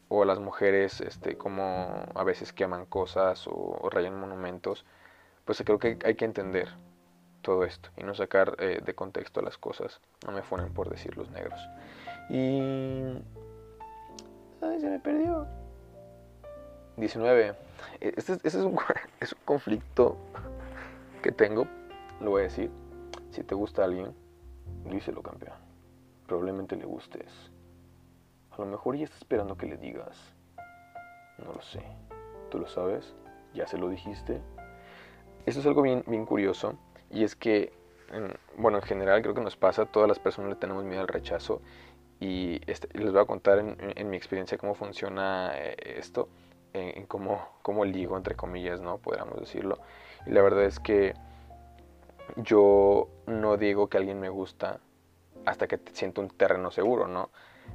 O 0.09 0.25
las 0.25 0.39
mujeres, 0.39 1.01
este, 1.01 1.37
como 1.37 2.07
a 2.15 2.25
veces 2.25 2.53
queman 2.53 2.87
cosas 2.87 3.47
o, 3.47 3.89
rayan 3.91 4.19
monumentos, 4.19 4.85
pues 5.45 5.63
creo 5.65 5.79
que 5.79 5.99
hay 6.05 6.15
que 6.15 6.25
entender 6.25 6.69
todo 7.43 7.65
esto 7.65 7.91
y 7.97 8.05
no 8.05 8.15
sacar 8.15 8.57
eh, 8.59 8.81
de 8.85 8.95
contexto 8.95 9.43
las 9.43 9.59
cosas. 9.59 10.01
No 10.27 10.33
me 10.33 10.43
funen 10.43 10.73
por 10.73 10.89
decir 10.89 11.17
los 11.17 11.31
negros. 11.31 11.61
Y 12.31 13.19
Ay, 14.61 14.81
se 14.81 14.91
me 14.91 14.99
perdió. 14.99 15.47
19. 16.97 17.55
E, 18.01 18.15
este, 18.17 18.33
este, 18.33 18.49
es, 18.49 18.55
un, 18.57 18.79
es 19.21 19.33
un 19.33 19.39
conflicto 19.45 20.17
que 21.23 21.33
tengo, 21.33 21.67
lo 22.21 22.31
voy 22.31 22.41
a 22.41 22.45
decir. 22.45 22.71
Si 23.31 23.45
te 23.45 23.55
gusta 23.55 23.85
alguien, 23.85 24.15
díselo, 24.91 25.23
campeón. 25.23 25.57
Probablemente 26.27 26.77
le 26.77 26.87
gustes. 26.87 27.31
A 28.59 28.63
lo 28.63 28.67
mejor 28.67 28.97
ya 28.97 29.05
está 29.05 29.17
esperando 29.17 29.57
que 29.57 29.67
le 29.67 29.77
digas. 29.77 30.35
No 31.39 31.53
lo 31.53 31.63
sé. 31.63 31.81
¿Tú 32.51 32.59
lo 32.59 32.67
sabes? 32.67 33.15
¿Ya 33.55 33.67
se 33.69 33.79
lo 33.79 33.89
dijiste? 33.89 34.41
Esto 35.47 35.61
es 35.61 35.67
algo 35.67 35.83
bien, 35.83 36.27
curioso. 36.27 36.75
Y 37.11 37.23
es 37.23 37.37
que, 37.37 37.73
bueno, 38.57 38.79
en 38.79 38.83
general 38.83 39.23
creo 39.23 39.35
que 39.35 39.41
nos 39.41 39.57
pasa, 39.57 39.87
todas 39.87 40.09
las 40.09 40.19
personas 40.19 40.51
le 40.51 40.57
tenemos 40.57 40.85
miedo 40.85 41.01
al 41.01 41.09
rechazo 41.09 41.63
y 42.21 42.61
este, 42.71 42.89
les 42.99 43.13
voy 43.13 43.23
a 43.23 43.27
contar 43.27 43.61
en, 43.61 44.11
mi 44.11 44.17
experiencia 44.17 44.59
cómo 44.59 44.75
funciona 44.75 45.53
eh, 45.55 45.77
esto, 45.97 46.29
en, 46.73 47.07
cómo, 47.07 47.49
cómo, 47.63 47.85
ligo, 47.85 48.17
entre 48.17 48.35
comillas, 48.35 48.81
¿no? 48.81 48.99
Podríamos 48.99 49.39
decirlo. 49.39 49.79
Y 50.27 50.31
la 50.31 50.43
verdad 50.43 50.65
es 50.65 50.81
que 50.81 51.15
yo 52.37 53.09
no 53.27 53.57
digo 53.57 53.89
que 53.89 53.99
alguien 53.99 54.19
me 54.19 54.29
gusta 54.29 54.81
hasta 55.47 55.67
que 55.69 55.81
siento 55.93 56.21
un 56.21 56.29
terreno 56.29 56.71
seguro, 56.73 57.07
¿no? 57.07 57.31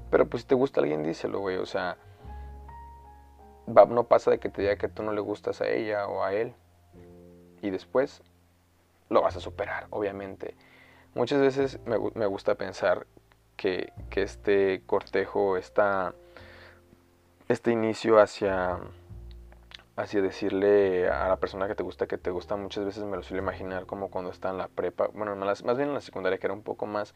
Pero 0.10 0.28
pues 0.28 0.44
si 0.44 0.48
te 0.48 0.56
gusta 0.56 0.82
alguien, 0.82 1.04
díselo, 1.04 1.40
güey, 1.40 1.58
o 1.58 1.66
sea, 1.66 1.98
no 3.66 4.04
pasa 4.04 4.32
de 4.32 4.40
que 4.40 4.50
te 4.50 4.62
diga 4.62 4.76
que 4.76 4.90
tú 4.90 5.04
no 5.04 5.14
le 5.14 5.22
gustas 5.22 5.62
a 5.62 5.68
ella 5.68 6.08
o 6.08 6.24
a 6.24 6.34
él 6.34 6.54
y 7.62 7.70
después 7.70 8.22
lo 9.10 9.22
vas 9.22 9.36
a 9.36 9.40
superar, 9.40 9.88
obviamente. 9.90 10.56
Muchas 11.16 11.40
veces 11.40 11.80
me, 11.86 11.98
me 12.16 12.26
gusta 12.26 12.56
pensar 12.56 13.08
que, 13.56 13.94
este 14.16 14.84
cortejo, 14.86 15.58
esta, 15.58 16.14
este 17.48 17.72
inicio 17.72 18.20
hacia, 18.20 18.80
hacia 19.96 20.22
decirle 20.22 21.10
a 21.10 21.28
la 21.30 21.38
persona 21.38 21.68
que 21.68 21.76
te 21.76 21.84
gusta 21.84 22.08
que 22.08 22.18
te 22.18 22.32
gusta, 22.32 22.56
muchas 22.56 22.86
veces 22.86 23.04
me 23.04 23.18
lo 23.18 23.24
suelo 23.24 23.42
imaginar 23.42 23.86
como 23.86 24.10
cuando 24.10 24.32
está 24.32 24.50
en 24.50 24.58
la 24.58 24.68
prepa, 24.68 25.08
bueno, 25.14 25.36
más 25.36 25.78
bien 25.78 25.90
en 25.90 25.94
la 25.94 26.02
secundaria 26.02 26.38
que 26.38 26.48
era 26.48 26.54
un 26.54 26.64
poco 26.64 26.86
más, 26.86 27.16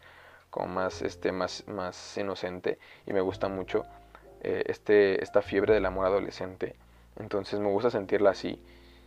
como 0.49 0.67
más, 0.67 1.01
este, 1.01 1.31
más, 1.31 1.67
más 1.67 2.17
inocente 2.17 2.79
y 3.05 3.13
me 3.13 3.21
gusta 3.21 3.47
mucho 3.47 3.83
eh, 4.41 4.63
este, 4.67 5.23
esta 5.23 5.41
fiebre 5.41 5.73
del 5.73 5.85
amor 5.85 6.05
adolescente. 6.05 6.75
Entonces 7.17 7.59
me 7.59 7.69
gusta 7.69 7.89
sentirla 7.89 8.31
así. 8.31 8.61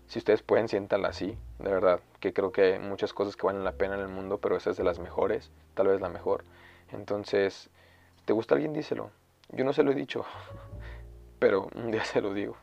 Si 0.09 0.19
ustedes 0.19 0.43
pueden, 0.43 0.69
siéntala 0.69 1.09
así, 1.09 1.39
de 1.61 1.71
verdad, 1.71 2.01
que 2.19 2.33
creo 2.33 2.51
que 2.51 2.75
hay 2.75 2.79
muchas 2.81 3.13
cosas 3.13 3.37
que 3.37 3.47
valen 3.47 3.63
la 3.63 3.73
pena 3.73 3.95
en 3.95 4.01
el 4.01 4.09
mundo, 4.09 4.39
pero 4.39 4.57
esa 4.57 4.71
es 4.71 4.77
de 4.77 4.83
las 4.83 4.99
mejores, 4.99 5.53
tal 5.75 5.87
vez 5.87 6.01
la 6.01 6.09
mejor. 6.09 6.45
Entonces, 6.91 7.71
¿te 8.25 8.33
gusta 8.33 8.57
alguien? 8.57 8.73
Díselo. 8.73 9.13
Yo 9.51 9.65
no 9.65 9.73
se 9.73 9.85
lo 9.85 9.93
he 9.93 9.95
dicho, 9.95 10.25
pero 11.39 11.69
un 11.77 11.93
día 11.93 12.05
se 12.05 12.21
lo 12.21 12.35
digo. 12.35 12.57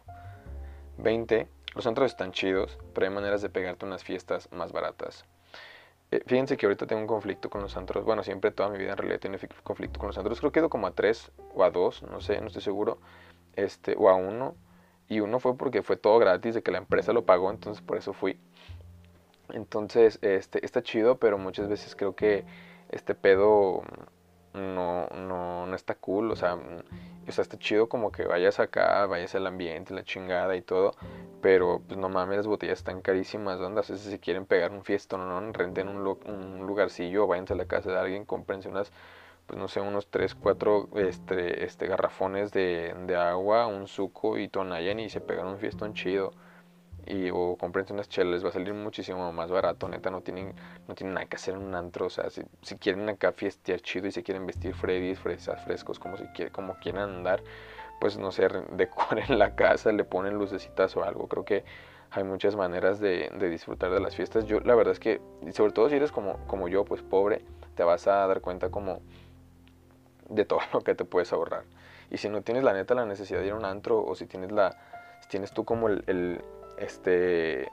20. 0.97 1.47
Los 1.73 1.87
antros 1.87 2.11
están 2.11 2.31
chidos, 2.33 2.77
pero 2.93 3.07
hay 3.07 3.13
maneras 3.13 3.41
de 3.41 3.49
pegarte 3.49 3.85
unas 3.85 4.03
fiestas 4.03 4.51
más 4.51 4.73
baratas. 4.73 5.25
Eh, 6.11 6.23
fíjense 6.25 6.55
que 6.55 6.65
ahorita 6.65 6.87
tengo 6.87 7.01
un 7.01 7.07
conflicto 7.07 7.49
con 7.49 7.61
los 7.61 7.75
antros. 7.75 8.05
Bueno, 8.05 8.23
siempre 8.23 8.51
toda 8.51 8.69
mi 8.69 8.77
vida 8.77 8.91
en 8.91 8.97
realidad 8.97 9.19
tiene 9.19 9.39
conflicto 9.63 9.99
con 9.99 10.07
los 10.07 10.17
antros. 10.17 10.39
Creo 10.39 10.51
que 10.51 10.59
quedo 10.59 10.69
como 10.69 10.87
a 10.87 10.91
tres 10.91 11.31
o 11.53 11.63
a 11.63 11.69
dos, 11.69 12.03
no 12.03 12.21
sé, 12.21 12.39
no 12.39 12.47
estoy 12.47 12.61
seguro. 12.61 12.99
Este, 13.55 13.95
o 13.97 14.09
a 14.09 14.15
uno. 14.15 14.55
Y 15.09 15.19
uno 15.21 15.39
fue 15.39 15.57
porque 15.57 15.83
fue 15.83 15.97
todo 15.97 16.19
gratis, 16.19 16.55
de 16.55 16.63
que 16.63 16.71
la 16.71 16.79
empresa 16.79 17.13
lo 17.13 17.25
pagó, 17.25 17.49
entonces 17.51 17.81
por 17.81 17.97
eso 17.97 18.13
fui. 18.13 18.37
Entonces, 19.53 20.19
este, 20.21 20.65
está 20.65 20.81
chido, 20.83 21.17
pero 21.17 21.37
muchas 21.37 21.69
veces 21.69 21.95
creo 21.95 22.15
que 22.15 22.45
este 22.89 23.15
pedo 23.15 23.83
no, 24.57 25.07
no, 25.15 25.65
no 25.65 25.75
está 25.75 25.95
cool, 25.95 26.31
o 26.31 26.35
sea, 26.35 26.55
o 26.55 27.31
sea, 27.31 27.41
está 27.41 27.57
chido 27.57 27.89
como 27.89 28.11
que 28.11 28.25
vayas 28.25 28.59
acá, 28.59 29.05
vayas 29.05 29.35
al 29.35 29.47
ambiente, 29.47 29.93
la 29.93 30.03
chingada 30.03 30.55
y 30.55 30.61
todo, 30.61 30.95
pero 31.41 31.81
pues 31.87 31.99
no 31.99 32.09
mames, 32.09 32.37
las 32.37 32.47
botellas 32.47 32.79
están 32.79 33.01
carísimas, 33.01 33.59
¿dónde? 33.59 33.83
si 33.83 34.19
quieren 34.19 34.45
pegar 34.45 34.71
un 34.71 34.83
fiestón, 34.83 35.27
¿no? 35.27 35.51
Renten 35.53 35.87
un, 35.89 36.05
un 36.25 36.67
lugarcillo, 36.67 37.27
váyanse 37.27 37.53
a 37.53 37.57
la 37.57 37.65
casa 37.65 37.91
de 37.91 37.99
alguien, 37.99 38.25
cómprense 38.25 38.69
unas 38.69 38.91
pues 39.47 39.57
no 39.57 39.69
sé, 39.69 39.79
unos 39.79 40.07
3, 40.07 40.35
4 40.35 40.89
este, 40.97 41.63
este, 41.63 41.87
garrafones 41.87 42.51
de, 42.51 42.93
de 43.07 43.15
agua, 43.15 43.67
un 43.67 43.87
suco 43.87 44.37
y 44.37 44.49
tonayan 44.49 44.99
y 44.99 45.09
se 45.09 45.21
pegan 45.21 45.47
un 45.47 45.57
fiestón 45.57 45.93
chido. 45.93 46.33
Y, 47.07 47.29
o 47.31 47.55
comprense 47.57 47.93
unas 47.93 48.09
chelas, 48.09 48.43
va 48.43 48.49
a 48.49 48.51
salir 48.51 48.73
muchísimo 48.73 49.31
más 49.31 49.49
barato, 49.49 49.87
neta, 49.87 50.11
no 50.11 50.21
tienen, 50.21 50.53
no 50.87 50.95
tienen 50.95 51.13
nada 51.13 51.25
que 51.25 51.37
hacer 51.37 51.55
en 51.55 51.61
un 51.61 51.73
antro, 51.73 52.07
o 52.07 52.09
sea, 52.09 52.29
si, 52.29 52.41
si 52.61 52.75
quieren 52.75 53.07
acá 53.07 53.31
fiestear 53.31 53.79
chido 53.79 54.07
y 54.07 54.11
se 54.11 54.23
quieren 54.23 54.45
vestir 54.45 54.73
Freddy's, 54.75 55.17
fresas, 55.17 55.63
frescos, 55.63 55.99
como, 55.99 56.17
si 56.17 56.25
quiere, 56.27 56.51
como 56.51 56.75
quieran 56.75 57.09
andar, 57.09 57.41
pues 58.01 58.17
no 58.17 58.31
sé, 58.31 58.47
decoren 58.71 59.39
la 59.39 59.55
casa, 59.55 59.91
le 59.93 60.03
ponen 60.03 60.35
lucecitas 60.35 60.97
o 60.97 61.03
algo, 61.03 61.27
creo 61.27 61.45
que 61.45 61.63
hay 62.11 62.23
muchas 62.23 62.55
maneras 62.55 62.99
de, 62.99 63.29
de, 63.37 63.49
disfrutar 63.49 63.91
de 63.91 63.99
las 63.99 64.15
fiestas. 64.15 64.45
Yo 64.45 64.59
la 64.61 64.75
verdad 64.75 64.93
es 64.93 64.99
que, 64.99 65.21
sobre 65.53 65.73
todo 65.73 65.89
si 65.89 65.95
eres 65.95 66.11
como, 66.11 66.37
como 66.47 66.67
yo, 66.67 66.85
pues 66.85 67.01
pobre, 67.01 67.43
te 67.75 67.83
vas 67.83 68.07
a 68.07 68.27
dar 68.27 68.41
cuenta 68.41 68.69
como 68.69 69.01
de 70.29 70.45
todo 70.45 70.59
lo 70.73 70.81
que 70.81 70.95
te 70.95 71.05
puedes 71.05 71.31
ahorrar. 71.33 71.63
Y 72.09 72.17
si 72.17 72.29
no 72.29 72.41
tienes 72.41 72.63
la 72.63 72.73
neta 72.73 72.95
la 72.95 73.05
necesidad 73.05 73.39
de 73.39 73.47
ir 73.47 73.51
a 73.53 73.55
un 73.55 73.65
antro 73.65 74.03
o 74.03 74.15
si 74.15 74.25
tienes 74.25 74.51
la 74.51 74.77
si 75.21 75.29
tienes 75.29 75.51
tú 75.51 75.65
como 75.65 75.89
el 75.89 76.41
este 76.77 77.71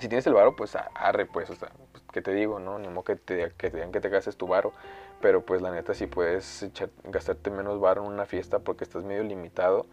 si 0.00 0.08
tienes 0.08 0.26
el 0.26 0.32
varo, 0.32 0.56
pues 0.56 0.74
arre, 0.94 1.26
pues, 1.26 1.50
o 1.50 1.54
sea, 1.54 1.70
pues, 1.92 2.02
¿qué 2.10 2.22
te 2.22 2.32
digo, 2.32 2.58
no? 2.58 2.78
Ni 2.78 2.88
modo 2.88 3.04
que 3.04 3.16
te, 3.16 3.52
que 3.52 3.68
te 3.68 3.76
digan 3.76 3.92
que 3.92 4.00
te 4.00 4.08
gastes 4.08 4.38
tu 4.38 4.46
varo, 4.46 4.72
pero 5.20 5.44
pues 5.44 5.60
la 5.60 5.70
neta 5.70 5.92
si 5.92 6.06
puedes 6.06 6.66
gastarte 7.04 7.50
menos 7.50 7.78
varo 7.80 8.02
en 8.04 8.10
una 8.10 8.24
fiesta 8.24 8.60
porque 8.60 8.84
estás 8.84 9.04
medio 9.04 9.22
limitado, 9.24 9.84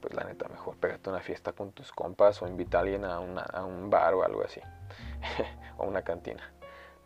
pues 0.00 0.14
la 0.14 0.24
neta 0.24 0.48
mejor 0.48 0.76
pégate 0.78 1.08
una 1.10 1.20
fiesta 1.20 1.52
con 1.52 1.70
tus 1.70 1.92
compas 1.92 2.42
o 2.42 2.48
invita 2.48 2.78
a 2.78 2.80
alguien 2.80 3.04
a, 3.04 3.14
a 3.14 3.64
un 3.64 3.88
bar 3.88 4.14
o 4.14 4.24
algo 4.24 4.42
así, 4.42 4.60
o 5.78 5.86
una 5.86 6.02
cantina. 6.02 6.52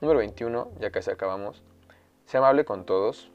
Número 0.00 0.20
21, 0.20 0.72
ya 0.80 0.90
casi 0.90 1.10
acabamos, 1.10 1.62
sea 2.24 2.40
amable 2.40 2.64
con 2.64 2.86
todos, 2.86 3.30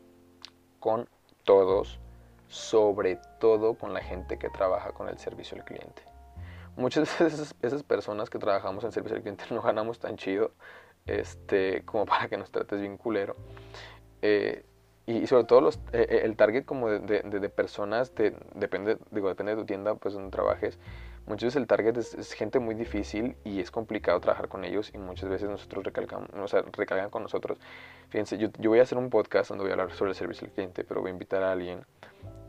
con 0.80 1.08
todos, 1.44 2.00
sobre 2.48 3.20
todo 3.40 3.76
con 3.76 3.94
la 3.94 4.02
gente 4.02 4.40
que 4.40 4.50
trabaja 4.50 4.94
con 4.94 5.10
el 5.10 5.20
servicio 5.20 5.58
al 5.58 5.64
cliente. 5.64 6.11
Muchas 6.76 7.10
veces 7.20 7.56
esas 7.62 7.84
personas 7.84 8.30
que 8.30 8.40
trabajamos 8.40 8.84
en 8.84 8.92
servicio 8.92 9.18
al 9.18 9.22
cliente 9.22 9.46
no 9.50 9.62
ganamos 9.62 10.00
tan 10.00 10.18
chido 10.18 10.52
este, 11.06 11.84
como 11.86 12.06
para 12.06 12.28
que 12.28 12.38
nos 12.38 12.52
trates 12.52 12.80
bien 12.80 12.98
culero. 12.98 13.36
Eh, 14.22 14.66
y, 15.08 15.26
sobre 15.28 15.46
todo 15.46 15.62
los, 15.62 15.78
eh, 15.94 16.06
eh, 16.10 16.22
el 16.24 16.36
target 16.36 16.64
como 16.64 16.90
de, 16.90 17.00
de, 17.22 17.50
personas, 17.50 18.14
depende, 18.16 18.98
digo, 19.10 19.30
depende 19.30 19.56
de 19.56 19.62
tu 19.62 19.66
tienda, 19.66 19.96
pues 19.96 20.14
donde 20.14 20.30
trabajes, 20.30 20.78
muchas 21.26 21.48
veces 21.48 21.56
el 21.58 21.68
target 21.68 21.98
es, 21.98 22.34
gente 22.34 22.60
muy 22.60 22.76
difícil 22.76 23.36
y 23.44 23.60
es 23.60 23.72
complicado 23.72 24.20
trabajar 24.20 24.48
con 24.48 24.64
ellos 24.64 24.92
y 24.94 25.00
muchas 25.00 25.28
veces 25.28 25.50
nosotros 25.50 25.84
recalcamos, 25.84 26.30
o 26.34 26.48
sea, 26.48 26.64
recalcan 26.72 27.10
con 27.10 27.24
nosotros. 27.24 27.58
Fíjense, 28.10 28.38
yo, 28.38 28.50
yo 28.60 28.70
voy 28.70 28.80
a 28.80 28.84
hacer 28.84 28.98
un 28.98 29.10
podcast 29.10 29.50
donde 29.50 29.64
voy 29.64 29.72
a 29.72 29.74
hablar 29.74 29.92
sobre 29.92 30.12
el 30.12 30.16
servicio 30.16 30.48
al 30.48 30.54
cliente, 30.54 30.84
pero 30.84 31.02
voy 31.02 31.10
a 31.10 31.14
invitar 31.14 31.42
a 31.44 31.52
alguien 31.52 31.84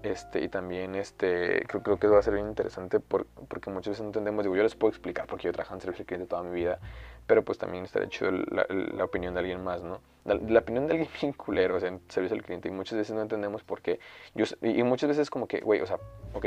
este, 0.03 0.42
y 0.42 0.48
también 0.48 0.94
este, 0.94 1.64
creo, 1.66 1.82
creo 1.82 1.98
que 1.98 2.07
va 2.09 2.18
a 2.18 2.22
ser 2.22 2.34
bien 2.34 2.48
interesante 2.48 2.98
porque 3.00 3.70
muchas 3.70 3.92
veces 3.92 4.00
no 4.03 4.09
entendemos, 4.09 4.44
digo, 4.44 4.57
yo 4.57 4.62
les 4.62 4.74
puedo 4.74 4.90
explicar 4.90 5.26
porque 5.26 5.44
yo 5.44 5.53
trabajo 5.53 5.74
en 5.74 5.80
servicio 5.80 6.03
al 6.03 6.07
cliente 6.07 6.26
toda 6.26 6.42
mi 6.42 6.55
vida, 6.55 6.80
pero 7.26 7.44
pues 7.44 7.59
también 7.59 7.84
estaría 7.84 8.09
chido 8.09 8.32
la, 8.32 8.66
la 8.68 9.05
opinión 9.05 9.34
de 9.34 9.40
alguien 9.40 9.62
más, 9.62 9.82
¿no? 9.82 10.00
La, 10.24 10.34
la, 10.34 10.61
opinión 10.61 10.86
de 10.86 10.94
alguien 10.94 11.11
bien 11.20 11.32
culero, 11.32 11.76
o 11.76 11.80
sea, 11.80 11.88
en 11.88 12.00
servicio 12.09 12.36
al 12.36 12.42
cliente, 12.42 12.68
y 12.68 12.72
muchas 12.72 12.98
veces 12.98 13.14
no 13.14 13.22
entendemos 13.22 13.62
por 13.62 13.80
qué, 13.80 14.00
yo, 14.34 14.44
y 14.62 14.82
muchas 14.82 15.09
veces 15.09 15.30
como 15.30 15.46
que, 15.46 15.61
güey, 15.61 15.80
o 15.80 15.86
sea, 15.86 15.98
ok, 16.34 16.46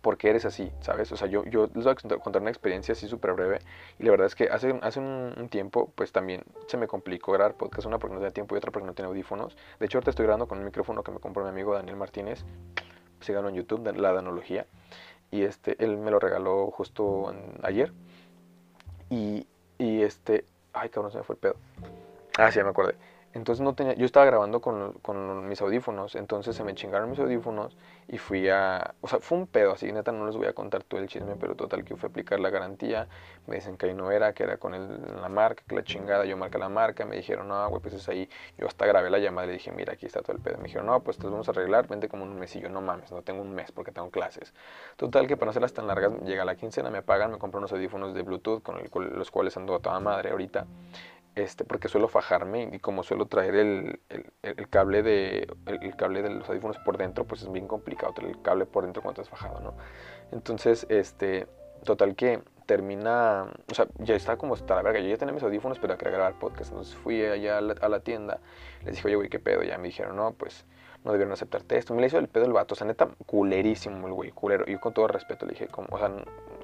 porque 0.00 0.30
eres 0.30 0.44
así, 0.44 0.72
¿sabes? 0.80 1.10
O 1.12 1.16
sea, 1.16 1.28
yo, 1.28 1.44
yo 1.44 1.68
les 1.74 1.84
voy 1.84 1.92
a 1.92 2.18
contar 2.18 2.42
una 2.42 2.50
experiencia 2.50 2.92
así 2.92 3.08
súper 3.08 3.32
breve 3.32 3.58
y 3.98 4.04
la 4.04 4.10
verdad 4.10 4.26
es 4.26 4.34
que 4.34 4.48
hace, 4.48 4.78
hace 4.82 5.00
un, 5.00 5.48
tiempo 5.50 5.92
pues 5.94 6.12
también 6.12 6.42
se 6.66 6.76
me 6.76 6.86
complicó 6.86 7.32
grabar 7.32 7.54
podcast, 7.54 7.86
una 7.86 7.98
porque 7.98 8.14
no 8.14 8.20
tenía 8.20 8.32
tiempo 8.32 8.54
y 8.54 8.58
otra 8.58 8.70
porque 8.72 8.86
no 8.86 8.94
tenía 8.94 9.08
audífonos. 9.08 9.56
De 9.78 9.86
hecho, 9.86 9.98
ahorita 9.98 10.10
estoy 10.10 10.24
grabando 10.24 10.48
con 10.48 10.58
un 10.58 10.64
micrófono 10.64 11.02
que 11.02 11.12
me 11.12 11.20
compró 11.20 11.42
mi 11.44 11.50
amigo 11.50 11.74
Daniel 11.74 11.96
Martínez, 11.96 12.44
síganlo 13.20 13.48
en 13.48 13.56
YouTube, 13.56 13.86
La 13.96 14.12
Danología, 14.12 14.66
y 15.30 15.42
este, 15.42 15.82
él 15.82 15.96
me 15.96 16.10
lo 16.10 16.18
regaló 16.18 16.70
justo 16.70 17.34
ayer 17.62 17.92
y, 19.10 19.46
y 19.78 20.02
este, 20.02 20.44
ay 20.72 20.88
cabrón, 20.88 21.12
se 21.12 21.18
me 21.18 21.24
fue 21.24 21.34
el 21.34 21.40
pedo. 21.40 21.56
Ah, 22.38 22.50
sí, 22.50 22.58
ya 22.58 22.64
me 22.64 22.70
acordé. 22.70 22.96
Entonces 23.36 23.62
no 23.62 23.74
tenía, 23.74 23.94
yo 23.94 24.06
estaba 24.06 24.24
grabando 24.24 24.60
con, 24.60 24.92
con, 25.02 25.46
mis 25.46 25.60
audífonos, 25.60 26.14
entonces 26.14 26.56
se 26.56 26.64
me 26.64 26.74
chingaron 26.74 27.10
mis 27.10 27.18
audífonos 27.18 27.76
y 28.08 28.16
fui 28.16 28.48
a, 28.48 28.94
o 29.02 29.08
sea, 29.08 29.20
fue 29.20 29.36
un 29.36 29.46
pedo, 29.46 29.72
así 29.72 29.92
neta 29.92 30.10
no 30.10 30.26
les 30.26 30.36
voy 30.36 30.46
a 30.46 30.54
contar 30.54 30.82
todo 30.82 31.00
el 31.00 31.06
chisme, 31.06 31.36
pero 31.38 31.54
total 31.54 31.84
que 31.84 31.96
fui 31.96 32.06
a 32.06 32.10
aplicar 32.10 32.40
la 32.40 32.48
garantía, 32.48 33.08
me 33.46 33.56
dicen 33.56 33.76
que 33.76 33.86
ahí 33.86 33.94
no 33.94 34.10
era, 34.10 34.32
que 34.32 34.42
era 34.42 34.56
con 34.56 34.74
el, 34.74 35.02
la 35.20 35.28
marca, 35.28 35.62
que 35.68 35.74
la 35.74 35.84
chingada, 35.84 36.24
yo 36.24 36.36
marqué 36.38 36.58
la 36.58 36.70
marca, 36.70 37.04
me 37.04 37.16
dijeron, 37.16 37.48
no, 37.48 37.68
güey, 37.68 37.82
pues 37.82 37.94
es 37.94 38.08
ahí, 38.08 38.28
yo 38.56 38.66
hasta 38.66 38.86
grabé 38.86 39.10
la 39.10 39.18
llamada 39.18 39.46
y 39.46 39.48
le 39.48 39.52
dije, 39.54 39.70
mira, 39.70 39.92
aquí 39.92 40.06
está 40.06 40.22
todo 40.22 40.32
el 40.34 40.42
pedo, 40.42 40.56
me 40.56 40.64
dijeron, 40.64 40.86
no, 40.86 41.00
pues 41.00 41.18
te 41.18 41.26
vamos 41.26 41.46
a 41.46 41.50
arreglar, 41.50 41.86
vente 41.88 42.08
como 42.08 42.24
un 42.24 42.38
mes 42.38 42.56
y 42.56 42.60
yo, 42.60 42.70
no 42.70 42.80
mames, 42.80 43.12
no 43.12 43.20
tengo 43.20 43.42
un 43.42 43.54
mes 43.54 43.70
porque 43.70 43.92
tengo 43.92 44.10
clases. 44.10 44.54
Total 44.96 45.26
que 45.26 45.36
para 45.36 45.46
no 45.46 45.50
hacerlas 45.50 45.74
tan 45.74 45.86
largas, 45.86 46.12
llega 46.22 46.46
la 46.46 46.54
quincena, 46.54 46.88
me 46.88 47.02
pagan, 47.02 47.32
me 47.32 47.38
compro 47.38 47.58
unos 47.58 47.72
audífonos 47.72 48.14
de 48.14 48.22
Bluetooth 48.22 48.62
con 48.62 48.80
los 49.14 49.30
cuales 49.30 49.54
ando 49.58 49.74
a 49.74 49.80
toda 49.80 50.00
madre 50.00 50.30
ahorita 50.30 50.64
este, 51.36 51.64
porque 51.64 51.88
suelo 51.88 52.08
fajarme 52.08 52.70
y 52.72 52.78
como 52.78 53.02
suelo 53.02 53.26
traer 53.26 53.54
el, 53.54 54.00
el, 54.42 54.68
cable 54.68 55.02
de 55.02 55.46
el, 55.66 55.94
cable 55.94 56.22
de 56.22 56.30
los 56.30 56.48
audífonos 56.48 56.78
por 56.78 56.96
dentro, 56.96 57.24
pues 57.26 57.42
es 57.42 57.52
bien 57.52 57.68
complicado 57.68 58.14
traer 58.14 58.30
el 58.30 58.42
cable 58.42 58.64
por 58.64 58.84
dentro 58.84 59.02
cuando 59.02 59.20
estás 59.20 59.38
fajado, 59.38 59.60
¿no? 59.60 59.74
Entonces, 60.32 60.86
este, 60.88 61.46
total 61.84 62.16
que 62.16 62.40
termina, 62.64 63.52
o 63.70 63.74
sea, 63.74 63.86
ya 63.98 64.16
está 64.16 64.38
como 64.38 64.54
hasta 64.54 64.74
la 64.76 64.82
verga, 64.82 64.98
yo 64.98 65.08
ya 65.08 65.18
tenía 65.18 65.34
mis 65.34 65.42
audífonos, 65.42 65.78
pero 65.78 65.96
quería 65.98 66.14
grabar 66.14 66.38
podcast, 66.38 66.70
entonces 66.70 66.94
fui 66.96 67.22
allá 67.22 67.58
a 67.58 67.60
la, 67.60 67.74
a 67.80 67.88
la 67.90 68.00
tienda, 68.00 68.40
les 68.84 68.96
dije, 68.96 69.06
oye, 69.06 69.16
güey, 69.16 69.28
¿qué 69.28 69.38
pedo? 69.38 69.62
Ya 69.62 69.76
me 69.76 69.88
dijeron, 69.88 70.16
no, 70.16 70.32
pues 70.32 70.64
no 71.04 71.12
debieron 71.12 71.32
aceptarte 71.32 71.78
esto. 71.78 71.94
Me 71.94 72.00
le 72.00 72.08
hizo 72.08 72.18
el 72.18 72.28
pedo 72.28 72.46
el 72.46 72.52
vato, 72.52 72.74
o 72.74 72.76
sea, 72.76 72.86
neta, 72.86 73.08
culerísimo 73.26 74.08
el 74.08 74.12
güey, 74.12 74.32
culero. 74.32 74.64
Y 74.66 74.72
yo 74.72 74.80
con 74.80 74.92
todo 74.92 75.06
respeto 75.06 75.46
le 75.46 75.52
dije, 75.52 75.68
como, 75.68 75.88
o 75.92 75.98
sea, 75.98 76.10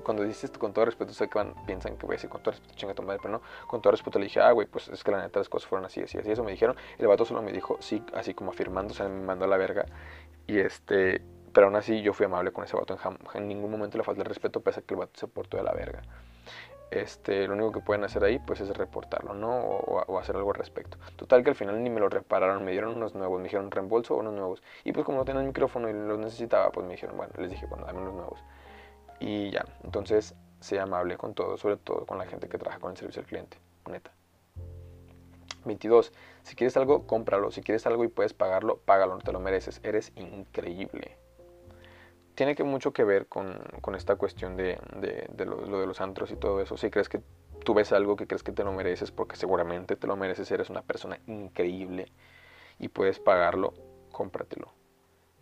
cuando 0.03 0.25
dices 0.25 0.51
con 0.51 0.73
todo 0.73 0.85
respeto, 0.85 1.13
sé 1.13 1.29
que 1.29 1.39
van, 1.39 1.55
piensan 1.67 1.97
que 1.97 2.07
voy 2.07 2.15
a 2.15 2.17
decir 2.17 2.31
con 2.31 2.43
todo 2.43 2.53
respeto, 2.53 2.75
chinga 2.75 2.95
tu 2.95 3.03
madre, 3.03 3.21
pero 3.23 3.35
no, 3.35 3.43
con 3.67 3.81
todo 3.81 3.91
respeto 3.91 4.19
le 4.19 4.27
dije, 4.27 4.41
ah, 4.41 4.53
güey, 4.53 4.67
pues 4.67 4.89
es 4.89 5.03
que 5.03 5.11
la 5.11 5.23
neta 5.23 5.39
las 5.41 5.49
cosas 5.49 5.69
fueron 5.69 5.87
así, 5.87 6.01
así, 6.03 6.19
así. 6.19 6.31
Eso 6.31 6.45
me 6.45 6.53
dijeron. 6.53 6.77
El 6.99 7.07
vato 7.07 7.25
solo 7.25 7.43
me 7.43 7.53
dijo, 7.53 7.77
sí, 7.81 8.03
así 8.15 8.35
como 8.35 8.51
afirmando, 8.51 8.93
o 8.93 8.97
sea, 8.97 9.09
me 9.09 9.25
mandó 9.25 9.45
a 9.45 9.49
la 9.49 9.57
verga. 9.57 9.87
Y 10.47 10.59
este, 10.59 11.23
pero 11.53 11.67
aún 11.67 11.77
así 11.77 12.03
yo 12.03 12.13
fui 12.13 12.27
amable 12.27 12.53
con 12.53 12.65
ese 12.65 12.77
vato. 12.77 12.99
En, 13.35 13.43
en 13.43 13.49
ningún 13.49 13.71
momento 13.71 13.99
le 13.99 14.05
falté 14.05 14.23
el 14.23 14.27
respeto, 14.29 14.61
pese 14.61 14.81
a 14.81 14.83
que 14.83 14.95
el 14.95 15.01
vato 15.01 15.13
se 15.15 15.27
portó 15.29 15.57
de 15.57 15.63
la 15.63 15.73
verga 15.73 16.03
este, 16.93 17.47
lo 17.49 17.55
único 17.55 17.73
que 17.73 17.81
pueden 17.81 18.05
hacer 18.05 18.23
ahí 18.23 18.39
pues 18.39 18.61
es 18.61 18.69
reportarlo, 18.77 19.35
¿no? 19.35 19.51
O, 19.59 20.19
hacer 20.19 20.37
algo 20.37 20.51
al 20.51 20.57
respecto. 20.57 20.99
Total 21.17 21.43
que 21.43 21.51
al 21.51 21.57
final 21.57 21.83
ni 21.83 21.91
me 21.91 22.01
lo 22.01 22.09
repararon, 22.09 22.65
me 22.65 22.73
dieron 22.73 22.95
unos 22.97 23.15
nuevos, 23.15 23.39
me 23.39 23.45
dijeron 23.45 23.71
reembolso 23.71 24.15
o 24.15 24.19
unos 24.19 24.35
nuevos. 24.35 24.63
Y 24.85 24.93
pues 24.93 25.05
como 25.05 25.19
no 25.19 25.25
tenía 25.25 25.41
el 25.41 25.47
micrófono 25.47 25.89
y 25.89 25.93
los 25.95 26.19
necesitaba, 26.19 26.71
pues 26.71 26.87
me 26.87 26.93
dijeron, 26.93 27.17
bueno, 27.17 27.33
les 27.39 27.51
dije, 27.51 27.67
bueno, 27.67 27.87
dame 27.87 28.01
unos 28.01 28.15
nuevos. 28.15 28.45
Y 29.23 29.51
ya, 29.51 29.65
entonces 29.85 30.35
sea 30.61 30.83
amable 30.83 31.17
con 31.17 31.35
todo, 31.35 31.57
sobre 31.57 31.77
todo 31.77 32.07
con 32.07 32.19
la 32.19 32.27
gente 32.27 32.49
que 32.49 32.59
trabaja 32.59 32.81
con 32.81 32.91
el 32.91 32.97
servicio 32.97 33.23
al 33.23 33.27
cliente, 33.27 33.57
neta. 33.89 34.13
22. 35.65 36.13
Si 36.43 36.57
quieres 36.57 36.77
algo, 36.77 37.07
cómpralo. 37.07 37.53
Si 37.53 37.63
quieres 37.63 37.87
algo 37.87 38.03
y 38.03 38.09
puedes 38.09 38.35
pagarlo, 38.35 38.79
págalo, 38.79 39.15
no 39.15 39.21
te 39.21 39.33
lo 39.33 39.39
mereces. 39.39 39.81
Eres 39.85 40.13
increíble 40.17 41.17
tiene 42.35 42.55
que 42.55 42.65
mucho 42.65 42.93
que 42.93 43.05
ver 43.05 43.27
con, 43.27 43.59
con 43.81 43.95
esta 43.95 44.17
cuestión 44.17 44.57
de, 44.57 44.79
de, 44.97 45.45
lo, 45.45 45.81
de 45.81 45.87
los 45.87 46.01
antros 46.01 46.31
y 46.31 46.37
todo 46.37 46.61
eso. 46.61 46.77
Si 46.77 46.91
crees 46.91 47.09
que 47.09 47.21
tú 47.65 47.75
ves 47.75 47.93
algo 47.93 48.17
que 48.17 48.27
crees 48.27 48.43
que 48.43 48.53
te 48.53 48.65
lo 48.65 48.73
mereces, 48.73 49.11
porque 49.11 49.37
seguramente 49.37 49.97
te 49.97 50.07
lo 50.07 50.17
mereces, 50.17 50.51
eres 50.51 50.71
una 50.71 50.83
persona 50.83 51.21
increíble 51.27 52.13
y 52.79 52.89
puedes 52.89 53.19
pagarlo, 53.19 53.75
cómpratelo. 54.11 54.73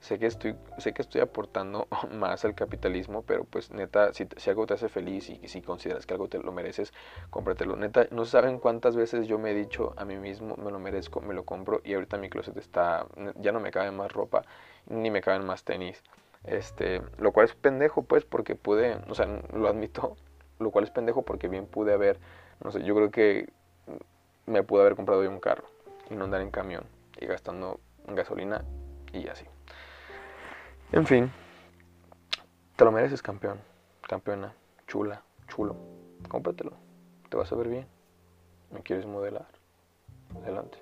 Sé 0.01 0.19
que 0.19 0.27
estoy, 0.27 0.57
sé 0.79 0.93
que 0.93 1.03
estoy 1.03 1.21
aportando 1.21 1.87
más 2.13 2.45
al 2.45 2.55
capitalismo, 2.55 3.23
pero 3.23 3.45
pues 3.45 3.71
neta, 3.71 4.13
si, 4.13 4.27
si 4.37 4.51
algo 4.51 4.67
te 4.67 4.75
hace 4.75 4.89
feliz 4.89 5.31
y, 5.31 5.47
si 5.47 5.63
consideras 5.63 6.07
que 6.07 6.15
algo 6.15 6.29
te 6.29 6.39
lo 6.39 6.53
mereces, 6.53 6.93
cómpratelo. 7.29 7.77
Neta, 7.77 8.07
no 8.11 8.25
saben 8.25 8.59
cuántas 8.59 8.97
veces 8.97 9.27
yo 9.29 9.39
me 9.39 9.51
he 9.51 9.55
dicho 9.55 9.93
a 9.97 10.05
mí 10.05 10.17
mismo, 10.17 10.57
me 10.57 10.71
lo 10.71 10.79
merezco, 10.79 11.21
me 11.21 11.35
lo 11.35 11.45
compro 11.45 11.81
y 11.85 11.95
ahorita 11.95 12.17
mi 12.17 12.31
closet 12.31 12.57
está, 12.57 13.07
ya 13.37 13.53
no 13.53 13.61
me 13.61 13.71
cabe 13.71 13.91
más 13.91 14.11
ropa, 14.11 14.43
ni 14.87 15.11
me 15.11 15.21
caben 15.21 15.45
más 15.47 15.65
tenis. 15.65 16.03
Este, 16.45 17.03
lo 17.19 17.33
cual 17.33 17.47
es 17.47 17.55
pendejo, 17.55 18.03
pues, 18.03 18.25
porque 18.25 18.55
pude, 18.55 18.97
o 19.09 19.15
sea, 19.15 19.27
lo 19.53 19.69
admito, 19.69 20.17
lo 20.59 20.71
cual 20.71 20.85
es 20.85 20.91
pendejo 20.91 21.23
porque 21.23 21.49
bien 21.49 21.67
pude 21.67 21.93
haber, 21.93 22.19
no 22.65 22.71
sé, 22.71 22.83
yo 22.83 22.95
creo 22.95 23.11
que 23.11 23.51
me 24.47 24.63
pude 24.63 24.81
haber 24.81 24.97
comprado 24.97 25.23
yo 25.23 25.31
un 25.31 25.41
carro 25.41 25.65
y 26.09 26.15
no 26.15 26.25
andar 26.25 26.41
en 26.41 26.51
camión 26.51 26.85
y 27.21 27.27
gastando 27.27 27.81
gasolina 28.07 28.65
y 29.13 29.29
así. 29.29 29.45
En 30.93 31.07
fin, 31.07 31.31
te 32.75 32.85
lo 32.85 32.91
mereces, 32.91 33.23
campeón, 33.23 33.61
campeona, 34.09 34.53
chula, 34.89 35.23
chulo. 35.47 35.77
Cómpratelo, 36.29 36.73
te 37.29 37.37
vas 37.37 37.53
a 37.53 37.55
ver 37.55 37.69
bien. 37.69 37.87
¿Me 38.73 38.83
quieres 38.83 39.07
modelar? 39.07 39.47
Adelante. 40.43 40.79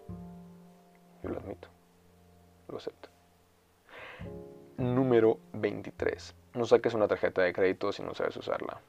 Yo 1.22 1.28
lo 1.28 1.38
admito, 1.38 1.68
lo 2.68 2.78
acepto. 2.78 3.10
Número 4.78 5.40
23. 5.52 6.34
No 6.54 6.64
saques 6.64 6.94
una 6.94 7.06
tarjeta 7.06 7.42
de 7.42 7.52
crédito 7.52 7.92
si 7.92 8.02
no 8.02 8.14
sabes 8.14 8.34
usarla. 8.38 8.80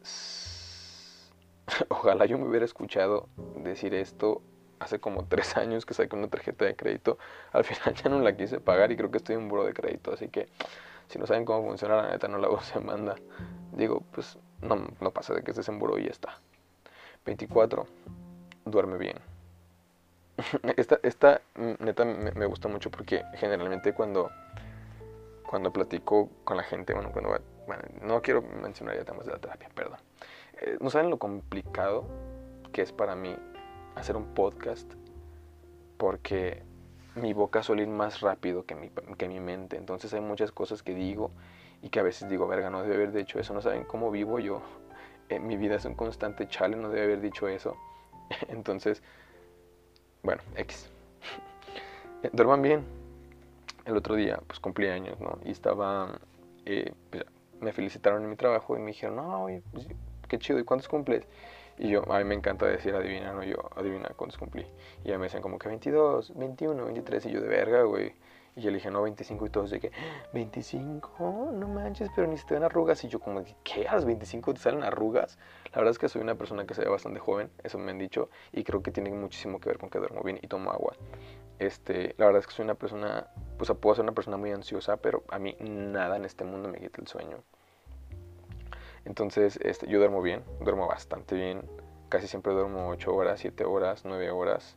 Ojalá 1.90 2.26
yo 2.26 2.38
me 2.38 2.48
hubiera 2.48 2.64
escuchado 2.64 3.28
decir 3.62 3.94
esto 3.94 4.42
hace 4.80 4.98
como 4.98 5.24
tres 5.28 5.56
años 5.56 5.86
que 5.86 5.94
saqué 5.94 6.16
una 6.16 6.28
tarjeta 6.28 6.64
de 6.64 6.76
crédito. 6.76 7.18
Al 7.52 7.64
final 7.64 7.94
ya 7.94 8.10
no 8.10 8.20
la 8.20 8.36
quise 8.36 8.60
pagar 8.60 8.92
y 8.92 8.96
creo 8.96 9.10
que 9.10 9.18
estoy 9.18 9.36
en 9.36 9.48
buro 9.48 9.64
de 9.64 9.72
crédito. 9.72 10.12
Así 10.12 10.28
que 10.28 10.48
si 11.08 11.18
no 11.18 11.26
saben 11.26 11.44
cómo 11.44 11.66
funciona, 11.66 11.96
la 11.96 12.10
neta 12.10 12.28
no 12.28 12.38
la 12.38 12.48
se 12.62 12.80
manda. 12.80 13.16
Digo, 13.72 14.02
pues 14.12 14.38
no, 14.60 14.86
no 15.00 15.10
pasa 15.10 15.34
de 15.34 15.42
que 15.42 15.50
estés 15.50 15.68
en 15.68 15.78
buro 15.78 15.98
y 15.98 16.04
ya 16.04 16.10
está. 16.10 16.38
24. 17.24 17.86
Duerme 18.64 18.98
bien. 18.98 19.16
Esta, 20.76 20.98
esta 21.02 21.40
neta 21.56 22.04
me, 22.04 22.44
gusta 22.44 22.68
mucho 22.68 22.90
porque 22.90 23.24
generalmente 23.36 23.94
cuando, 23.94 24.30
cuando 25.48 25.72
platico 25.72 26.28
con 26.44 26.58
la 26.58 26.62
gente, 26.62 26.92
bueno, 26.92 27.10
cuando 27.10 27.40
bueno, 27.66 27.82
no 28.02 28.20
quiero 28.20 28.42
mencionar 28.42 28.96
ya 28.96 29.04
temas 29.04 29.24
de 29.24 29.32
la 29.32 29.38
terapia, 29.38 29.70
perdón. 29.74 29.98
Eh, 30.60 30.76
no 30.80 30.90
saben 30.90 31.08
lo 31.08 31.18
complicado 31.18 32.06
que 32.72 32.82
es 32.82 32.92
para 32.92 33.14
mí 33.16 33.34
hacer 33.96 34.16
un 34.16 34.26
podcast 34.34 34.92
porque 35.96 36.62
mi 37.16 37.32
boca 37.32 37.62
suele 37.62 37.82
ir 37.82 37.88
más 37.88 38.20
rápido 38.20 38.64
que 38.66 38.74
mi, 38.74 38.90
que 39.16 39.28
mi 39.28 39.40
mente. 39.40 39.76
Entonces 39.76 40.12
hay 40.14 40.20
muchas 40.20 40.52
cosas 40.52 40.82
que 40.82 40.94
digo 40.94 41.30
y 41.82 41.88
que 41.88 42.00
a 42.00 42.02
veces 42.02 42.28
digo, 42.28 42.46
verga, 42.46 42.70
no 42.70 42.82
debe 42.82 42.94
haber 42.94 43.12
dicho 43.12 43.38
eso. 43.38 43.54
No 43.54 43.62
saben 43.62 43.84
cómo 43.84 44.10
vivo 44.10 44.38
yo. 44.38 44.62
En 45.28 45.44
mi 45.48 45.56
vida 45.56 45.74
es 45.74 45.84
un 45.84 45.94
constante 45.94 46.46
chale, 46.46 46.76
no 46.76 46.88
debe 46.88 47.02
haber 47.02 47.20
dicho 47.20 47.48
eso. 47.48 47.76
Entonces, 48.48 49.02
bueno, 50.22 50.40
X. 50.54 50.88
Duerman 52.32 52.62
bien. 52.62 52.84
El 53.84 53.96
otro 53.96 54.14
día, 54.14 54.40
pues 54.46 54.60
cumplí 54.60 54.86
años, 54.86 55.18
¿no? 55.18 55.40
Y 55.44 55.50
estaba, 55.50 56.20
eh, 56.64 56.92
pues, 57.10 57.24
me 57.60 57.72
felicitaron 57.72 58.22
en 58.22 58.30
mi 58.30 58.36
trabajo 58.36 58.76
y 58.76 58.80
me 58.80 58.92
dijeron, 58.92 59.16
no, 59.16 59.48
pues, 59.72 59.88
qué 60.28 60.38
chido, 60.38 60.60
¿y 60.60 60.64
cuántos 60.64 60.86
cumples? 60.86 61.26
Y 61.78 61.88
yo, 61.88 62.10
a 62.10 62.18
mí 62.18 62.24
me 62.24 62.34
encanta 62.34 62.66
decir 62.66 62.94
adivina, 62.94 63.32
¿no? 63.32 63.42
Yo, 63.42 63.56
adivina 63.76 64.08
cuántos 64.16 64.38
cumplí. 64.38 64.66
Y 65.04 65.08
ya 65.08 65.18
me 65.18 65.24
decían 65.24 65.42
como 65.42 65.58
que 65.58 65.68
22, 65.68 66.32
21, 66.34 66.84
23. 66.84 67.26
Y 67.26 67.30
yo, 67.30 67.40
de 67.40 67.48
verga, 67.48 67.82
güey. 67.82 68.14
Y 68.56 68.62
yo 68.62 68.70
le 68.70 68.76
dije, 68.76 68.90
no, 68.90 69.02
25. 69.02 69.46
Y 69.46 69.50
todos 69.50 69.70
de 69.70 69.80
que, 69.80 69.92
25, 70.32 71.50
no 71.52 71.68
manches, 71.68 72.08
pero 72.16 72.26
ni 72.26 72.38
se 72.38 72.46
te 72.46 72.54
ven 72.54 72.64
arrugas. 72.64 73.04
Y 73.04 73.08
yo, 73.08 73.20
como, 73.20 73.44
¿qué? 73.62 73.86
¿A 73.86 73.94
los 73.94 74.06
25 74.06 74.54
te 74.54 74.60
salen 74.60 74.82
arrugas? 74.82 75.38
La 75.72 75.78
verdad 75.78 75.90
es 75.90 75.98
que 75.98 76.08
soy 76.08 76.22
una 76.22 76.36
persona 76.36 76.66
que 76.66 76.72
se 76.72 76.80
ve 76.80 76.88
bastante 76.88 77.20
joven, 77.20 77.50
eso 77.62 77.76
me 77.78 77.90
han 77.90 77.98
dicho. 77.98 78.30
Y 78.52 78.64
creo 78.64 78.82
que 78.82 78.90
tiene 78.90 79.10
muchísimo 79.10 79.60
que 79.60 79.68
ver 79.68 79.78
con 79.78 79.90
que 79.90 79.98
duermo 79.98 80.22
bien 80.22 80.38
y 80.40 80.46
tomo 80.46 80.70
agua. 80.70 80.94
Este, 81.58 82.14
la 82.16 82.26
verdad 82.26 82.40
es 82.40 82.46
que 82.46 82.54
soy 82.54 82.64
una 82.64 82.74
persona, 82.74 83.28
pues 83.58 83.70
puedo 83.72 83.94
ser 83.94 84.04
una 84.04 84.12
persona 84.12 84.38
muy 84.38 84.50
ansiosa, 84.52 84.96
pero 84.96 85.24
a 85.28 85.38
mí 85.38 85.54
nada 85.60 86.16
en 86.16 86.24
este 86.24 86.44
mundo 86.44 86.68
me 86.70 86.78
quita 86.78 87.02
el 87.02 87.06
sueño. 87.06 87.42
Entonces, 89.06 89.58
este, 89.62 89.86
yo 89.86 89.98
duermo 89.98 90.20
bien, 90.20 90.42
duermo 90.60 90.88
bastante 90.88 91.36
bien. 91.36 91.62
Casi 92.08 92.26
siempre 92.26 92.52
duermo 92.52 92.88
8 92.88 93.14
horas, 93.14 93.40
7 93.40 93.64
horas, 93.64 94.02
9 94.04 94.30
horas. 94.30 94.76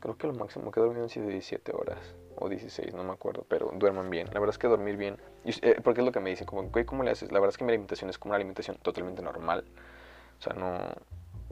Creo 0.00 0.18
que 0.18 0.26
lo 0.26 0.34
máximo 0.34 0.70
que 0.70 0.80
he 0.80 0.82
dormido 0.82 1.04
han 1.04 1.08
sido 1.08 1.28
17 1.28 1.72
horas 1.74 1.98
o 2.36 2.48
16, 2.48 2.92
no 2.92 3.02
me 3.02 3.12
acuerdo, 3.12 3.46
pero 3.48 3.70
duerman 3.74 4.10
bien. 4.10 4.26
La 4.32 4.40
verdad 4.40 4.50
es 4.50 4.58
que 4.58 4.66
dormir 4.66 4.96
bien, 4.96 5.16
eh, 5.44 5.80
porque 5.82 6.00
es 6.00 6.04
lo 6.04 6.12
que 6.12 6.20
me 6.20 6.30
dicen, 6.30 6.46
como, 6.46 6.70
¿cómo 6.84 7.02
le 7.02 7.12
haces? 7.12 7.32
La 7.32 7.40
verdad 7.40 7.54
es 7.54 7.58
que 7.58 7.64
mi 7.64 7.70
alimentación 7.70 8.10
es 8.10 8.18
como 8.18 8.30
una 8.30 8.36
alimentación 8.36 8.76
totalmente 8.82 9.22
normal. 9.22 9.64
O 10.38 10.42
sea, 10.42 10.52
no 10.52 10.78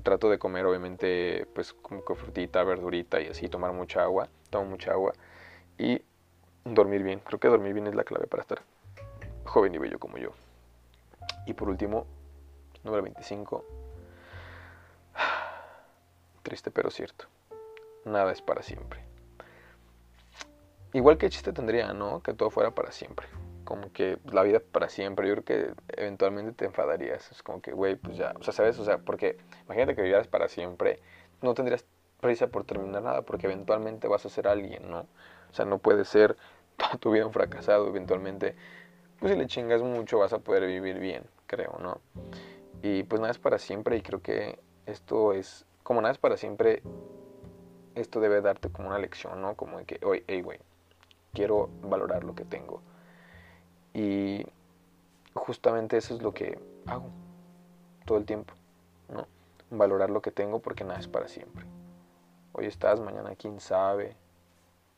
trato 0.02 0.28
de 0.28 0.38
comer 0.38 0.66
obviamente 0.66 1.46
pues 1.54 1.72
como 1.72 2.04
que 2.04 2.14
frutita, 2.14 2.62
verdurita 2.64 3.20
y 3.20 3.28
así, 3.28 3.48
tomar 3.48 3.72
mucha 3.72 4.02
agua, 4.02 4.28
tomo 4.50 4.66
mucha 4.66 4.92
agua 4.92 5.14
y 5.78 6.02
dormir 6.64 7.02
bien. 7.02 7.20
Creo 7.20 7.38
que 7.38 7.48
dormir 7.48 7.72
bien 7.72 7.86
es 7.86 7.94
la 7.94 8.04
clave 8.04 8.26
para 8.26 8.42
estar 8.42 8.62
joven 9.44 9.74
y 9.74 9.78
bello 9.78 9.98
como 9.98 10.18
yo. 10.18 10.32
Y 11.46 11.54
por 11.54 11.68
último, 11.68 12.06
número 12.82 13.02
25. 13.02 13.64
Triste 16.42 16.70
pero 16.70 16.90
cierto. 16.90 17.26
Nada 18.04 18.32
es 18.32 18.42
para 18.42 18.62
siempre. 18.62 19.00
Igual 20.92 21.18
que 21.18 21.28
chiste 21.28 21.52
tendría, 21.52 21.92
¿no? 21.92 22.22
Que 22.22 22.34
todo 22.34 22.50
fuera 22.50 22.70
para 22.72 22.92
siempre. 22.92 23.26
Como 23.64 23.92
que 23.92 24.18
la 24.30 24.42
vida 24.42 24.60
para 24.60 24.88
siempre. 24.88 25.26
Yo 25.26 25.34
creo 25.34 25.44
que 25.44 25.74
eventualmente 25.96 26.52
te 26.52 26.66
enfadarías. 26.66 27.32
Es 27.32 27.42
como 27.42 27.60
que, 27.60 27.72
güey, 27.72 27.96
pues 27.96 28.16
ya. 28.16 28.32
O 28.38 28.42
sea, 28.42 28.52
¿sabes? 28.52 28.78
O 28.78 28.84
sea, 28.84 28.98
porque 28.98 29.38
imagínate 29.64 29.96
que 29.96 30.02
vivieras 30.02 30.28
para 30.28 30.48
siempre. 30.48 31.00
No 31.42 31.54
tendrías 31.54 31.84
prisa 32.20 32.46
por 32.46 32.64
terminar 32.64 33.02
nada. 33.02 33.22
Porque 33.22 33.46
eventualmente 33.46 34.06
vas 34.06 34.24
a 34.24 34.28
ser 34.28 34.46
alguien, 34.46 34.88
¿no? 34.88 35.00
O 35.50 35.54
sea, 35.54 35.64
no 35.64 35.78
puede 35.78 36.04
ser 36.04 36.36
toda 36.76 36.96
tu 37.00 37.10
vida 37.10 37.28
fracasado. 37.30 37.88
Eventualmente 37.88 38.54
pues 39.24 39.32
si 39.32 39.38
le 39.40 39.46
chingas 39.46 39.80
mucho 39.80 40.18
vas 40.18 40.34
a 40.34 40.38
poder 40.40 40.66
vivir 40.66 40.98
bien, 40.98 41.24
creo, 41.46 41.78
¿no? 41.80 41.98
Y 42.82 43.04
pues 43.04 43.22
nada 43.22 43.30
es 43.30 43.38
para 43.38 43.58
siempre 43.58 43.96
y 43.96 44.02
creo 44.02 44.20
que 44.20 44.58
esto 44.84 45.32
es, 45.32 45.64
como 45.82 46.02
nada 46.02 46.12
es 46.12 46.18
para 46.18 46.36
siempre, 46.36 46.82
esto 47.94 48.20
debe 48.20 48.42
darte 48.42 48.68
como 48.68 48.88
una 48.88 48.98
lección, 48.98 49.40
¿no? 49.40 49.56
Como 49.56 49.78
de 49.78 49.86
que, 49.86 49.98
oye, 50.04 50.24
hey, 50.26 50.42
güey, 50.42 50.58
quiero 51.32 51.70
valorar 51.80 52.22
lo 52.22 52.34
que 52.34 52.44
tengo. 52.44 52.82
Y 53.94 54.44
justamente 55.32 55.96
eso 55.96 56.14
es 56.14 56.20
lo 56.20 56.34
que 56.34 56.58
hago 56.84 57.08
todo 58.04 58.18
el 58.18 58.26
tiempo, 58.26 58.52
¿no? 59.08 59.26
Valorar 59.70 60.10
lo 60.10 60.20
que 60.20 60.32
tengo 60.32 60.58
porque 60.58 60.84
nada 60.84 61.00
es 61.00 61.08
para 61.08 61.28
siempre. 61.28 61.64
Hoy 62.52 62.66
estás, 62.66 63.00
mañana 63.00 63.34
quién 63.36 63.58
sabe. 63.58 64.18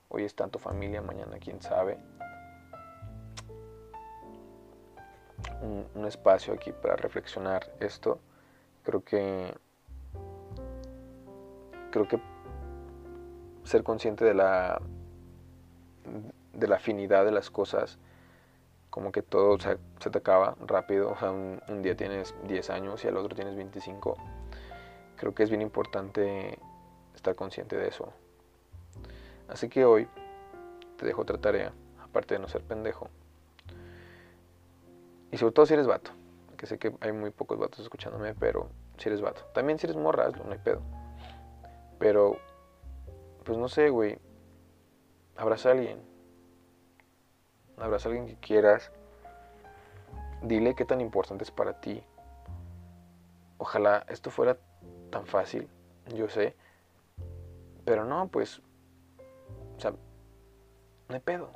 Hoy 0.08 0.24
está 0.24 0.48
tu 0.48 0.58
familia, 0.58 1.00
mañana 1.00 1.38
quién 1.38 1.62
sabe. 1.62 1.96
Un, 5.94 6.04
espacio 6.06 6.54
aquí 6.54 6.72
para 6.72 6.96
reflexionar 6.96 7.70
esto. 7.80 8.18
Creo 8.84 9.02
que 9.02 9.54
creo 11.90 12.06
que 12.06 12.20
ser 13.64 13.82
consciente 13.82 14.24
de 14.24 14.34
la 14.34 14.80
de 16.52 16.68
la 16.68 16.76
afinidad 16.76 17.24
de 17.24 17.32
las 17.32 17.50
cosas 17.50 17.98
como 18.90 19.12
que 19.12 19.22
todo 19.22 19.58
se, 19.58 19.76
te 20.10 20.18
acaba 20.18 20.56
rápido. 20.64 21.16
Un, 21.20 21.60
un, 21.68 21.82
día 21.82 21.96
tienes 21.96 22.34
10 22.44 22.70
años 22.70 23.04
y 23.04 23.08
al 23.08 23.16
otro 23.16 23.34
tienes 23.34 23.56
25 23.56 24.16
creo 25.16 25.34
que 25.34 25.42
es 25.42 25.50
bien 25.50 25.62
importante 25.62 26.58
estar 27.14 27.34
consciente 27.34 27.76
de 27.76 27.88
eso. 27.88 28.12
Así 29.48 29.68
que 29.68 29.84
hoy 29.84 30.08
te 30.96 31.06
dejo 31.06 31.22
otra 31.22 31.38
tarea 31.38 31.72
aparte 32.02 32.34
de 32.34 32.40
no 32.40 32.48
ser 32.48 32.62
pendejo 32.62 33.10
y 35.36 35.38
sobre 35.38 35.52
todo 35.52 35.66
si 35.66 35.74
eres 35.74 35.86
vato. 35.86 36.12
Que 36.56 36.64
sé 36.64 36.78
que 36.78 36.96
hay 37.00 37.12
muy 37.12 37.30
pocos 37.30 37.58
vatos 37.58 37.80
escuchándome, 37.80 38.34
pero 38.34 38.70
si 38.96 39.10
eres 39.10 39.20
vato. 39.20 39.42
También 39.52 39.78
si 39.78 39.84
eres 39.84 39.94
morra, 39.94 40.30
no 40.30 40.50
hay 40.50 40.58
pedo. 40.58 40.80
Pero, 41.98 42.38
pues 43.44 43.58
no 43.58 43.68
sé, 43.68 43.90
güey. 43.90 44.18
Abraza 45.36 45.68
a 45.68 45.72
alguien. 45.72 46.00
Abraza 47.76 48.08
a 48.08 48.12
alguien 48.12 48.28
que 48.28 48.40
quieras. 48.40 48.90
Dile 50.40 50.74
qué 50.74 50.86
tan 50.86 51.02
importante 51.02 51.44
es 51.44 51.50
para 51.50 51.82
ti. 51.82 52.02
Ojalá 53.58 54.06
esto 54.08 54.30
fuera 54.30 54.56
tan 55.10 55.26
fácil, 55.26 55.68
yo 56.14 56.30
sé. 56.30 56.56
Pero 57.84 58.06
no, 58.06 58.28
pues, 58.28 58.62
o 59.76 59.80
sea, 59.80 59.90
no 59.90 61.14
hay 61.14 61.20
pedo. 61.20 61.52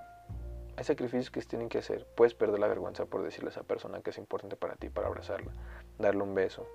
Hay 0.81 0.85
sacrificios 0.85 1.31
que 1.31 1.43
se 1.43 1.47
tienen 1.47 1.68
que 1.68 1.76
hacer. 1.76 2.07
Puedes 2.16 2.33
perder 2.33 2.59
la 2.59 2.66
vergüenza 2.66 3.05
por 3.05 3.22
decirle 3.22 3.49
a 3.49 3.53
esa 3.53 3.64
persona 3.64 4.01
que 4.01 4.09
es 4.09 4.16
importante 4.16 4.57
para 4.57 4.76
ti, 4.76 4.89
para 4.89 5.09
abrazarla, 5.09 5.53
darle 5.99 6.22
un 6.22 6.35
beso, 6.35 6.66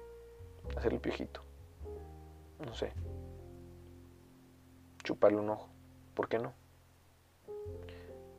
hacerle 0.78 0.98
el 0.98 1.02
piojito. 1.02 1.42
No 2.64 2.76
sé. 2.76 2.94
Chuparle 5.04 5.40
un 5.40 5.50
ojo. 5.50 5.70
¿Por 6.14 6.30
qué 6.30 6.38
no? 6.38 6.54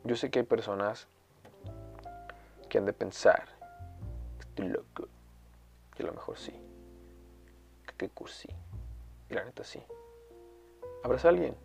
Yo 0.04 0.14
sé 0.14 0.30
que 0.30 0.38
hay 0.38 0.44
personas 0.44 1.08
que 2.68 2.78
han 2.78 2.86
de 2.86 2.92
pensar, 2.92 3.48
estoy 4.38 4.68
loco, 4.68 5.08
que 5.96 6.04
a 6.04 6.06
lo 6.06 6.12
mejor 6.12 6.38
sí, 6.38 6.52
que 7.88 7.94
qué 7.96 8.08
cursi, 8.08 8.48
y 9.28 9.34
la 9.34 9.44
neta 9.44 9.64
sí. 9.64 9.82
Abraza 11.02 11.26
a 11.26 11.30
alguien. 11.32 11.56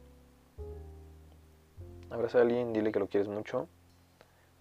Abraza 2.10 2.39
a 2.39 2.41
alguien, 2.41 2.74
dile 2.74 2.91
que 2.91 2.97
lo 2.97 3.08
quieres 3.08 3.30
mucho. 3.30 3.68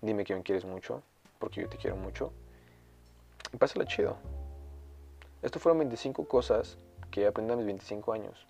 Dime 0.02 0.24
que 0.24 0.34
me 0.34 0.42
quieres 0.42 0.64
mucho, 0.64 1.02
porque 1.38 1.60
yo 1.60 1.68
te 1.68 1.76
quiero 1.76 1.96
mucho. 1.96 2.32
Y 3.52 3.56
pásala 3.56 3.84
chido. 3.84 4.16
Estos 5.42 5.60
fueron 5.60 5.78
25 5.78 6.26
cosas 6.26 6.78
que 7.10 7.26
aprendí 7.26 7.52
a 7.52 7.56
mis 7.56 7.66
25 7.66 8.12
años. 8.12 8.46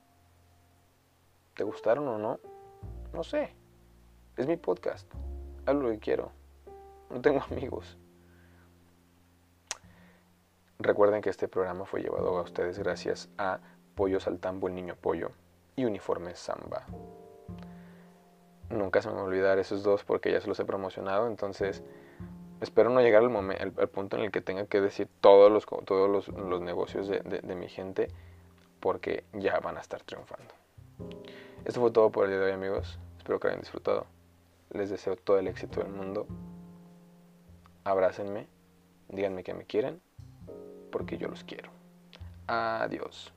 ¿Te 1.54 1.64
gustaron 1.64 2.06
o 2.08 2.18
no? 2.18 2.38
No 3.12 3.24
sé. 3.24 3.54
Es 4.36 4.46
mi 4.46 4.56
podcast. 4.56 5.06
Hablo 5.66 5.82
lo 5.82 5.90
que 5.90 5.98
quiero. 5.98 6.32
No 7.10 7.20
tengo 7.20 7.42
amigos. 7.50 7.98
Recuerden 10.78 11.20
que 11.20 11.30
este 11.30 11.48
programa 11.48 11.84
fue 11.84 12.00
llevado 12.00 12.38
a 12.38 12.42
ustedes 12.42 12.78
gracias 12.78 13.28
a 13.36 13.60
Pollo 13.94 14.18
Saltambo, 14.18 14.68
el 14.68 14.74
niño 14.74 14.96
pollo, 14.96 15.32
y 15.76 15.84
Uniforme 15.84 16.34
Samba. 16.34 16.86
Nunca 18.70 19.02
se 19.02 19.08
me 19.08 19.14
va 19.14 19.20
a 19.20 19.24
olvidar 19.24 19.58
esos 19.58 19.82
dos 19.82 20.04
porque 20.04 20.30
ya 20.32 20.40
se 20.40 20.48
los 20.48 20.58
he 20.60 20.64
promocionado, 20.64 21.26
entonces 21.26 21.82
espero 22.60 22.90
no 22.90 23.00
llegar 23.00 23.22
al, 23.22 23.30
momento, 23.30 23.62
al, 23.62 23.88
punto 23.88 24.16
en 24.16 24.22
el 24.22 24.30
que 24.30 24.40
tenga 24.40 24.66
que 24.66 24.80
decir 24.80 25.08
todos 25.20 25.50
los, 25.50 25.66
todos 25.84 26.28
los, 26.28 26.60
negocios 26.60 27.08
de, 27.08 27.54
mi 27.56 27.68
gente 27.68 28.08
porque 28.78 29.24
ya 29.32 29.58
van 29.58 29.76
a 29.76 29.80
estar 29.80 30.02
triunfando. 30.02 30.54
Esto 31.64 31.80
fue 31.80 31.90
todo 31.90 32.10
por 32.10 32.24
el 32.24 32.30
día 32.30 32.40
de 32.40 32.46
hoy 32.46 32.52
amigos, 32.52 32.98
espero 33.18 33.40
que 33.40 33.48
hayan 33.48 33.60
disfrutado. 33.60 34.06
Les 34.70 34.88
deseo 34.88 35.16
todo 35.16 35.38
el 35.38 35.48
éxito 35.48 35.80
del 35.80 35.90
mundo. 35.90 36.26
Abrácenme, 37.82 38.46
díganme 39.08 39.42
que 39.42 39.52
me 39.52 39.64
quieren 39.64 40.00
porque 40.92 41.18
yo 41.18 41.28
los 41.28 41.42
quiero. 41.42 41.70
Adiós. 42.46 43.32